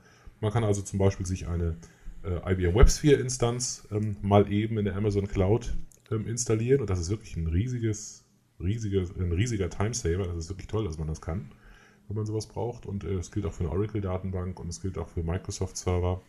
Man 0.41 0.51
kann 0.51 0.63
also 0.63 0.81
zum 0.81 0.99
Beispiel 0.99 1.25
sich 1.25 1.47
eine 1.47 1.77
äh, 2.23 2.53
IBM 2.53 2.75
WebSphere-Instanz 2.75 3.87
ähm, 3.91 4.17
mal 4.21 4.51
eben 4.51 4.77
in 4.77 4.85
der 4.85 4.95
Amazon 4.95 5.27
Cloud 5.27 5.73
ähm, 6.11 6.27
installieren. 6.27 6.81
Und 6.81 6.89
das 6.89 6.99
ist 6.99 7.09
wirklich 7.09 7.37
ein 7.37 7.47
riesiges, 7.47 8.25
riesiges, 8.59 9.15
ein 9.15 9.31
riesiger 9.31 9.69
Timesaver. 9.69 10.27
Das 10.27 10.37
ist 10.37 10.49
wirklich 10.49 10.67
toll, 10.67 10.83
dass 10.83 10.97
man 10.97 11.07
das 11.07 11.21
kann, 11.21 11.51
wenn 12.07 12.15
man 12.15 12.25
sowas 12.25 12.47
braucht. 12.47 12.85
Und 12.85 13.03
äh, 13.03 13.13
es 13.13 13.31
gilt 13.31 13.45
auch 13.45 13.53
für 13.53 13.63
eine 13.63 13.73
Oracle-Datenbank 13.73 14.59
und 14.59 14.69
es 14.69 14.81
gilt 14.81 14.97
auch 14.97 15.07
für 15.07 15.23
Microsoft-Server. 15.23 16.21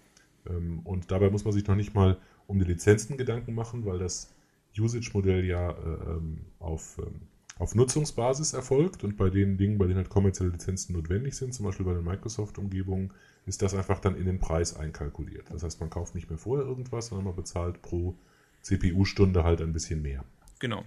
Ähm, 0.48 0.80
und 0.84 1.10
dabei 1.10 1.30
muss 1.30 1.44
man 1.44 1.52
sich 1.52 1.66
noch 1.66 1.76
nicht 1.76 1.94
mal 1.94 2.18
um 2.46 2.58
die 2.58 2.64
Lizenzen 2.64 3.16
Gedanken 3.16 3.54
machen, 3.54 3.84
weil 3.84 3.98
das 3.98 4.34
Usage-Modell 4.78 5.44
ja 5.44 5.70
äh, 5.70 6.10
ähm, 6.10 6.40
auf, 6.58 6.98
ähm, 6.98 7.22
auf 7.58 7.74
Nutzungsbasis 7.74 8.52
erfolgt 8.52 9.04
und 9.04 9.16
bei 9.16 9.30
den 9.30 9.56
Dingen, 9.56 9.78
bei 9.78 9.86
denen 9.86 9.98
halt 9.98 10.08
kommerzielle 10.08 10.50
Lizenzen 10.50 10.94
notwendig 10.94 11.34
sind, 11.34 11.52
zum 11.52 11.66
Beispiel 11.66 11.86
bei 11.86 11.94
den 11.94 12.04
Microsoft-Umgebungen, 12.04 13.12
ist 13.46 13.62
das 13.62 13.74
einfach 13.74 13.98
dann 13.98 14.16
in 14.16 14.26
den 14.26 14.38
Preis 14.38 14.76
einkalkuliert. 14.76 15.50
Das 15.50 15.62
heißt, 15.62 15.80
man 15.80 15.90
kauft 15.90 16.14
nicht 16.14 16.28
mehr 16.28 16.38
vorher 16.38 16.66
irgendwas, 16.66 17.06
sondern 17.08 17.26
man 17.26 17.36
bezahlt 17.36 17.82
pro 17.82 18.14
CPU-Stunde 18.62 19.44
halt 19.44 19.62
ein 19.62 19.72
bisschen 19.72 20.02
mehr. 20.02 20.24
Genau. 20.58 20.84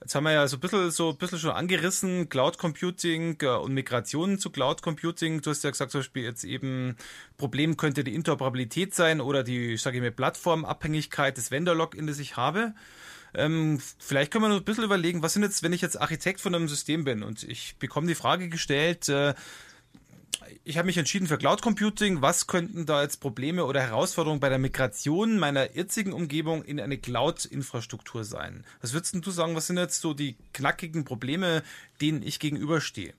Jetzt 0.00 0.14
haben 0.14 0.24
wir 0.24 0.32
ja 0.32 0.46
so 0.46 0.56
ein 0.56 0.60
bisschen, 0.60 0.90
so 0.92 1.10
ein 1.10 1.16
bisschen 1.16 1.38
schon 1.38 1.50
angerissen, 1.50 2.28
Cloud 2.28 2.56
Computing 2.56 3.36
äh, 3.42 3.48
und 3.48 3.74
Migrationen 3.74 4.38
zu 4.38 4.50
Cloud 4.50 4.80
Computing. 4.80 5.40
Du 5.40 5.50
hast 5.50 5.64
ja 5.64 5.70
gesagt, 5.70 5.90
zum 5.90 6.00
Beispiel 6.00 6.22
jetzt 6.22 6.44
eben, 6.44 6.96
Problem 7.36 7.76
könnte 7.76 8.04
die 8.04 8.14
Interoperabilität 8.14 8.94
sein 8.94 9.20
oder 9.20 9.42
die, 9.42 9.76
sage 9.76 9.96
ich 9.96 10.02
mal, 10.02 10.12
Plattformabhängigkeit 10.12 11.36
des 11.36 11.50
Vendor-Login, 11.50 12.06
das 12.06 12.20
ich 12.20 12.36
habe. 12.36 12.74
Ähm, 13.34 13.80
vielleicht 13.98 14.32
können 14.32 14.44
wir 14.44 14.48
noch 14.48 14.56
ein 14.56 14.64
bisschen 14.64 14.84
überlegen, 14.84 15.22
was 15.22 15.34
sind 15.34 15.42
jetzt, 15.42 15.62
wenn 15.62 15.72
ich 15.72 15.82
jetzt 15.82 16.00
Architekt 16.00 16.40
von 16.40 16.54
einem 16.54 16.68
System 16.68 17.04
bin 17.04 17.22
und 17.22 17.42
ich 17.42 17.76
bekomme 17.78 18.06
die 18.06 18.14
Frage 18.14 18.48
gestellt, 18.48 19.08
äh, 19.08 19.34
ich 20.64 20.76
habe 20.76 20.86
mich 20.86 20.98
entschieden 20.98 21.26
für 21.26 21.38
Cloud 21.38 21.62
Computing. 21.62 22.22
Was 22.22 22.46
könnten 22.46 22.86
da 22.86 23.02
jetzt 23.02 23.18
Probleme 23.18 23.64
oder 23.64 23.80
Herausforderungen 23.80 24.40
bei 24.40 24.48
der 24.48 24.58
Migration 24.58 25.38
meiner 25.38 25.74
jetzigen 25.74 26.12
Umgebung 26.12 26.62
in 26.64 26.80
eine 26.80 26.98
Cloud-Infrastruktur 26.98 28.24
sein? 28.24 28.64
Was 28.80 28.92
würdest 28.92 29.14
du 29.14 29.30
sagen, 29.30 29.54
was 29.54 29.66
sind 29.66 29.78
jetzt 29.78 30.00
so 30.00 30.14
die 30.14 30.36
knackigen 30.52 31.04
Probleme, 31.04 31.62
denen 32.00 32.22
ich 32.22 32.38
gegenüberstehe? 32.38 33.14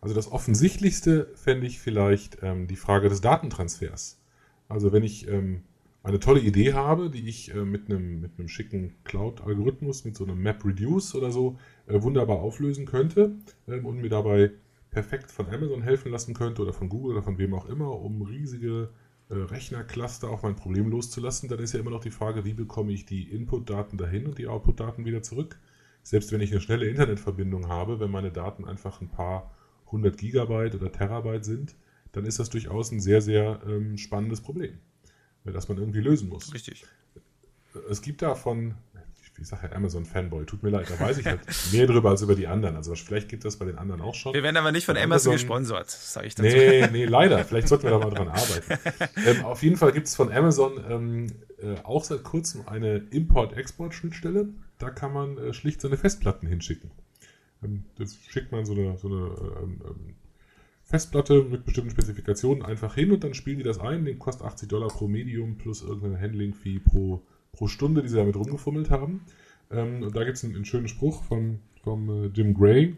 Also 0.00 0.14
das 0.14 0.30
Offensichtlichste 0.30 1.30
fände 1.36 1.66
ich 1.66 1.78
vielleicht 1.78 2.38
ähm, 2.42 2.66
die 2.66 2.76
Frage 2.76 3.08
des 3.08 3.20
Datentransfers. 3.20 4.18
Also 4.68 4.92
wenn 4.92 5.04
ich 5.04 5.28
ähm, 5.28 5.62
eine 6.02 6.18
tolle 6.18 6.40
Idee 6.40 6.72
habe, 6.72 7.10
die 7.10 7.28
ich 7.28 7.54
äh, 7.54 7.64
mit, 7.64 7.88
einem, 7.88 8.28
mit 8.36 8.50
schicken 8.50 8.94
Cloud-Algorithmus, 9.04 10.04
mit 10.04 10.16
so 10.16 10.24
einem 10.24 10.42
MapReduce 10.42 11.14
oder 11.14 11.30
so, 11.30 11.58
äh, 11.86 12.02
wunderbar 12.02 12.38
auflösen 12.38 12.86
könnte 12.86 13.36
ähm, 13.68 13.86
und 13.86 13.98
mir 13.98 14.08
dabei 14.08 14.50
perfekt 14.92 15.32
von 15.32 15.48
Amazon 15.48 15.82
helfen 15.82 16.12
lassen 16.12 16.34
könnte 16.34 16.62
oder 16.62 16.72
von 16.72 16.88
Google 16.88 17.12
oder 17.12 17.22
von 17.22 17.38
wem 17.38 17.54
auch 17.54 17.66
immer, 17.66 17.90
um 17.90 18.22
riesige 18.22 18.90
äh, 19.30 19.34
Rechnercluster 19.34 20.28
auf 20.28 20.42
mein 20.42 20.54
Problem 20.54 20.88
loszulassen, 20.88 21.48
dann 21.48 21.58
ist 21.58 21.72
ja 21.72 21.80
immer 21.80 21.90
noch 21.90 22.02
die 22.02 22.10
Frage, 22.10 22.44
wie 22.44 22.52
bekomme 22.52 22.92
ich 22.92 23.06
die 23.06 23.30
Input-Daten 23.30 23.96
dahin 23.96 24.26
und 24.26 24.38
die 24.38 24.46
Output-Daten 24.46 25.04
wieder 25.04 25.22
zurück. 25.22 25.58
Selbst 26.02 26.30
wenn 26.30 26.40
ich 26.40 26.52
eine 26.52 26.60
schnelle 26.60 26.86
Internetverbindung 26.86 27.68
habe, 27.68 28.00
wenn 28.00 28.10
meine 28.10 28.30
Daten 28.30 28.64
einfach 28.66 29.00
ein 29.00 29.08
paar 29.08 29.54
hundert 29.86 30.18
Gigabyte 30.18 30.74
oder 30.74 30.92
Terabyte 30.92 31.44
sind, 31.44 31.74
dann 32.12 32.26
ist 32.26 32.38
das 32.38 32.50
durchaus 32.50 32.92
ein 32.92 33.00
sehr, 33.00 33.22
sehr 33.22 33.62
ähm, 33.66 33.96
spannendes 33.96 34.42
Problem, 34.42 34.78
das 35.44 35.68
man 35.68 35.78
irgendwie 35.78 36.00
lösen 36.00 36.28
muss. 36.28 36.52
Richtig. 36.52 36.84
Es 37.88 38.02
gibt 38.02 38.20
da 38.20 38.34
von 38.34 38.74
ich 39.38 39.48
sage 39.48 39.68
ja 39.68 39.76
Amazon-Fanboy, 39.76 40.44
tut 40.44 40.62
mir 40.62 40.70
leid, 40.70 40.88
da 40.90 41.00
weiß 41.00 41.18
ich 41.18 41.26
halt 41.26 41.40
mehr 41.72 41.86
drüber 41.86 42.10
als 42.10 42.22
über 42.22 42.34
die 42.34 42.46
anderen. 42.46 42.76
Also 42.76 42.94
vielleicht 42.94 43.28
gibt 43.28 43.44
das 43.44 43.56
bei 43.56 43.64
den 43.64 43.78
anderen 43.78 44.00
auch 44.00 44.14
schon. 44.14 44.34
Wir 44.34 44.42
werden 44.42 44.56
aber 44.56 44.72
nicht 44.72 44.84
von 44.84 44.96
Amazon, 44.96 45.32
Amazon 45.32 45.32
gesponsert, 45.32 45.90
sage 45.90 46.26
ich 46.26 46.34
dazu. 46.34 46.48
Nee, 46.56 46.86
nee, 46.92 47.04
leider. 47.06 47.44
Vielleicht 47.44 47.68
sollten 47.68 47.84
wir 47.84 47.90
da 47.90 47.98
mal 47.98 48.10
dran 48.10 48.28
arbeiten. 48.28 48.78
ähm, 49.26 49.44
auf 49.44 49.62
jeden 49.62 49.76
Fall 49.76 49.92
gibt 49.92 50.06
es 50.06 50.14
von 50.14 50.30
Amazon 50.30 50.84
ähm, 50.88 51.26
äh, 51.62 51.80
auch 51.82 52.04
seit 52.04 52.22
kurzem 52.24 52.68
eine 52.68 52.96
Import-Export-Schnittstelle. 53.10 54.48
Da 54.78 54.90
kann 54.90 55.12
man 55.12 55.38
äh, 55.38 55.52
schlicht 55.52 55.80
seine 55.80 55.96
Festplatten 55.96 56.46
hinschicken. 56.46 56.90
Ähm, 57.62 57.84
das 57.96 58.16
schickt 58.28 58.52
man 58.52 58.64
so 58.64 58.74
eine, 58.74 58.98
so 58.98 59.08
eine 59.08 59.16
ähm, 59.62 59.80
ähm, 59.84 60.14
Festplatte 60.84 61.42
mit 61.44 61.64
bestimmten 61.64 61.90
Spezifikationen 61.90 62.62
einfach 62.62 62.94
hin 62.94 63.12
und 63.12 63.24
dann 63.24 63.34
spielen 63.34 63.58
die 63.58 63.64
das 63.64 63.78
ein. 63.78 64.04
Den 64.04 64.18
kostet 64.18 64.46
80 64.46 64.68
Dollar 64.68 64.88
pro 64.88 65.08
Medium 65.08 65.56
plus 65.56 65.82
irgendein 65.82 66.20
Handling-Fee 66.20 66.80
pro 66.80 67.22
pro 67.52 67.68
Stunde, 67.68 68.02
die 68.02 68.08
sie 68.08 68.16
damit 68.16 68.36
rumgefummelt 68.36 68.90
haben. 68.90 69.22
Ähm, 69.70 70.02
und 70.02 70.16
da 70.16 70.24
gibt 70.24 70.36
es 70.36 70.44
einen, 70.44 70.56
einen, 70.56 70.64
schönen 70.64 70.88
Spruch 70.88 71.22
von, 71.24 71.60
vom 71.82 72.08
äh, 72.08 72.26
Jim 72.28 72.54
Gray, 72.54 72.96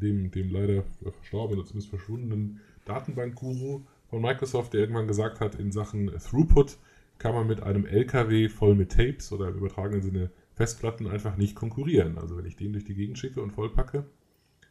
dem, 0.00 0.30
dem 0.30 0.50
leider 0.50 0.84
verstorbenen, 1.02 1.64
zumindest 1.64 1.90
verschwundenen 1.90 2.60
Datenbankguru 2.84 3.82
von 4.08 4.22
Microsoft, 4.22 4.72
der 4.72 4.80
irgendwann 4.80 5.08
gesagt 5.08 5.40
hat, 5.40 5.56
in 5.56 5.72
Sachen 5.72 6.10
Throughput 6.18 6.76
kann 7.18 7.34
man 7.34 7.46
mit 7.46 7.62
einem 7.62 7.86
LKW 7.86 8.48
voll 8.48 8.74
mit 8.74 8.92
Tapes 8.92 9.32
oder 9.32 9.48
im 9.48 9.56
übertragenen 9.56 10.02
Sinne 10.02 10.30
Festplatten 10.54 11.06
einfach 11.06 11.36
nicht 11.36 11.54
konkurrieren. 11.54 12.18
Also 12.18 12.36
wenn 12.36 12.46
ich 12.46 12.56
den 12.56 12.72
durch 12.72 12.84
die 12.84 12.94
Gegend 12.94 13.18
schicke 13.18 13.42
und 13.42 13.52
vollpacke, 13.52 14.04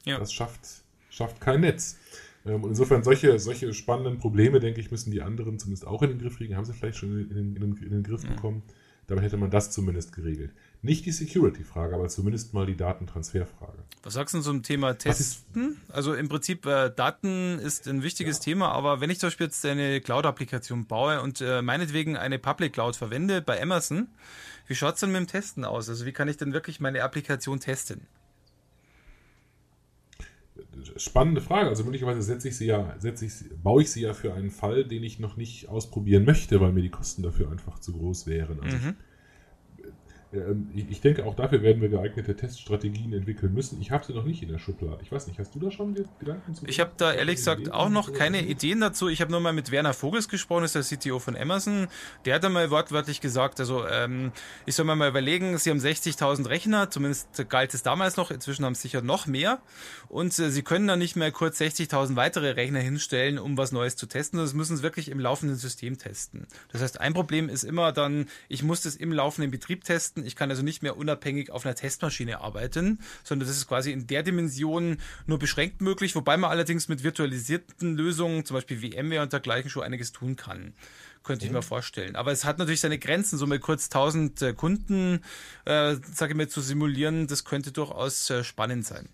ja. 0.06 0.18
das 0.20 0.34
schafft, 0.34 0.84
schafft 1.10 1.42
kein 1.42 1.62
Netz. 1.62 1.98
Ähm, 2.46 2.64
und 2.64 2.70
insofern 2.70 3.04
solche, 3.04 3.38
solche 3.40 3.74
spannenden 3.74 4.18
Probleme, 4.18 4.60
denke 4.60 4.80
ich, 4.80 4.92
müssen 4.92 5.12
die 5.12 5.22
anderen 5.22 5.60
zumindest 5.60 5.86
auch 5.88 6.02
in 6.02 6.10
den 6.10 6.20
Griff 6.20 6.38
kriegen. 6.38 6.56
Haben 6.56 6.66
sie 6.66 6.74
vielleicht 6.74 6.98
schon 6.98 7.30
in, 7.30 7.56
in, 7.56 7.78
in, 7.78 7.90
den 7.90 8.04
Griff 8.04 8.24
ja. 8.24 8.32
Dabei 9.08 9.22
hätte 9.22 9.38
man 9.38 9.52
das 9.52 9.72
zumindest 9.72 10.14
geregelt. 10.14 10.52
Nicht 10.82 11.06
die 11.06 11.12
Security-Frage, 11.12 11.96
aber 11.96 12.08
zumindest 12.10 12.54
mal 12.54 12.66
die 12.66 12.76
Datentransferfrage. 12.76 13.78
Was 14.04 14.14
sagst 14.14 14.36
du 14.36 14.42
zum 14.42 14.64
Thema 14.64 14.98
Testen? 14.98 15.82
Also 15.90 16.14
im 16.14 16.30
Prinzip, 16.30 16.66
äh, 16.66 16.92
Daten 16.96 17.60
ist 17.60 17.88
ein 17.88 18.04
wichtiges 18.04 18.38
ja. 18.38 18.44
Thema, 18.44 18.72
aber 18.72 19.02
wenn 19.02 19.10
ich 19.10 19.20
zum 19.20 19.28
Beispiel 19.28 19.48
jetzt 19.48 19.66
eine 19.66 20.00
Cloud-Applikation 20.02 20.86
baue 20.86 21.22
und 21.22 21.42
äh, 21.42 21.62
meinetwegen 21.62 22.18
eine 22.18 22.40
Public 22.40 22.74
Cloud 22.74 22.96
verwende 22.96 23.42
bei 23.42 23.62
Amazon, 23.62 24.08
wie 24.68 24.76
schaut 24.76 24.96
es 24.96 25.00
denn 25.00 25.12
mit 25.12 25.20
dem 25.20 25.28
Testen 25.28 25.66
aus? 25.66 25.90
Also 25.90 26.06
wie 26.06 26.12
kann 26.12 26.28
ich 26.28 26.38
denn 26.38 26.54
wirklich 26.54 26.80
meine 26.80 27.04
Applikation 27.04 27.60
testen? 27.60 28.08
Spannende 30.98 31.42
Frage. 31.42 31.70
Also 31.70 31.84
möglicherweise 31.84 32.22
setze 32.22 32.50
ich 32.50 32.58
sie 32.58 32.68
ja, 32.68 32.96
setze 33.00 33.26
ich, 33.26 33.34
baue 33.62 33.82
ich 33.82 33.92
sie 33.92 34.02
ja 34.02 34.14
für 34.14 34.34
einen 34.34 34.52
Fall, 34.52 34.86
den 34.86 35.04
ich 35.04 35.20
noch 35.20 35.38
nicht 35.38 35.70
ausprobieren 35.70 36.26
möchte, 36.26 36.62
weil 36.62 36.72
mir 36.72 36.82
die 36.82 36.90
Kosten 36.90 37.24
dafür 37.24 37.52
einfach 37.52 37.80
zu 37.80 37.94
groß 37.94 38.28
wären. 38.28 38.60
Also 38.62 38.78
mhm. 38.78 38.84
Ähm, 38.88 38.96
ich 40.74 41.02
denke, 41.02 41.26
auch 41.26 41.36
dafür 41.36 41.62
werden 41.62 41.82
wir 41.82 41.90
geeignete 41.90 42.36
Teststrategien 42.36 43.14
entwickeln 43.14 43.54
müssen. 43.54 43.80
Ich 43.80 43.92
habe 43.92 44.04
sie 44.04 44.14
noch 44.14 44.26
nicht 44.26 44.42
in 44.44 44.50
der 44.50 44.60
Schublade. 44.60 45.00
Ich 45.02 45.12
weiß 45.12 45.28
nicht, 45.28 45.40
hast 45.40 45.56
du 45.56 45.60
da 45.60 45.72
schon 45.72 45.96
Gedanken 46.20 46.54
zu? 46.54 46.66
Ich 46.66 46.80
habe 46.80 46.92
da 46.98 47.14
ehrlich 47.14 47.38
gesagt 47.38 47.72
auch 47.72 47.90
noch 47.90 48.12
keine 48.12 48.46
Ideen 48.46 48.82
dazu. 48.82 49.08
Ich 49.08 49.22
habe 49.22 49.32
nur 49.32 49.40
mal 49.40 49.54
mit 49.54 49.72
Werner 49.72 49.94
Vogels 49.94 50.28
gesprochen, 50.28 50.64
das 50.64 50.76
ist 50.76 50.92
der 50.92 50.98
CTO 50.98 51.20
von 51.20 51.36
Amazon. 51.36 51.88
Der 52.26 52.36
hat 52.36 52.46
einmal 52.46 52.70
wortwörtlich 52.72 53.22
gesagt, 53.22 53.60
also 53.60 53.88
ähm, 53.88 54.32
ich 54.66 54.76
soll 54.76 54.86
mir 54.86 54.96
mal 54.96 55.10
überlegen, 55.10 55.58
sie 55.58 55.70
haben 55.70 55.80
60.000 55.80 56.50
Rechner, 56.50 56.90
zumindest 56.90 57.48
galt 57.50 57.74
es 57.74 57.84
damals 57.84 58.18
noch, 58.18 58.32
inzwischen 58.32 58.66
haben 58.66 58.74
es 58.74 58.82
sicher 58.82 59.02
noch 59.02 59.28
mehr. 59.28 59.60
Und 60.10 60.38
äh, 60.40 60.50
sie 60.50 60.64
können 60.64 60.88
dann 60.88 61.00
nicht 61.00 61.16
mehr 61.16 61.32
kurz 61.32 61.60
60.000 61.62 62.16
weitere 62.16 62.52
Rechner 62.52 62.80
hinstellen, 62.80 63.40
um 63.40 63.58
was 63.58 63.72
Neues 63.72 63.96
zu 63.96 64.06
testen. 64.06 64.40
Das 64.40 64.54
müssen 64.54 64.78
sie 64.78 64.84
wirklich 64.84 65.10
im 65.10 65.20
laufenden 65.20 65.58
System 65.58 65.98
testen. 65.98 66.48
Das 66.72 66.82
heißt, 66.82 67.00
ein 67.00 67.14
Problem 67.14 67.48
ist 67.48 67.64
immer 67.64 67.92
dann, 67.92 68.28
ich 68.50 68.64
muss 68.64 68.82
das 68.82 68.96
im 68.96 69.12
laufenden 69.12 69.52
Betrieb 69.52 69.84
testen 69.84 70.15
ich 70.24 70.36
kann 70.36 70.50
also 70.50 70.64
nicht 70.64 70.82
mehr 70.84 70.98
unabhängig 70.98 71.52
auf 71.52 71.66
einer 71.66 71.76
Testmaschine 71.76 72.42
arbeiten, 72.42 73.00
sondern 73.24 73.48
das 73.48 73.58
ist 73.58 73.68
quasi 73.68 73.92
in 73.92 74.08
der 74.08 74.24
Dimension 74.24 74.98
nur 75.26 75.40
beschränkt 75.40 75.82
möglich, 75.82 76.16
wobei 76.16 76.38
man 76.38 76.50
allerdings 76.50 76.88
mit 76.88 77.04
virtualisierten 77.04 77.96
Lösungen, 77.96 78.46
zum 78.46 78.56
Beispiel 78.56 78.78
VMware 78.80 79.22
und 79.22 79.34
dergleichen, 79.34 79.70
schon 79.70 79.84
einiges 79.84 80.12
tun 80.12 80.36
kann. 80.36 80.74
Könnte 81.24 81.46
ich 81.46 81.52
mir 81.52 81.64
vorstellen. 81.64 82.16
Aber 82.16 82.32
es 82.32 82.46
hat 82.46 82.60
natürlich 82.60 82.82
seine 82.82 83.00
Grenzen. 83.00 83.40
So 83.40 83.48
mit 83.48 83.60
kurz 83.60 83.86
1000 83.86 84.42
äh, 84.44 84.54
Kunden, 84.54 85.22
äh, 85.66 85.96
sage 86.14 86.34
ich 86.34 86.38
mal, 86.38 86.48
zu 86.48 86.62
simulieren, 86.62 87.26
das 87.26 87.46
könnte 87.46 87.72
durchaus 87.72 88.30
äh, 88.30 88.44
spannend 88.44 88.86
sein. 88.86 89.10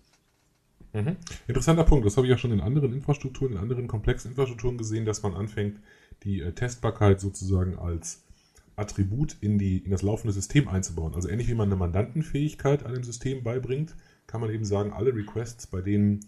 Mhm. 0.92 1.16
Interessanter 1.48 1.84
Punkt. 1.84 2.04
Das 2.04 2.18
habe 2.18 2.26
ich 2.26 2.30
ja 2.30 2.36
schon 2.36 2.52
in 2.52 2.60
anderen 2.60 2.92
Infrastrukturen, 2.92 3.52
in 3.52 3.58
anderen 3.58 3.88
komplexen 3.88 4.32
Infrastrukturen 4.32 4.76
gesehen, 4.76 5.06
dass 5.06 5.22
man 5.22 5.32
anfängt, 5.32 5.80
die 6.22 6.42
äh, 6.42 6.52
Testbarkeit 6.52 7.18
sozusagen 7.18 7.78
als 7.78 8.22
Attribut 8.76 9.36
in, 9.40 9.58
die, 9.58 9.78
in 9.78 9.90
das 9.90 10.02
laufende 10.02 10.32
System 10.32 10.68
einzubauen. 10.68 11.14
Also 11.14 11.28
ähnlich 11.28 11.48
wie 11.48 11.54
man 11.54 11.68
eine 11.68 11.76
Mandantenfähigkeit 11.76 12.84
einem 12.84 13.04
System 13.04 13.42
beibringt, 13.42 13.94
kann 14.26 14.40
man 14.40 14.50
eben 14.50 14.64
sagen, 14.64 14.92
alle 14.92 15.14
Requests, 15.14 15.66
bei 15.66 15.82
denen 15.82 16.20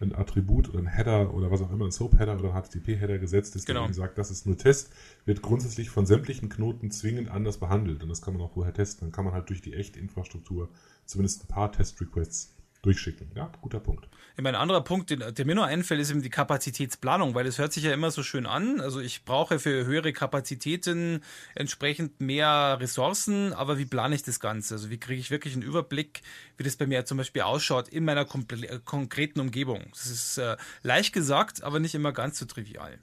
ein 0.00 0.14
Attribut 0.14 0.68
oder 0.70 0.78
ein 0.78 0.86
Header 0.86 1.34
oder 1.34 1.50
was 1.50 1.60
auch 1.60 1.70
immer, 1.70 1.84
ein 1.84 1.90
Soap-Header 1.90 2.38
oder 2.38 2.54
ein 2.54 2.62
HTTP-Header 2.62 3.18
gesetzt 3.18 3.54
ist, 3.54 3.66
genau. 3.66 3.84
der 3.84 3.94
sagt, 3.94 4.16
das 4.16 4.30
ist 4.30 4.46
nur 4.46 4.56
Test, 4.56 4.90
wird 5.26 5.42
grundsätzlich 5.42 5.90
von 5.90 6.06
sämtlichen 6.06 6.48
Knoten 6.48 6.90
zwingend 6.90 7.30
anders 7.30 7.58
behandelt. 7.58 8.02
Und 8.02 8.08
das 8.08 8.22
kann 8.22 8.34
man 8.34 8.42
auch 8.42 8.52
vorher 8.52 8.72
testen. 8.72 9.06
Dann 9.06 9.12
kann 9.12 9.26
man 9.26 9.34
halt 9.34 9.50
durch 9.50 9.60
die 9.60 9.74
echte 9.74 10.00
Infrastruktur 10.00 10.70
zumindest 11.04 11.44
ein 11.44 11.48
paar 11.48 11.70
Test-Requests 11.70 12.56
durchschicken. 12.82 13.30
Ja, 13.34 13.52
guter 13.60 13.80
Punkt. 13.80 14.08
Ich 14.36 14.42
meine, 14.42 14.58
ein 14.58 14.62
anderer 14.62 14.82
Punkt, 14.82 15.10
den, 15.10 15.22
der 15.34 15.46
mir 15.46 15.54
nur 15.54 15.66
einfällt, 15.66 16.00
ist 16.00 16.10
eben 16.10 16.22
die 16.22 16.30
Kapazitätsplanung, 16.30 17.34
weil 17.34 17.46
es 17.46 17.58
hört 17.58 17.72
sich 17.72 17.84
ja 17.84 17.92
immer 17.92 18.10
so 18.10 18.22
schön 18.22 18.46
an. 18.46 18.80
Also 18.80 19.00
ich 19.00 19.24
brauche 19.24 19.58
für 19.58 19.84
höhere 19.84 20.12
Kapazitäten 20.12 21.22
entsprechend 21.54 22.20
mehr 22.20 22.78
Ressourcen, 22.80 23.52
aber 23.52 23.78
wie 23.78 23.86
plane 23.86 24.14
ich 24.14 24.22
das 24.22 24.40
Ganze? 24.40 24.74
Also 24.74 24.90
wie 24.90 24.98
kriege 24.98 25.20
ich 25.20 25.30
wirklich 25.30 25.54
einen 25.54 25.62
Überblick, 25.62 26.22
wie 26.56 26.64
das 26.64 26.76
bei 26.76 26.86
mir 26.86 27.04
zum 27.04 27.18
Beispiel 27.18 27.42
ausschaut 27.42 27.88
in 27.88 28.04
meiner 28.04 28.24
konkreten 28.24 29.40
Umgebung? 29.40 29.86
Das 29.92 30.06
ist 30.06 30.38
äh, 30.38 30.56
leicht 30.82 31.12
gesagt, 31.12 31.62
aber 31.62 31.80
nicht 31.80 31.94
immer 31.94 32.12
ganz 32.12 32.38
so 32.38 32.46
trivial. 32.46 32.98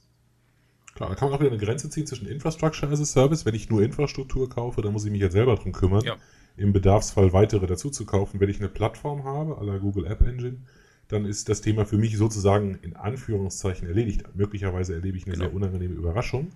Klar, 0.98 1.10
da 1.10 1.16
kann 1.16 1.30
man 1.30 1.38
auch 1.38 1.42
wieder 1.42 1.52
eine 1.52 1.64
Grenze 1.64 1.92
ziehen 1.92 2.08
zwischen 2.08 2.28
Infrastructure 2.28 2.92
as 2.92 3.00
a 3.00 3.06
Service. 3.06 3.46
Wenn 3.46 3.54
ich 3.54 3.70
nur 3.70 3.84
Infrastruktur 3.84 4.50
kaufe, 4.50 4.82
dann 4.82 4.94
muss 4.94 5.06
ich 5.06 5.12
mich 5.12 5.22
jetzt 5.22 5.34
selber 5.34 5.56
drum 5.56 5.72
kümmern. 5.72 6.04
Ja. 6.04 6.18
Im 6.56 6.74
Bedarfsfall 6.74 7.34
weitere 7.34 7.68
dazu 7.68 7.92
zu 7.92 8.04
kaufen. 8.04 8.40
Wenn 8.40 8.50
ich 8.50 8.58
eine 8.58 8.68
Plattform 8.68 9.24
habe, 9.24 9.60
à 9.60 9.64
la 9.64 9.78
Google 9.78 10.08
App 10.08 10.22
Engine, 10.22 10.66
dann 11.08 11.26
ist 11.26 11.50
das 11.50 11.62
Thema 11.62 11.86
für 11.86 11.98
mich 11.98 12.18
sozusagen 12.18 12.80
in 12.82 12.96
Anführungszeichen 12.96 13.88
erledigt. 13.88 14.24
Möglicherweise 14.36 14.94
erlebe 14.94 15.18
ich 15.18 15.26
eine 15.26 15.36
genau. 15.36 15.46
sehr 15.46 15.56
unangenehme 15.56 15.94
Überraschung. 15.94 16.52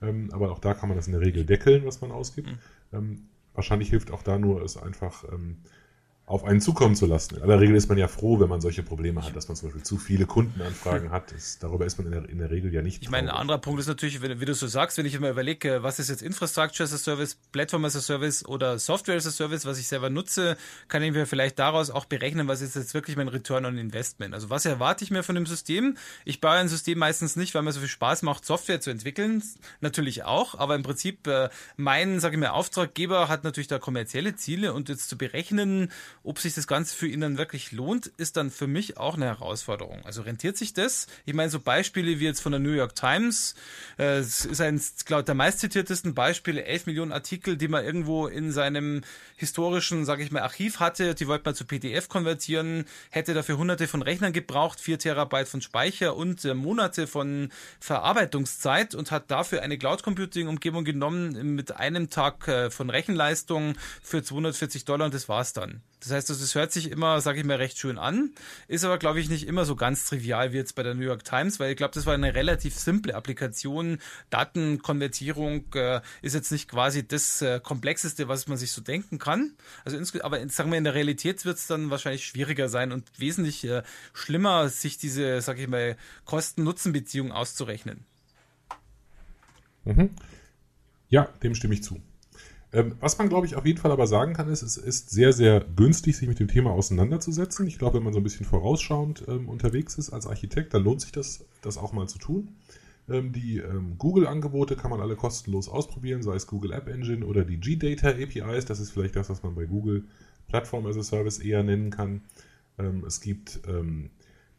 Ähm, 0.00 0.30
aber 0.32 0.50
auch 0.50 0.58
da 0.58 0.74
kann 0.74 0.88
man 0.88 0.96
das 0.96 1.06
in 1.06 1.12
der 1.12 1.22
Regel 1.22 1.44
deckeln, 1.44 1.84
was 1.84 2.00
man 2.00 2.10
ausgibt. 2.10 2.48
Mhm. 2.48 2.58
Ähm, 2.92 3.22
wahrscheinlich 3.54 3.90
hilft 3.90 4.10
auch 4.10 4.22
da 4.22 4.38
nur 4.38 4.62
es 4.62 4.76
einfach 4.76 5.24
ähm, 5.32 5.58
auf 6.24 6.44
einen 6.44 6.60
zukommen 6.60 6.94
zu 6.94 7.06
lassen. 7.06 7.36
In 7.36 7.42
aller 7.42 7.58
Regel 7.58 7.74
ist 7.74 7.88
man 7.88 7.98
ja 7.98 8.06
froh, 8.06 8.38
wenn 8.38 8.48
man 8.48 8.60
solche 8.60 8.82
Probleme 8.84 9.24
hat, 9.24 9.34
dass 9.34 9.48
man 9.48 9.56
zum 9.56 9.68
Beispiel 9.68 9.82
zu 9.82 9.98
viele 9.98 10.24
Kundenanfragen 10.24 11.10
hat. 11.10 11.32
Das, 11.32 11.58
darüber 11.58 11.84
ist 11.84 11.98
man 11.98 12.06
in 12.06 12.12
der, 12.12 12.28
in 12.28 12.38
der, 12.38 12.50
Regel 12.50 12.72
ja 12.72 12.80
nicht. 12.80 13.02
Ich 13.02 13.10
meine, 13.10 13.32
ein 13.32 13.36
anderer 13.36 13.58
Punkt 13.58 13.80
ist 13.80 13.88
natürlich, 13.88 14.22
wie, 14.22 14.40
wie 14.40 14.44
du 14.44 14.54
so 14.54 14.68
sagst, 14.68 14.96
wenn 14.98 15.04
ich 15.04 15.14
immer 15.14 15.30
überlege, 15.30 15.82
was 15.82 15.98
ist 15.98 16.10
jetzt 16.10 16.22
Infrastructure 16.22 16.84
as 16.84 16.92
a 16.92 16.96
Service, 16.96 17.36
Platform 17.50 17.84
as 17.84 17.96
a 17.96 18.00
Service 18.00 18.46
oder 18.46 18.78
Software 18.78 19.16
as 19.16 19.26
a 19.26 19.32
Service, 19.32 19.66
was 19.66 19.78
ich 19.78 19.88
selber 19.88 20.10
nutze, 20.10 20.56
kann 20.86 21.02
ich 21.02 21.12
mir 21.12 21.26
vielleicht 21.26 21.58
daraus 21.58 21.90
auch 21.90 22.04
berechnen, 22.04 22.46
was 22.46 22.60
ist 22.62 22.76
jetzt 22.76 22.94
wirklich 22.94 23.16
mein 23.16 23.28
Return 23.28 23.64
on 23.64 23.76
Investment. 23.76 24.32
Also 24.32 24.48
was 24.48 24.64
erwarte 24.64 25.02
ich 25.04 25.10
mir 25.10 25.24
von 25.24 25.34
dem 25.34 25.46
System? 25.46 25.96
Ich 26.24 26.40
baue 26.40 26.52
ein 26.52 26.68
System 26.68 26.98
meistens 26.98 27.34
nicht, 27.34 27.54
weil 27.54 27.62
mir 27.62 27.72
so 27.72 27.80
viel 27.80 27.88
Spaß 27.88 28.22
macht, 28.22 28.44
Software 28.44 28.80
zu 28.80 28.90
entwickeln. 28.90 29.42
Natürlich 29.80 30.22
auch, 30.22 30.54
aber 30.54 30.76
im 30.76 30.84
Prinzip 30.84 31.26
äh, 31.26 31.48
mein, 31.76 32.20
sage 32.20 32.36
ich 32.36 32.40
mal, 32.40 32.50
Auftraggeber 32.50 33.28
hat 33.28 33.42
natürlich 33.42 33.68
da 33.68 33.80
kommerzielle 33.80 34.36
Ziele 34.36 34.72
und 34.72 34.88
jetzt 34.88 35.08
zu 35.08 35.18
berechnen, 35.18 35.90
ob 36.24 36.38
sich 36.38 36.54
das 36.54 36.66
Ganze 36.66 36.94
für 36.94 37.08
ihn 37.08 37.20
dann 37.20 37.38
wirklich 37.38 37.72
lohnt, 37.72 38.06
ist 38.06 38.36
dann 38.36 38.50
für 38.50 38.66
mich 38.66 38.96
auch 38.96 39.14
eine 39.14 39.26
Herausforderung. 39.26 40.00
Also 40.04 40.22
rentiert 40.22 40.56
sich 40.56 40.72
das? 40.72 41.06
Ich 41.26 41.34
meine, 41.34 41.50
so 41.50 41.60
Beispiele 41.60 42.20
wie 42.20 42.24
jetzt 42.24 42.40
von 42.40 42.52
der 42.52 42.60
New 42.60 42.70
York 42.70 42.94
Times, 42.94 43.54
äh, 43.98 44.20
ist 44.20 44.60
ein, 44.60 44.80
glaube 45.04 45.24
der 45.24 45.34
meistzitiertesten 45.34 46.14
Beispiele, 46.14 46.64
11 46.64 46.86
Millionen 46.86 47.12
Artikel, 47.12 47.56
die 47.56 47.68
man 47.68 47.84
irgendwo 47.84 48.26
in 48.26 48.52
seinem 48.52 49.02
historischen, 49.36 50.04
sage 50.04 50.22
ich 50.22 50.30
mal, 50.30 50.42
Archiv 50.42 50.78
hatte, 50.78 51.14
die 51.14 51.26
wollte 51.26 51.44
man 51.44 51.54
zu 51.54 51.64
PDF 51.64 52.08
konvertieren, 52.08 52.84
hätte 53.10 53.34
dafür 53.34 53.58
hunderte 53.58 53.88
von 53.88 54.02
Rechnern 54.02 54.32
gebraucht, 54.32 54.80
4 54.80 54.98
Terabyte 54.98 55.48
von 55.48 55.60
Speicher 55.60 56.16
und 56.16 56.44
äh, 56.44 56.54
Monate 56.54 57.06
von 57.06 57.50
Verarbeitungszeit 57.80 58.94
und 58.94 59.10
hat 59.10 59.30
dafür 59.30 59.62
eine 59.62 59.78
Cloud 59.78 60.02
Computing 60.02 60.46
Umgebung 60.48 60.84
genommen 60.84 61.54
mit 61.54 61.76
einem 61.76 62.10
Tag 62.10 62.46
äh, 62.46 62.70
von 62.70 62.90
Rechenleistung 62.90 63.74
für 64.02 64.22
240 64.22 64.84
Dollar 64.84 65.06
und 65.06 65.14
das 65.14 65.28
war's 65.28 65.52
dann. 65.52 65.82
Das 66.02 66.10
heißt, 66.10 66.30
es 66.30 66.54
hört 66.56 66.72
sich 66.72 66.90
immer, 66.90 67.20
sage 67.20 67.38
ich 67.38 67.46
mal, 67.46 67.58
recht 67.58 67.78
schön 67.78 67.96
an, 67.96 68.32
ist 68.66 68.84
aber, 68.84 68.98
glaube 68.98 69.20
ich, 69.20 69.28
nicht 69.28 69.46
immer 69.46 69.64
so 69.64 69.76
ganz 69.76 70.04
trivial 70.04 70.52
wie 70.52 70.56
jetzt 70.56 70.74
bei 70.74 70.82
der 70.82 70.94
New 70.94 71.04
York 71.04 71.22
Times, 71.22 71.60
weil 71.60 71.70
ich 71.70 71.76
glaube, 71.76 71.94
das 71.94 72.06
war 72.06 72.14
eine 72.14 72.34
relativ 72.34 72.74
simple 72.74 73.14
Applikation. 73.14 73.98
Datenkonvertierung 74.28 75.72
äh, 75.74 76.00
ist 76.20 76.34
jetzt 76.34 76.50
nicht 76.50 76.68
quasi 76.68 77.06
das 77.06 77.40
äh, 77.40 77.60
Komplexeste, 77.60 78.26
was 78.26 78.48
man 78.48 78.58
sich 78.58 78.72
so 78.72 78.82
denken 78.82 79.20
kann. 79.20 79.52
Also, 79.84 79.96
aber 80.22 80.48
sagen 80.48 80.72
wir, 80.72 80.78
in 80.78 80.84
der 80.84 80.94
Realität 80.94 81.44
wird 81.44 81.58
es 81.58 81.68
dann 81.68 81.90
wahrscheinlich 81.90 82.26
schwieriger 82.26 82.68
sein 82.68 82.90
und 82.90 83.08
wesentlich 83.18 83.62
äh, 83.64 83.84
schlimmer, 84.12 84.68
sich 84.70 84.98
diese, 84.98 85.40
sage 85.40 85.62
ich 85.62 85.68
mal, 85.68 85.96
Kosten-Nutzen-Beziehung 86.24 87.30
auszurechnen. 87.30 88.04
Mhm. 89.84 90.10
Ja, 91.10 91.28
dem 91.44 91.54
stimme 91.54 91.74
ich 91.74 91.84
zu. 91.84 92.02
Ähm, 92.72 92.96
was 93.00 93.18
man, 93.18 93.28
glaube 93.28 93.46
ich, 93.46 93.54
auf 93.56 93.66
jeden 93.66 93.78
Fall 93.78 93.92
aber 93.92 94.06
sagen 94.06 94.32
kann, 94.32 94.48
ist, 94.48 94.62
es 94.62 94.78
ist 94.78 95.10
sehr, 95.10 95.32
sehr 95.32 95.60
günstig, 95.76 96.16
sich 96.16 96.28
mit 96.28 96.40
dem 96.40 96.48
Thema 96.48 96.70
auseinanderzusetzen. 96.70 97.66
Ich 97.66 97.78
glaube, 97.78 97.98
wenn 97.98 98.04
man 98.04 98.14
so 98.14 98.20
ein 98.20 98.22
bisschen 98.22 98.46
vorausschauend 98.46 99.24
ähm, 99.28 99.48
unterwegs 99.48 99.96
ist 99.96 100.10
als 100.10 100.26
Architekt, 100.26 100.72
dann 100.72 100.82
lohnt 100.82 101.02
sich 101.02 101.12
das, 101.12 101.44
das 101.60 101.76
auch 101.76 101.92
mal 101.92 102.08
zu 102.08 102.18
tun. 102.18 102.56
Ähm, 103.10 103.32
die 103.32 103.58
ähm, 103.58 103.98
Google-Angebote 103.98 104.76
kann 104.76 104.90
man 104.90 105.00
alle 105.00 105.16
kostenlos 105.16 105.68
ausprobieren, 105.68 106.22
sei 106.22 106.34
es 106.34 106.46
Google 106.46 106.72
App 106.72 106.88
Engine 106.88 107.26
oder 107.26 107.44
die 107.44 107.58
G-Data 107.58 108.08
APIs. 108.10 108.64
Das 108.64 108.80
ist 108.80 108.90
vielleicht 108.90 109.16
das, 109.16 109.28
was 109.28 109.42
man 109.42 109.54
bei 109.54 109.66
Google 109.66 110.04
Plattform 110.48 110.86
as 110.86 110.96
a 110.96 111.02
Service 111.02 111.40
eher 111.40 111.62
nennen 111.62 111.90
kann. 111.90 112.22
Ähm, 112.78 113.04
es 113.06 113.20
gibt 113.20 113.60
ähm, 113.68 114.10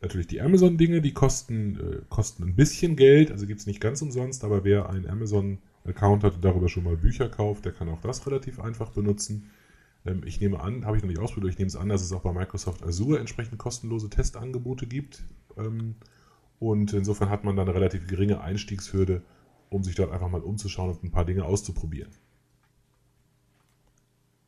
natürlich 0.02 0.28
die 0.28 0.42
Amazon-Dinge, 0.42 1.02
die 1.02 1.14
kosten, 1.14 1.80
äh, 1.80 2.02
kosten 2.10 2.44
ein 2.44 2.56
bisschen 2.56 2.96
Geld, 2.96 3.32
also 3.32 3.48
gibt 3.48 3.62
es 3.62 3.66
nicht 3.66 3.82
ganz 3.82 4.04
umsonst, 4.04 4.44
aber 4.44 4.64
wer 4.64 4.90
ein 4.90 5.10
Amazon 5.10 5.58
Account 5.86 6.24
hat 6.24 6.36
und 6.36 6.46
darüber 6.46 6.70
schon 6.70 6.84
mal 6.84 6.96
Bücher 6.96 7.30
kauft, 7.30 7.66
der 7.66 7.74
kann 7.74 7.90
auch 7.90 8.02
das 8.02 8.26
relativ 8.26 8.60
einfach 8.60 8.92
benutzen. 8.92 9.50
Ähm, 10.06 10.22
ich 10.26 10.40
nehme 10.40 10.60
an, 10.60 10.86
habe 10.86 10.98
ich 10.98 11.04
noch 11.04 11.10
nicht 11.10 11.20
ausprobiert, 11.20 11.54
ich 11.54 11.60
nehme 11.60 11.68
es 11.68 11.76
an, 11.76 11.90
dass 11.90 12.02
es 12.02 12.12
auch 12.12 12.22
bei 12.22 12.34
Microsoft 12.34 12.84
Azure 12.84 13.20
entsprechend 13.20 13.58
kostenlose 13.58 14.10
Testangebote 14.10 14.88
gibt. 14.88 15.24
Ähm, 15.58 15.96
und 16.60 16.94
insofern 16.94 17.30
hat 17.30 17.44
man 17.44 17.56
dann 17.56 17.68
eine 17.68 17.76
relativ 17.76 18.08
geringe 18.08 18.42
Einstiegshürde, 18.42 19.22
um 19.70 19.84
sich 19.84 19.96
dort 19.96 20.12
einfach 20.12 20.30
mal 20.30 20.42
umzuschauen 20.42 20.92
und 20.92 21.04
ein 21.04 21.12
paar 21.12 21.26
Dinge 21.26 21.46
auszuprobieren. 21.46 22.12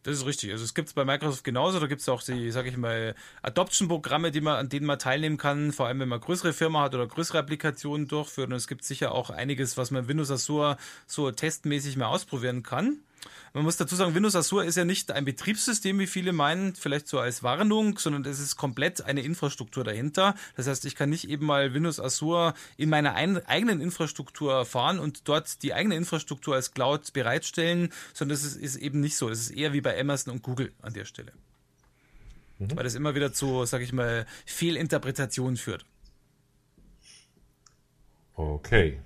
Das 0.06 0.18
ist 0.18 0.26
richtig. 0.28 0.52
Also 0.52 0.64
es 0.64 0.76
gibt 0.76 0.88
es 0.88 0.94
bei 0.94 1.04
Microsoft 1.04 1.44
genauso. 1.44 1.80
Da 1.80 1.88
gibt 1.88 2.00
es 2.00 2.08
auch 2.10 2.22
die, 2.22 2.52
sage 2.52 2.70
ich 2.70 2.78
mal, 2.78 3.16
Adoption-Programme, 3.42 4.32
man, 4.40 4.56
an 4.56 4.70
denen 4.70 4.86
man 4.86 5.00
teilnehmen 5.00 5.38
kann, 5.38 5.72
vor 5.72 5.88
allem 5.88 6.00
wenn 6.00 6.10
man 6.10 6.20
größere 6.22 6.54
Firma 6.54 6.84
hat 6.84 6.94
oder 6.94 7.08
größere 7.08 7.40
Applikationen 7.40 8.08
durchführt. 8.08 8.50
Und 8.50 8.56
es 8.56 8.68
gibt 8.68 8.84
sicher 8.84 9.14
auch 9.14 9.32
einiges, 9.32 9.78
was 9.78 9.90
man 9.90 10.08
Windows 10.08 10.30
Azure 10.30 10.78
so 11.08 11.32
testmäßig 11.32 11.98
mal 11.98 12.06
ausprobieren 12.06 12.62
kann. 12.62 13.00
Man 13.54 13.64
muss 13.64 13.78
dazu 13.78 13.96
sagen, 13.96 14.14
Windows 14.14 14.36
Azure 14.36 14.66
ist 14.66 14.76
ja 14.76 14.84
nicht 14.84 15.12
ein 15.12 15.24
Betriebssystem, 15.24 15.98
wie 16.00 16.08
viele 16.08 16.34
meinen, 16.34 16.76
vielleicht 16.76 17.08
so 17.08 17.20
als 17.20 17.42
Warnung, 17.42 17.98
sondern 17.98 18.26
es 18.26 18.40
ist 18.40 18.58
komplett 18.58 19.06
eine 19.06 19.22
Infrastruktur 19.22 19.86
dahinter. 19.86 20.36
Das 20.58 20.68
heißt, 20.68 20.84
ich 20.84 20.96
kann 20.96 21.10
nicht 21.10 21.30
eben 21.30 21.46
mal 21.46 21.74
Windows 21.74 22.02
Azure 22.02 22.54
in 22.76 22.90
meiner 22.90 23.16
eigenen 23.16 23.80
Infrastruktur 23.80 24.66
fahren 24.66 25.00
und 25.00 25.30
dort 25.30 25.64
die 25.64 25.74
eigene 25.74 25.96
Infrastruktur 25.96 26.56
als 26.56 26.72
Cloud 26.72 27.14
bereitstellen, 27.14 27.94
sondern 28.14 28.36
das 28.36 28.44
ist, 28.44 28.58
ist 28.58 28.76
eben 28.76 29.00
nicht 29.00 29.16
so. 29.16 29.30
Das 29.30 29.40
ist 29.40 29.52
eher 29.52 29.72
wie 29.72 29.82
bei 29.82 29.98
Amazon 29.98 30.34
und 30.34 30.44
Google 30.44 30.74
an 30.82 30.94
der 30.94 31.06
Stelle. 31.06 31.32
Mhm. 32.60 32.76
Weil 32.76 32.84
das 32.84 32.96
immer 32.96 33.16
wieder 33.16 33.32
zu, 33.32 33.66
sag 33.66 33.82
ich 33.82 33.94
mal, 33.94 34.26
Fehlinterpretationen 34.46 35.56
führt. 35.56 35.86
Okay. 38.36 39.00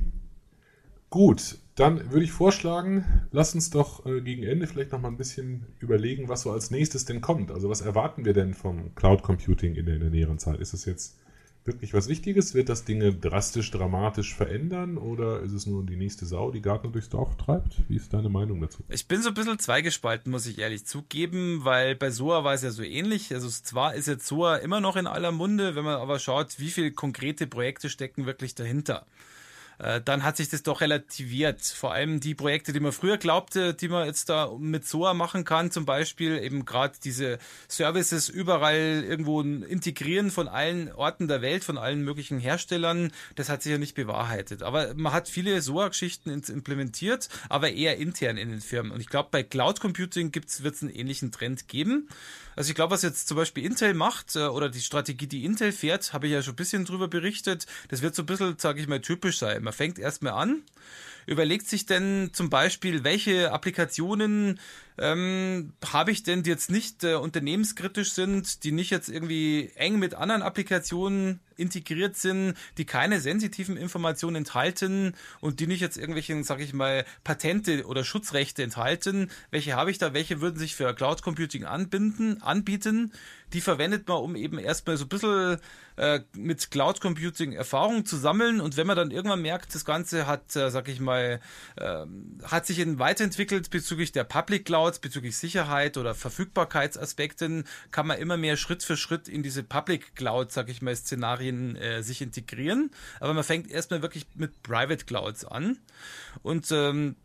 Gut, 1.12 1.58
dann 1.80 2.12
würde 2.12 2.26
ich 2.26 2.32
vorschlagen, 2.32 3.06
lass 3.32 3.56
uns 3.56 3.70
doch 3.70 4.06
äh, 4.06 4.22
gegen 4.22 4.44
Ende 4.44 4.68
vielleicht 4.68 4.92
noch 4.92 5.02
mal 5.02 5.08
ein 5.08 5.18
bisschen 5.18 5.66
überlegen, 5.80 6.28
was 6.28 6.42
so 6.42 6.52
als 6.52 6.72
nächstes 6.72 7.06
denn 7.06 7.22
kommt. 7.22 7.52
Also 7.52 7.70
was 7.70 7.82
erwarten 7.82 8.26
wir 8.26 8.34
denn 8.34 8.54
vom 8.54 8.94
Cloud 8.96 9.24
Computing 9.24 9.76
in 9.76 9.86
der, 9.86 9.96
in 9.96 10.02
der 10.02 10.10
näheren 10.10 10.40
Zeit? 10.40 10.60
Ist 10.60 10.74
es 10.74 10.86
jetzt 10.86 11.18
wirklich 11.64 11.94
was 11.94 12.08
Wichtiges? 12.08 12.54
Wird 12.54 12.70
das 12.70 12.84
Dinge 12.84 13.14
drastisch, 13.14 13.72
dramatisch 13.72 14.36
verändern 14.36 14.98
oder 14.98 15.42
ist 15.42 15.54
es 15.54 15.68
nur 15.68 15.86
die 15.86 15.96
nächste 15.96 16.26
Sau, 16.26 16.52
die 16.52 16.62
Garten 16.62 16.92
durchs 16.92 17.10
Dorf 17.10 17.38
treibt? 17.38 17.76
Wie 17.88 17.96
ist 17.96 18.14
deine 18.14 18.30
Meinung 18.30 18.60
dazu? 18.60 18.84
Ich 18.90 19.08
bin 19.08 19.22
so 19.22 19.30
ein 19.30 19.36
bisschen 19.36 19.60
zweigespalten, 19.60 20.32
muss 20.32 20.48
ich 20.48 20.60
ehrlich 20.60 20.86
zugeben, 20.86 21.62
weil 21.64 21.96
bei 21.96 22.12
SOA 22.12 22.44
war 22.44 22.54
es 22.54 22.64
ja 22.64 22.72
so 22.72 22.84
ähnlich. 22.84 23.34
Also 23.34 23.48
zwar 23.48 23.94
ist 23.96 24.08
jetzt 24.08 24.28
SOA 24.28 24.58
immer 24.58 24.82
noch 24.82 24.96
in 24.96 25.08
aller 25.08 25.32
Munde, 25.32 25.76
wenn 25.76 25.86
man 25.86 25.96
aber 25.96 26.20
schaut, 26.20 26.60
wie 26.60 26.70
viele 26.70 26.92
konkrete 26.92 27.48
Projekte 27.48 27.90
stecken 27.90 28.26
wirklich 28.26 28.56
dahinter. 28.56 29.06
Äh, 29.80 30.02
dann 30.02 30.24
hat 30.24 30.38
sich 30.38 30.50
das 30.50 30.64
doch 30.64 30.82
relativiert. 30.82 31.62
Vor 31.62 31.94
allem 31.94 32.20
die 32.20 32.36
Projekte, 32.36 32.74
die 32.74 32.80
man 32.80 32.92
früher 32.92 33.18
glaubte, 33.18 33.74
die 33.74 33.88
man 33.88 34.06
jetzt 34.06 34.30
da 34.30 34.52
mit 34.60 34.86
SOA 34.86 35.14
machen 35.14 35.46
kann, 35.46 35.72
zum 35.72 35.86
Beispiel 35.86 36.38
eben 36.38 36.66
gerade 36.66 36.98
diese 37.04 37.40
Services 37.68 38.30
überall 38.30 39.04
irgendwo 39.08 39.42
integrieren 39.42 40.32
von 40.32 40.48
allen 40.48 40.92
Orten 40.92 41.28
der 41.28 41.42
Welt, 41.42 41.64
von 41.64 41.78
allen 41.78 42.04
möglichen 42.04 42.40
Herstellern, 42.40 43.12
das 43.36 43.50
hat 43.50 43.64
sich 43.64 43.72
ja 43.72 43.78
nicht 43.78 43.96
bewahrheitet. 43.96 44.64
Aber 44.64 44.94
man 44.96 45.14
hat 45.14 45.30
viele 45.30 45.62
SOA-Geschichten 45.62 46.30
implementiert, 46.30 47.30
aber 47.48 47.72
eher 47.72 47.98
intern 47.98 48.38
in 48.38 48.50
den 48.50 48.62
Firmen. 48.62 48.92
Und 48.92 49.00
ich 49.00 49.08
glaube, 49.08 49.30
bei 49.32 49.44
Cloud 49.44 49.80
Computing 49.80 50.34
wird 50.36 50.46
es 50.46 50.82
einen 50.82 50.92
ähnlichen 50.92 51.32
Trend 51.32 51.68
geben. 51.68 52.10
Also 52.56 52.70
ich 52.70 52.76
glaube, 52.76 52.92
was 52.92 53.02
jetzt 53.02 53.28
zum 53.28 53.38
Beispiel 53.38 53.66
Intel 53.66 53.94
macht 53.94 54.36
äh, 54.36 54.48
oder 54.48 54.70
die 54.70 54.82
Strategie, 54.82 55.28
die 55.28 55.46
Intel 55.46 55.72
fährt, 55.72 56.14
habe 56.14 56.28
ich 56.28 56.34
ja 56.34 56.42
schon 56.42 56.54
ein 56.54 56.58
bisschen 56.58 56.86
drüber 56.86 57.08
berichtet. 57.08 57.66
Das 57.90 58.02
wird 58.02 58.16
so 58.16 58.24
ein 58.24 58.26
bisschen, 58.26 58.58
sage 58.58 58.82
ich 58.82 58.88
mal, 58.88 59.02
typisch 59.02 59.40
sein. 59.40 59.64
Man 59.64 59.74
fängt 59.74 60.00
erstmal 60.00 60.34
an, 60.34 60.64
überlegt 61.26 61.68
sich 61.68 61.86
denn 61.86 62.32
zum 62.34 62.50
Beispiel, 62.50 63.04
welche 63.04 63.52
Applikationen 63.52 64.60
ähm, 64.98 65.74
habe 65.86 66.12
ich 66.12 66.24
denn, 66.24 66.44
die 66.44 66.50
jetzt 66.50 66.70
nicht 66.70 67.04
äh, 67.04 67.16
unternehmenskritisch 67.16 68.12
sind, 68.12 68.64
die 68.64 68.72
nicht 68.72 68.90
jetzt 68.90 69.10
irgendwie 69.10 69.72
eng 69.76 70.00
mit 70.00 70.16
anderen 70.16 70.42
Applikationen 70.42 71.40
integriert 71.60 72.16
sind, 72.16 72.56
die 72.78 72.86
keine 72.86 73.20
sensitiven 73.20 73.78
Informationen 73.78 74.38
enthalten 74.38 75.14
und 75.42 75.60
die 75.60 75.68
nicht 75.68 75.82
jetzt 75.82 75.98
irgendwelche, 75.98 76.44
sage 76.44 76.64
ich 76.64 76.74
mal, 76.74 77.06
Patente 77.24 77.86
oder 77.86 78.04
Schutzrechte 78.04 78.64
enthalten. 78.64 79.30
Welche 79.52 79.76
habe 79.76 79.92
ich 79.92 79.98
da? 79.98 80.14
Welche 80.14 80.42
würden 80.42 80.58
sich 80.58 80.76
für 80.76 80.94
Cloud 80.94 81.22
Computing 81.22 81.66
anbinden, 81.66 82.42
anbieten? 82.42 83.12
Die 83.54 83.62
verwendet 83.62 84.08
man, 84.08 84.18
um 84.18 84.36
eben 84.36 84.60
erstmal 84.60 84.98
so 84.98 85.06
ein 85.06 85.10
bisschen 85.10 85.58
äh, 86.00 86.22
mit 86.34 86.72
Cloud 86.72 87.02
Computing 87.02 87.54
Erfahrung 87.54 88.06
zu 88.06 88.16
sammeln 88.16 88.62
und 88.62 88.78
wenn 88.78 88.88
man 88.88 88.96
dann 88.96 89.12
irgendwann 89.12 89.42
merkt, 89.42 89.74
das 89.74 89.86
Ganze 89.86 90.28
hat, 90.28 90.56
äh, 90.56 90.70
sag 90.70 90.88
ich 90.88 91.00
mal, 91.00 91.42
äh, 91.76 92.06
hat 92.44 92.66
sich 92.66 92.80
weiterentwickelt 93.00 93.70
bezüglich 93.70 94.12
der 94.12 94.24
Public 94.24 94.66
Clouds, 94.66 95.00
bezüglich 95.00 95.36
Sicherheit 95.36 95.98
oder 95.98 96.16
Verfügbarkeitsaspekten, 96.16 97.66
kann 97.92 98.08
man 98.08 98.20
immer 98.20 98.38
mehr 98.38 98.56
Schritt 98.56 98.84
für 98.84 98.98
Schritt 98.98 99.28
in 99.28 99.44
diese 99.44 99.64
Public 99.64 100.16
Cloud, 100.16 100.52
sag 100.52 100.70
ich 100.70 100.82
mal, 100.82 100.96
Szenarien 100.96 101.49
äh, 101.50 102.02
sich 102.02 102.22
integrieren. 102.22 102.92
Aber 103.20 103.34
man 103.34 103.44
fängt 103.44 103.70
erstmal 103.70 104.02
wirklich 104.02 104.26
mit 104.36 104.64
Private 104.64 105.06
Clouds 105.06 105.46
an 105.46 105.78
und 106.44 106.72
ähm, 106.72 107.16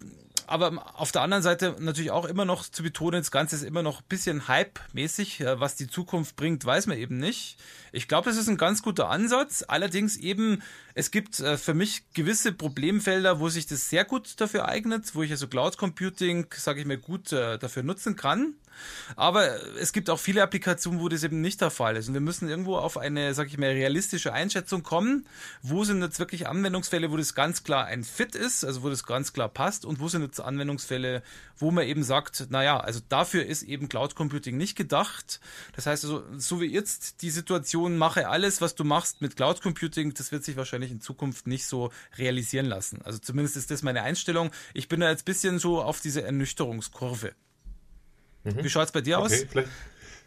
aber 0.47 1.01
auf 1.01 1.11
der 1.11 1.23
anderen 1.23 1.43
Seite 1.43 1.77
natürlich 1.79 2.11
auch 2.11 2.27
immer 2.27 2.45
noch 2.45 2.65
zu 2.65 2.83
betonen, 2.83 3.21
das 3.21 3.31
Ganze 3.31 3.57
ist 3.57 3.63
immer 3.63 3.83
noch 3.83 4.01
ein 4.01 4.09
bisschen 4.09 4.47
Hype-mäßig. 4.47 5.43
Was 5.55 5.77
die 5.77 5.89
Zukunft 5.89 6.37
bringt, 6.37 6.65
weiß 6.65 6.87
man 6.87 6.99
eben 6.99 7.19
nicht. 7.19 7.59
Ich 7.93 8.09
glaube, 8.09 8.29
das 8.29 8.39
ist 8.39 8.49
ein 8.49 8.59
ganz 8.59 8.83
guter 8.83 9.09
Ansatz. 9.09 9.65
Allerdings 9.67 10.17
eben, 10.17 10.63
es 10.95 11.11
gibt 11.11 11.41
äh, 11.41 11.59
für 11.59 11.75
mich 11.75 12.05
gewisse 12.15 12.53
Problemfelder, 12.53 13.41
wo 13.41 13.49
sich 13.49 13.67
das 13.67 13.91
sehr 13.91 14.05
gut 14.05 14.41
dafür 14.41 14.69
eignet, 14.69 15.15
wo 15.15 15.23
ich 15.23 15.31
also 15.33 15.49
Cloud 15.49 15.77
Computing, 15.77 16.47
sage 16.57 16.81
ich 16.81 16.87
mal, 16.87 16.99
gut 16.99 17.33
äh, 17.33 17.59
dafür 17.59 17.83
nutzen 17.83 18.15
kann. 18.17 18.55
Aber 19.17 19.77
es 19.77 19.93
gibt 19.93 20.11
auch 20.11 20.19
viele 20.19 20.43
Applikationen, 20.43 21.01
wo 21.01 21.09
das 21.09 21.25
eben 21.25 21.41
nicht 21.41 21.61
der 21.61 21.71
Fall 21.71 21.97
ist. 21.97 22.09
Und 22.09 22.15
wir 22.15 22.21
müssen 22.21 22.49
irgendwo 22.49 22.77
auf 22.77 22.97
eine, 22.97 23.35
sag 23.35 23.49
ich 23.49 23.59
mal, 23.59 23.71
realistische 23.71 24.33
Einschätzung 24.33 24.83
kommen. 24.83 25.27
Wo 25.63 25.85
sind 25.85 26.03
jetzt 26.03 26.19
wirklich 26.19 26.47
Anwendungsfälle, 26.47 27.11
wo 27.11 27.17
das 27.17 27.35
ganz 27.35 27.65
klar 27.65 27.87
ein 27.87 28.05
Fit 28.05 28.35
ist, 28.35 28.65
also 28.65 28.83
wo 28.83 28.91
das 28.91 29.05
ganz 29.05 29.33
klar 29.33 29.49
passt 29.49 29.85
und 29.85 30.01
wo 30.01 30.09
sind 30.09 30.23
jetzt 30.23 30.41
Anwendungsfälle, 30.41 31.23
wo 31.59 31.71
man 31.71 31.87
eben 31.87 32.03
sagt, 32.03 32.51
naja, 32.51 32.79
also 32.79 33.01
dafür 33.09 33.47
ist 33.47 33.63
eben 33.63 33.89
Cloud 33.89 34.15
Computing 34.15 34.57
nicht 34.57 34.77
gedacht. 34.77 35.41
Das 35.75 35.87
heißt 35.87 36.05
also, 36.05 36.25
so 36.37 36.61
wie 36.61 36.67
jetzt 36.67 37.23
die 37.23 37.31
Situation, 37.31 37.97
mache 37.97 38.29
alles, 38.29 38.61
was 38.61 38.75
du 38.75 38.85
machst 38.85 39.21
mit 39.21 39.37
Cloud 39.37 39.63
Computing, 39.63 40.15
das 40.15 40.33
wird 40.33 40.45
sich 40.45 40.57
wahrscheinlich 40.57 40.84
in 40.91 41.01
Zukunft 41.01 41.47
nicht 41.47 41.67
so 41.67 41.91
realisieren 42.19 42.67
lassen. 42.67 43.03
Also 43.03 43.19
zumindest 43.19 43.57
ist 43.57 43.71
das 43.71 43.83
meine 43.83 44.03
Einstellung. 44.03 44.51
Ich 44.73 44.89
bin 44.89 45.01
da 45.01 45.11
jetzt 45.11 45.25
bisschen 45.25 45.59
so 45.59 45.83
auf 45.83 46.01
diese 46.01 46.23
Ernüchterungskurve. 46.23 47.33
Mhm. 48.45 48.65
Wie 48.65 48.69
schaut 48.69 48.87
es 48.87 48.93
bei 48.93 49.01
dir 49.01 49.19
okay, 49.19 49.25
aus? 49.25 49.45
Vielleicht, 49.51 49.69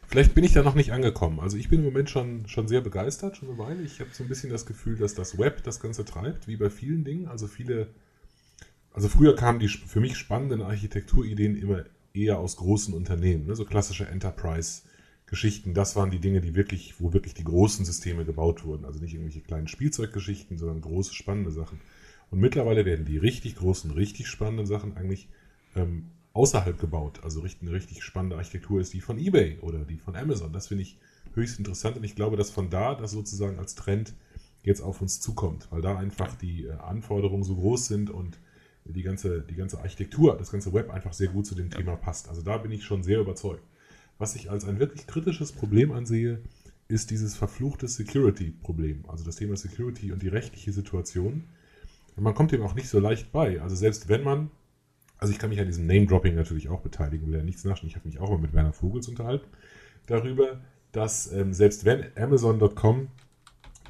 vielleicht, 0.07 0.35
bin 0.35 0.43
ich 0.43 0.53
da 0.53 0.63
noch 0.63 0.75
nicht 0.75 0.91
angekommen. 0.91 1.39
Also 1.39 1.57
ich 1.57 1.69
bin 1.69 1.79
im 1.79 1.85
Moment 1.85 2.09
schon, 2.09 2.47
schon 2.47 2.67
sehr 2.67 2.81
begeistert, 2.81 3.37
schon 3.37 3.49
eine 3.49 3.57
Weile. 3.57 3.81
Ich 3.83 3.99
habe 3.99 4.09
so 4.13 4.23
ein 4.23 4.29
bisschen 4.29 4.49
das 4.49 4.65
Gefühl, 4.65 4.97
dass 4.97 5.13
das 5.13 5.37
Web 5.37 5.63
das 5.63 5.79
Ganze 5.79 6.05
treibt, 6.05 6.47
wie 6.47 6.57
bei 6.57 6.69
vielen 6.69 7.03
Dingen. 7.03 7.27
Also 7.27 7.47
viele, 7.47 7.87
also 8.91 9.07
früher 9.07 9.35
kamen 9.35 9.59
die 9.59 9.67
für 9.67 9.99
mich 9.99 10.17
spannenden 10.17 10.61
Architekturideen 10.61 11.55
immer 11.55 11.85
eher 12.13 12.39
aus 12.39 12.57
großen 12.57 12.93
Unternehmen, 12.93 13.45
ne? 13.45 13.55
so 13.55 13.63
klassische 13.63 14.07
Enterprise-Geschichten. 15.27 15.73
Das 15.73 15.95
waren 15.95 16.11
die 16.11 16.19
Dinge, 16.19 16.41
die 16.41 16.55
wirklich, 16.55 16.99
wo 16.99 17.13
wirklich 17.13 17.33
die 17.33 17.43
großen 17.43 17.85
Systeme 17.85 18.25
gebaut 18.25 18.65
wurden. 18.65 18.85
Also 18.85 18.99
nicht 18.99 19.13
irgendwelche 19.13 19.41
kleinen 19.41 19.67
Spielzeuggeschichten, 19.67 20.57
sondern 20.57 20.81
große, 20.81 21.13
spannende 21.13 21.51
Sachen. 21.51 21.79
Und 22.31 22.39
mittlerweile 22.39 22.85
werden 22.85 23.05
die 23.05 23.17
richtig 23.17 23.55
großen, 23.55 23.91
richtig 23.91 24.27
spannenden 24.27 24.65
Sachen 24.65 24.97
eigentlich 24.97 25.29
ähm, 25.75 26.11
außerhalb 26.33 26.79
gebaut. 26.79 27.21
Also 27.23 27.43
eine 27.61 27.71
richtig 27.71 28.03
spannende 28.03 28.37
Architektur 28.37 28.81
ist 28.81 28.93
die 28.93 29.01
von 29.01 29.17
eBay 29.17 29.59
oder 29.59 29.79
die 29.79 29.97
von 29.97 30.15
Amazon. 30.15 30.51
Das 30.53 30.67
finde 30.67 30.83
ich 30.83 30.97
höchst 31.33 31.59
interessant 31.59 31.97
und 31.97 32.03
ich 32.03 32.15
glaube, 32.15 32.35
dass 32.35 32.49
von 32.49 32.69
da 32.69 32.95
das 32.95 33.11
sozusagen 33.11 33.59
als 33.59 33.75
Trend 33.75 34.13
jetzt 34.63 34.81
auf 34.81 35.01
uns 35.01 35.21
zukommt, 35.21 35.67
weil 35.71 35.81
da 35.81 35.97
einfach 35.97 36.35
die 36.35 36.65
äh, 36.65 36.71
Anforderungen 36.71 37.43
so 37.43 37.55
groß 37.55 37.85
sind 37.85 38.09
und 38.09 38.39
die 38.85 39.03
ganze, 39.03 39.41
die 39.41 39.55
ganze 39.55 39.79
Architektur, 39.79 40.37
das 40.37 40.51
ganze 40.51 40.73
Web 40.73 40.89
einfach 40.89 41.13
sehr 41.13 41.27
gut 41.27 41.45
zu 41.45 41.55
dem 41.55 41.69
Thema 41.69 41.95
passt. 41.95 42.29
Also 42.29 42.41
da 42.41 42.57
bin 42.57 42.71
ich 42.71 42.83
schon 42.83 43.03
sehr 43.03 43.19
überzeugt. 43.19 43.63
Was 44.17 44.35
ich 44.35 44.49
als 44.49 44.65
ein 44.65 44.79
wirklich 44.79 45.07
kritisches 45.07 45.51
Problem 45.51 45.91
ansehe, 45.91 46.39
ist 46.87 47.11
dieses 47.11 47.35
verfluchte 47.35 47.87
Security-Problem. 47.87 49.05
Also 49.07 49.23
das 49.23 49.35
Thema 49.35 49.55
Security 49.57 50.11
und 50.11 50.21
die 50.21 50.29
rechtliche 50.29 50.71
Situation. 50.71 51.43
man 52.15 52.33
kommt 52.33 52.51
dem 52.51 52.61
auch 52.61 52.75
nicht 52.75 52.89
so 52.89 52.99
leicht 52.99 53.31
bei. 53.31 53.61
Also 53.61 53.75
selbst 53.75 54.09
wenn 54.09 54.23
man 54.23 54.49
also 55.19 55.33
ich 55.33 55.39
kann 55.39 55.49
mich 55.49 55.59
an 55.59 55.65
diesem 55.65 55.87
Name-Dropping 55.87 56.35
natürlich 56.35 56.69
auch 56.69 56.81
beteiligen, 56.81 57.27
will 57.27 57.37
ja 57.37 57.43
nichts 57.43 57.63
naschen. 57.63 57.87
Ich 57.87 57.95
habe 57.95 58.07
mich 58.07 58.19
auch 58.19 58.29
mal 58.29 58.37
mit 58.37 58.53
Werner 58.53 58.73
Vogels 58.73 59.07
unterhalten 59.07 59.47
darüber, 60.05 60.61
dass 60.91 61.31
ähm, 61.31 61.53
selbst 61.53 61.85
wenn 61.85 62.05
Amazon.com 62.15 63.07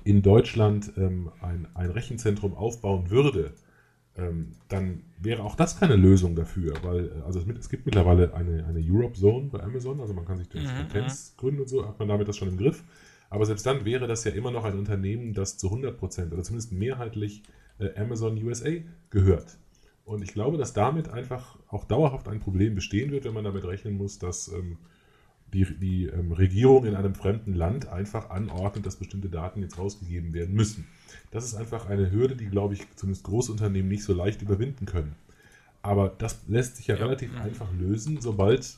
in 0.03 0.21
Deutschland 0.21 0.93
ähm, 0.97 1.31
ein, 1.41 1.67
ein 1.73 1.91
Rechenzentrum 1.91 2.53
aufbauen 2.55 3.09
würde, 3.09 3.53
ähm, 4.17 4.53
dann 4.67 5.03
wäre 5.19 5.43
auch 5.43 5.55
das 5.55 5.79
keine 5.79 5.95
Lösung 5.95 6.35
dafür, 6.35 6.73
weil 6.83 7.07
äh, 7.07 7.21
also 7.25 7.39
es, 7.39 7.45
es, 7.59 7.69
gibt 7.69 7.85
mittlerweile 7.85 8.33
eine, 8.33 8.65
eine 8.65 8.79
Europe 8.83 9.13
Zone 9.13 9.49
bei 9.51 9.61
Amazon, 9.61 9.99
also 10.01 10.13
man 10.13 10.25
kann 10.25 10.37
sich 10.37 10.49
durch 10.49 10.65
mhm. 10.65 10.87
Patents 10.87 11.35
gründen 11.37 11.61
und 11.61 11.69
so, 11.69 11.87
hat 11.87 11.99
man 11.99 12.07
damit 12.07 12.27
das 12.27 12.37
schon 12.37 12.49
im 12.49 12.57
Griff. 12.57 12.83
Aber 13.29 13.45
selbst 13.45 13.65
dann 13.65 13.85
wäre 13.85 14.07
das 14.07 14.23
ja 14.23 14.31
immer 14.31 14.51
noch 14.51 14.63
ein 14.63 14.77
Unternehmen, 14.77 15.33
das 15.33 15.57
zu 15.57 15.67
100% 15.67 16.31
oder 16.31 16.43
zumindest 16.43 16.71
mehrheitlich 16.71 17.43
äh, 17.79 17.93
Amazon 17.99 18.41
USA 18.43 18.69
gehört. 19.09 19.57
Und 20.05 20.23
ich 20.23 20.33
glaube, 20.33 20.57
dass 20.57 20.73
damit 20.73 21.09
einfach 21.09 21.57
auch 21.67 21.83
dauerhaft 21.83 22.29
ein 22.29 22.39
Problem 22.39 22.75
bestehen 22.75 23.11
wird, 23.11 23.25
wenn 23.25 23.33
man 23.33 23.43
damit 23.43 23.65
rechnen 23.65 23.97
muss, 23.97 24.17
dass 24.19 24.47
ähm, 24.47 24.77
die, 25.53 25.65
die 25.79 26.05
ähm, 26.05 26.31
Regierung 26.31 26.85
in 26.85 26.95
einem 26.95 27.15
fremden 27.15 27.53
Land 27.53 27.87
einfach 27.87 28.29
anordnet, 28.29 28.85
dass 28.85 28.97
bestimmte 28.97 29.29
Daten 29.29 29.61
jetzt 29.61 29.77
rausgegeben 29.77 30.33
werden 30.33 30.55
müssen. 30.55 30.87
Das 31.31 31.45
ist 31.45 31.55
einfach 31.55 31.87
eine 31.87 32.11
Hürde, 32.11 32.35
die, 32.35 32.47
glaube 32.47 32.73
ich, 32.73 32.81
zumindest 32.95 33.25
Großunternehmen 33.25 33.89
nicht 33.89 34.03
so 34.03 34.13
leicht 34.13 34.41
überwinden 34.41 34.85
können. 34.85 35.15
Aber 35.81 36.09
das 36.09 36.39
lässt 36.47 36.77
sich 36.77 36.87
ja, 36.87 36.95
ja. 36.95 37.05
relativ 37.05 37.33
ja. 37.33 37.41
einfach 37.41 37.71
lösen, 37.79 38.19
sobald, 38.19 38.77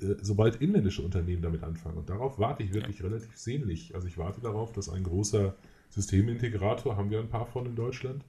äh, 0.00 0.14
sobald 0.22 0.56
inländische 0.56 1.02
Unternehmen 1.02 1.42
damit 1.42 1.64
anfangen. 1.64 1.98
Und 1.98 2.08
darauf 2.08 2.38
warte 2.38 2.62
ich 2.62 2.72
wirklich 2.72 3.00
ja. 3.00 3.06
relativ 3.06 3.36
sehnlich. 3.36 3.94
Also 3.94 4.06
ich 4.06 4.16
warte 4.18 4.40
darauf, 4.40 4.72
dass 4.72 4.88
ein 4.88 5.02
großer 5.02 5.54
Systemintegrator, 5.90 6.96
haben 6.96 7.10
wir 7.10 7.18
ein 7.18 7.28
paar 7.28 7.46
von 7.46 7.66
in 7.66 7.74
Deutschland, 7.74 8.24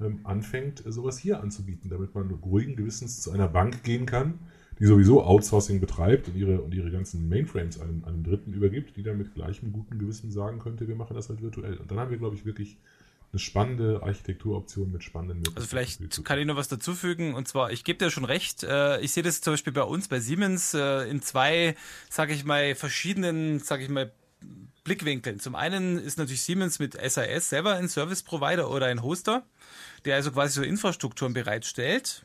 ähm, 0.00 0.20
anfängt, 0.24 0.82
sowas 0.86 1.18
hier 1.18 1.40
anzubieten, 1.42 1.90
damit 1.90 2.14
man 2.14 2.30
ruhigen 2.30 2.76
Gewissens 2.76 3.20
zu 3.20 3.30
einer 3.32 3.48
Bank 3.48 3.82
gehen 3.82 4.06
kann, 4.06 4.38
die 4.80 4.86
sowieso 4.86 5.22
Outsourcing 5.22 5.78
betreibt 5.78 6.28
und 6.28 6.36
ihre, 6.36 6.60
und 6.60 6.74
ihre 6.74 6.90
ganzen 6.90 7.28
Mainframes 7.28 7.80
einem, 7.80 8.02
einem 8.04 8.24
Dritten 8.24 8.52
übergibt, 8.52 8.96
die 8.96 9.02
dann 9.02 9.18
mit 9.18 9.34
gleichem 9.34 9.72
guten 9.72 9.98
Gewissen 9.98 10.32
sagen 10.32 10.58
könnte, 10.58 10.88
wir 10.88 10.96
machen 10.96 11.14
das 11.14 11.28
halt 11.28 11.42
virtuell. 11.42 11.76
Und 11.76 11.90
dann 11.90 11.98
haben 11.98 12.10
wir, 12.10 12.18
glaube 12.18 12.34
ich, 12.34 12.46
wirklich 12.46 12.78
eine 13.32 13.38
spannende 13.38 14.02
Architekturoption 14.02 14.90
mit 14.90 15.04
spannenden 15.04 15.38
Möglichkeiten. 15.38 15.58
Also 15.58 15.68
vielleicht 15.68 16.24
kann 16.24 16.38
ich 16.38 16.46
noch 16.46 16.56
was 16.56 16.68
dazufügen 16.68 17.34
und 17.34 17.46
zwar, 17.46 17.70
ich 17.70 17.84
gebe 17.84 17.98
dir 17.98 18.10
schon 18.10 18.24
recht, 18.24 18.64
äh, 18.64 19.00
ich 19.00 19.12
sehe 19.12 19.22
das 19.22 19.40
zum 19.40 19.52
Beispiel 19.52 19.72
bei 19.72 19.82
uns, 19.84 20.08
bei 20.08 20.18
Siemens, 20.18 20.74
äh, 20.74 21.08
in 21.08 21.22
zwei, 21.22 21.76
sage 22.08 22.32
ich 22.32 22.44
mal, 22.44 22.74
verschiedenen, 22.74 23.60
sage 23.60 23.84
ich 23.84 23.88
mal, 23.88 24.10
Blickwinkeln. 24.82 25.38
Zum 25.38 25.54
einen 25.54 25.98
ist 25.98 26.16
natürlich 26.16 26.42
Siemens 26.42 26.78
mit 26.78 26.94
SAS 26.94 27.50
selber 27.50 27.74
ein 27.74 27.88
Service 27.88 28.22
Provider 28.22 28.70
oder 28.70 28.86
ein 28.86 29.02
Hoster 29.02 29.44
der 30.04 30.16
also 30.16 30.32
quasi 30.32 30.54
so 30.54 30.62
Infrastrukturen 30.62 31.32
bereitstellt. 31.32 32.24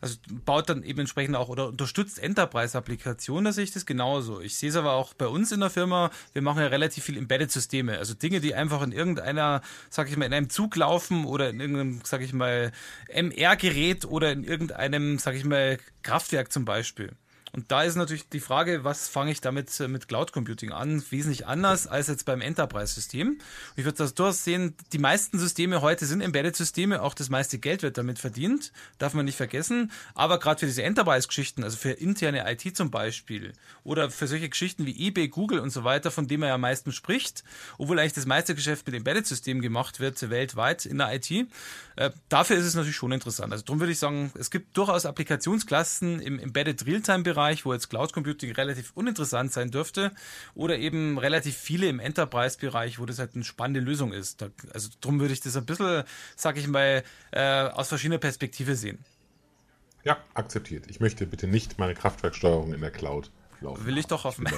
Also 0.00 0.16
baut 0.44 0.68
dann 0.68 0.82
eben 0.82 1.00
entsprechend 1.00 1.36
auch 1.36 1.48
oder 1.48 1.68
unterstützt 1.68 2.18
Enterprise-Applikationen, 2.18 3.44
da 3.44 3.52
sehe 3.52 3.64
ich 3.64 3.72
das 3.72 3.86
genauso. 3.86 4.40
Ich 4.40 4.56
sehe 4.56 4.70
es 4.70 4.76
aber 4.76 4.92
auch 4.92 5.14
bei 5.14 5.26
uns 5.26 5.52
in 5.52 5.60
der 5.60 5.70
Firma, 5.70 6.10
wir 6.32 6.42
machen 6.42 6.60
ja 6.60 6.68
relativ 6.68 7.04
viel 7.04 7.16
Embedded-Systeme, 7.16 7.98
also 7.98 8.14
Dinge, 8.14 8.40
die 8.40 8.54
einfach 8.54 8.82
in 8.82 8.92
irgendeiner, 8.92 9.62
sag 9.90 10.08
ich 10.08 10.16
mal, 10.16 10.26
in 10.26 10.32
einem 10.32 10.50
Zug 10.50 10.76
laufen 10.76 11.24
oder 11.24 11.50
in 11.50 11.60
irgendeinem, 11.60 12.00
sag 12.04 12.22
ich 12.22 12.32
mal, 12.32 12.72
MR-Gerät 13.08 14.04
oder 14.04 14.32
in 14.32 14.44
irgendeinem, 14.44 15.18
sag 15.18 15.34
ich 15.34 15.44
mal, 15.44 15.78
Kraftwerk 16.02 16.52
zum 16.52 16.64
Beispiel. 16.64 17.12
Und 17.52 17.70
da 17.70 17.82
ist 17.82 17.96
natürlich 17.96 18.28
die 18.28 18.40
Frage, 18.40 18.84
was 18.84 19.08
fange 19.08 19.32
ich 19.32 19.40
damit 19.40 19.78
äh, 19.80 19.88
mit 19.88 20.08
Cloud 20.08 20.32
Computing 20.32 20.72
an? 20.72 21.02
Wesentlich 21.10 21.46
anders 21.46 21.86
als 21.86 22.08
jetzt 22.08 22.24
beim 22.24 22.40
Enterprise-System. 22.40 23.38
Ich 23.76 23.84
würde 23.84 23.98
das 23.98 24.14
durchaus 24.14 24.44
sehen, 24.44 24.74
die 24.92 24.98
meisten 24.98 25.38
Systeme 25.38 25.80
heute 25.82 26.06
sind 26.06 26.20
Embedded-Systeme, 26.20 27.02
auch 27.02 27.14
das 27.14 27.28
meiste 27.28 27.58
Geld 27.58 27.82
wird 27.82 27.98
damit 27.98 28.18
verdient, 28.18 28.72
darf 28.98 29.14
man 29.14 29.24
nicht 29.24 29.36
vergessen. 29.36 29.90
Aber 30.14 30.38
gerade 30.38 30.60
für 30.60 30.66
diese 30.66 30.82
Enterprise-Geschichten, 30.82 31.64
also 31.64 31.76
für 31.76 31.90
interne 31.90 32.50
IT 32.50 32.76
zum 32.76 32.90
Beispiel, 32.90 33.52
oder 33.84 34.10
für 34.10 34.26
solche 34.26 34.48
Geschichten 34.48 34.86
wie 34.86 35.08
eBay, 35.08 35.28
Google 35.28 35.60
und 35.60 35.70
so 35.70 35.84
weiter, 35.84 36.10
von 36.10 36.28
denen 36.28 36.40
man 36.40 36.48
ja 36.48 36.54
am 36.54 36.60
meisten 36.60 36.92
spricht, 36.92 37.44
obwohl 37.78 37.98
eigentlich 37.98 38.12
das 38.12 38.26
meiste 38.26 38.54
Geschäft 38.54 38.86
mit 38.86 38.94
Embedded-Systemen 38.94 39.62
gemacht 39.62 40.00
wird, 40.00 40.30
weltweit 40.30 40.86
in 40.86 40.98
der 40.98 41.14
IT, 41.14 41.30
äh, 41.96 42.10
dafür 42.28 42.56
ist 42.56 42.64
es 42.64 42.74
natürlich 42.74 42.96
schon 42.96 43.12
interessant. 43.12 43.52
Also 43.52 43.64
darum 43.64 43.80
würde 43.80 43.92
ich 43.92 43.98
sagen, 43.98 44.32
es 44.38 44.50
gibt 44.50 44.76
durchaus 44.76 45.06
Applikationsklassen 45.06 46.20
im 46.20 46.38
Embedded 46.38 46.86
Realtime-Bereich, 46.86 47.39
Bereich, 47.40 47.64
wo 47.64 47.72
jetzt 47.72 47.88
Cloud 47.88 48.12
Computing 48.12 48.52
relativ 48.52 48.92
uninteressant 48.94 49.50
sein 49.50 49.70
dürfte, 49.70 50.12
oder 50.54 50.78
eben 50.78 51.16
relativ 51.16 51.56
viele 51.56 51.88
im 51.88 51.98
Enterprise-Bereich, 51.98 52.98
wo 52.98 53.06
das 53.06 53.18
halt 53.18 53.34
eine 53.34 53.44
spannende 53.44 53.80
Lösung 53.80 54.12
ist. 54.12 54.42
Da, 54.42 54.50
also 54.74 54.90
darum 55.00 55.20
würde 55.20 55.32
ich 55.32 55.40
das 55.40 55.56
ein 55.56 55.64
bisschen, 55.64 56.04
sag 56.36 56.58
ich 56.58 56.68
mal, 56.68 57.02
äh, 57.30 57.40
aus 57.40 57.88
verschiedener 57.88 58.18
Perspektive 58.18 58.76
sehen. 58.76 58.98
Ja, 60.04 60.18
akzeptiert. 60.34 60.84
Ich 60.88 61.00
möchte 61.00 61.26
bitte 61.26 61.46
nicht 61.46 61.78
meine 61.78 61.94
Kraftwerksteuerung 61.94 62.74
in 62.74 62.82
der 62.82 62.90
Cloud 62.90 63.30
laufen. 63.62 63.86
Will 63.86 63.96
ich 63.96 64.06
doch 64.06 64.24
hoffen. 64.24 64.46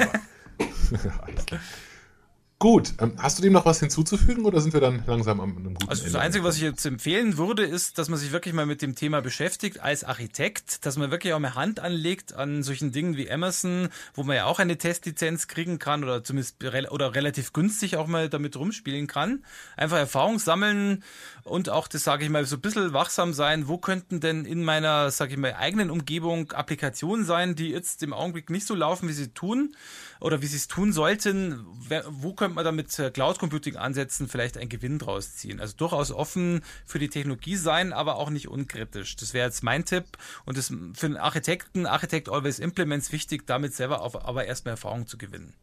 Gut, 2.63 2.95
ähm, 3.01 3.15
hast 3.19 3.37
du 3.37 3.43
dem 3.43 3.55
noch 3.55 3.65
was 3.65 3.81
hinzuzufügen 3.81 4.45
oder 4.45 4.61
sind 4.61 4.73
wir 4.73 4.81
dann 4.81 5.03
langsam 5.09 5.41
am 5.41 5.57
einem 5.57 5.75
guten 5.75 5.89
Also 5.89 6.05
das 6.05 6.13
Ende? 6.13 6.21
Einzige, 6.21 6.45
was 6.45 6.55
ich 6.55 6.63
jetzt 6.63 6.87
empfehlen 6.87 7.37
würde, 7.37 7.65
ist, 7.65 7.99
dass 7.99 8.09
man 8.09 8.21
sich 8.21 8.31
wirklich 8.31 8.55
mal 8.55 8.67
mit 8.67 8.83
dem 8.83 8.95
Thema 8.95 9.21
beschäftigt 9.21 9.81
als 9.81 10.05
Architekt, 10.05 10.87
dass 10.87 10.97
man 10.97 11.11
wirklich 11.11 11.33
auch 11.33 11.41
mal 11.41 11.57
Hand 11.57 11.81
anlegt 11.81 12.35
an 12.35 12.63
solchen 12.63 12.93
Dingen 12.93 13.17
wie 13.17 13.29
Amazon, 13.29 13.89
wo 14.15 14.23
man 14.23 14.37
ja 14.37 14.45
auch 14.45 14.61
eine 14.61 14.79
Testlizenz 14.79 15.49
kriegen 15.49 15.81
kann 15.81 16.05
oder 16.05 16.23
zumindest 16.23 16.63
oder 16.93 17.17
relativ 17.17 17.53
günstig 17.53 17.97
auch 17.97 18.07
mal 18.07 18.29
damit 18.29 18.57
rumspielen 18.57 19.09
kann. 19.09 19.43
Einfach 19.77 19.97
Erfahrung 19.97 20.39
sammeln 20.39 21.03
und 21.45 21.69
auch 21.71 21.89
das, 21.89 22.05
sage 22.05 22.25
ich 22.25 22.31
mal, 22.31 22.45
so 22.45 22.57
ein 22.57 22.61
bisschen 22.61 22.93
wachsam 22.93 23.33
sein. 23.33 23.67
Wo 23.67 23.79
könnten 23.79 24.21
denn 24.21 24.45
in 24.45 24.63
meiner, 24.63 25.11
sage 25.11 25.33
ich 25.33 25.39
mal, 25.39 25.55
eigenen 25.55 25.91
Umgebung 25.91 26.53
Applikationen 26.53 27.25
sein, 27.25 27.55
die 27.57 27.71
jetzt 27.71 28.03
im 28.03 28.13
Augenblick 28.13 28.51
nicht 28.51 28.67
so 28.67 28.75
laufen, 28.75 29.09
wie 29.09 29.13
sie 29.13 29.29
tun 29.29 29.75
oder 30.21 30.41
wie 30.41 30.47
sie 30.47 30.57
es 30.57 30.69
tun 30.69 30.93
sollten? 30.93 31.67
Wo 32.09 32.35
könnte 32.35 32.55
man 32.55 32.65
da 32.65 32.73
mit 32.73 32.97
äh, 32.99 33.11
Cloud 33.11 33.39
Computing 33.39 33.77
ansetzen, 33.77 34.29
vielleicht 34.29 34.57
einen 34.57 34.69
Gewinn 34.69 34.99
draus 34.99 35.35
ziehen? 35.35 35.61
Also 35.61 35.77
durchaus 35.77 36.13
offen 36.13 36.63
für 36.87 36.99
die 36.99 37.09
Technologie 37.09 37.57
sein, 37.57 37.93
aber 37.93 38.17
auch 38.17 38.31
nicht 38.31 38.49
unkritisch. 38.49 39.17
Das 39.17 39.35
wäre 39.35 39.47
jetzt 39.47 39.65
mein 39.65 39.85
Tipp. 39.85 40.05
Und 40.45 40.57
das 40.57 40.73
für 40.95 41.07
einen 41.07 41.17
Architekten, 41.17 41.87
Architect 41.87 42.29
always 42.29 42.61
implements 42.61 43.11
wichtig, 43.11 43.47
damit 43.47 43.75
selber 43.75 44.03
auf, 44.03 44.25
aber 44.25 44.45
erstmal 44.45 44.73
Erfahrung 44.73 45.07
zu 45.07 45.19
gewinnen. 45.19 45.55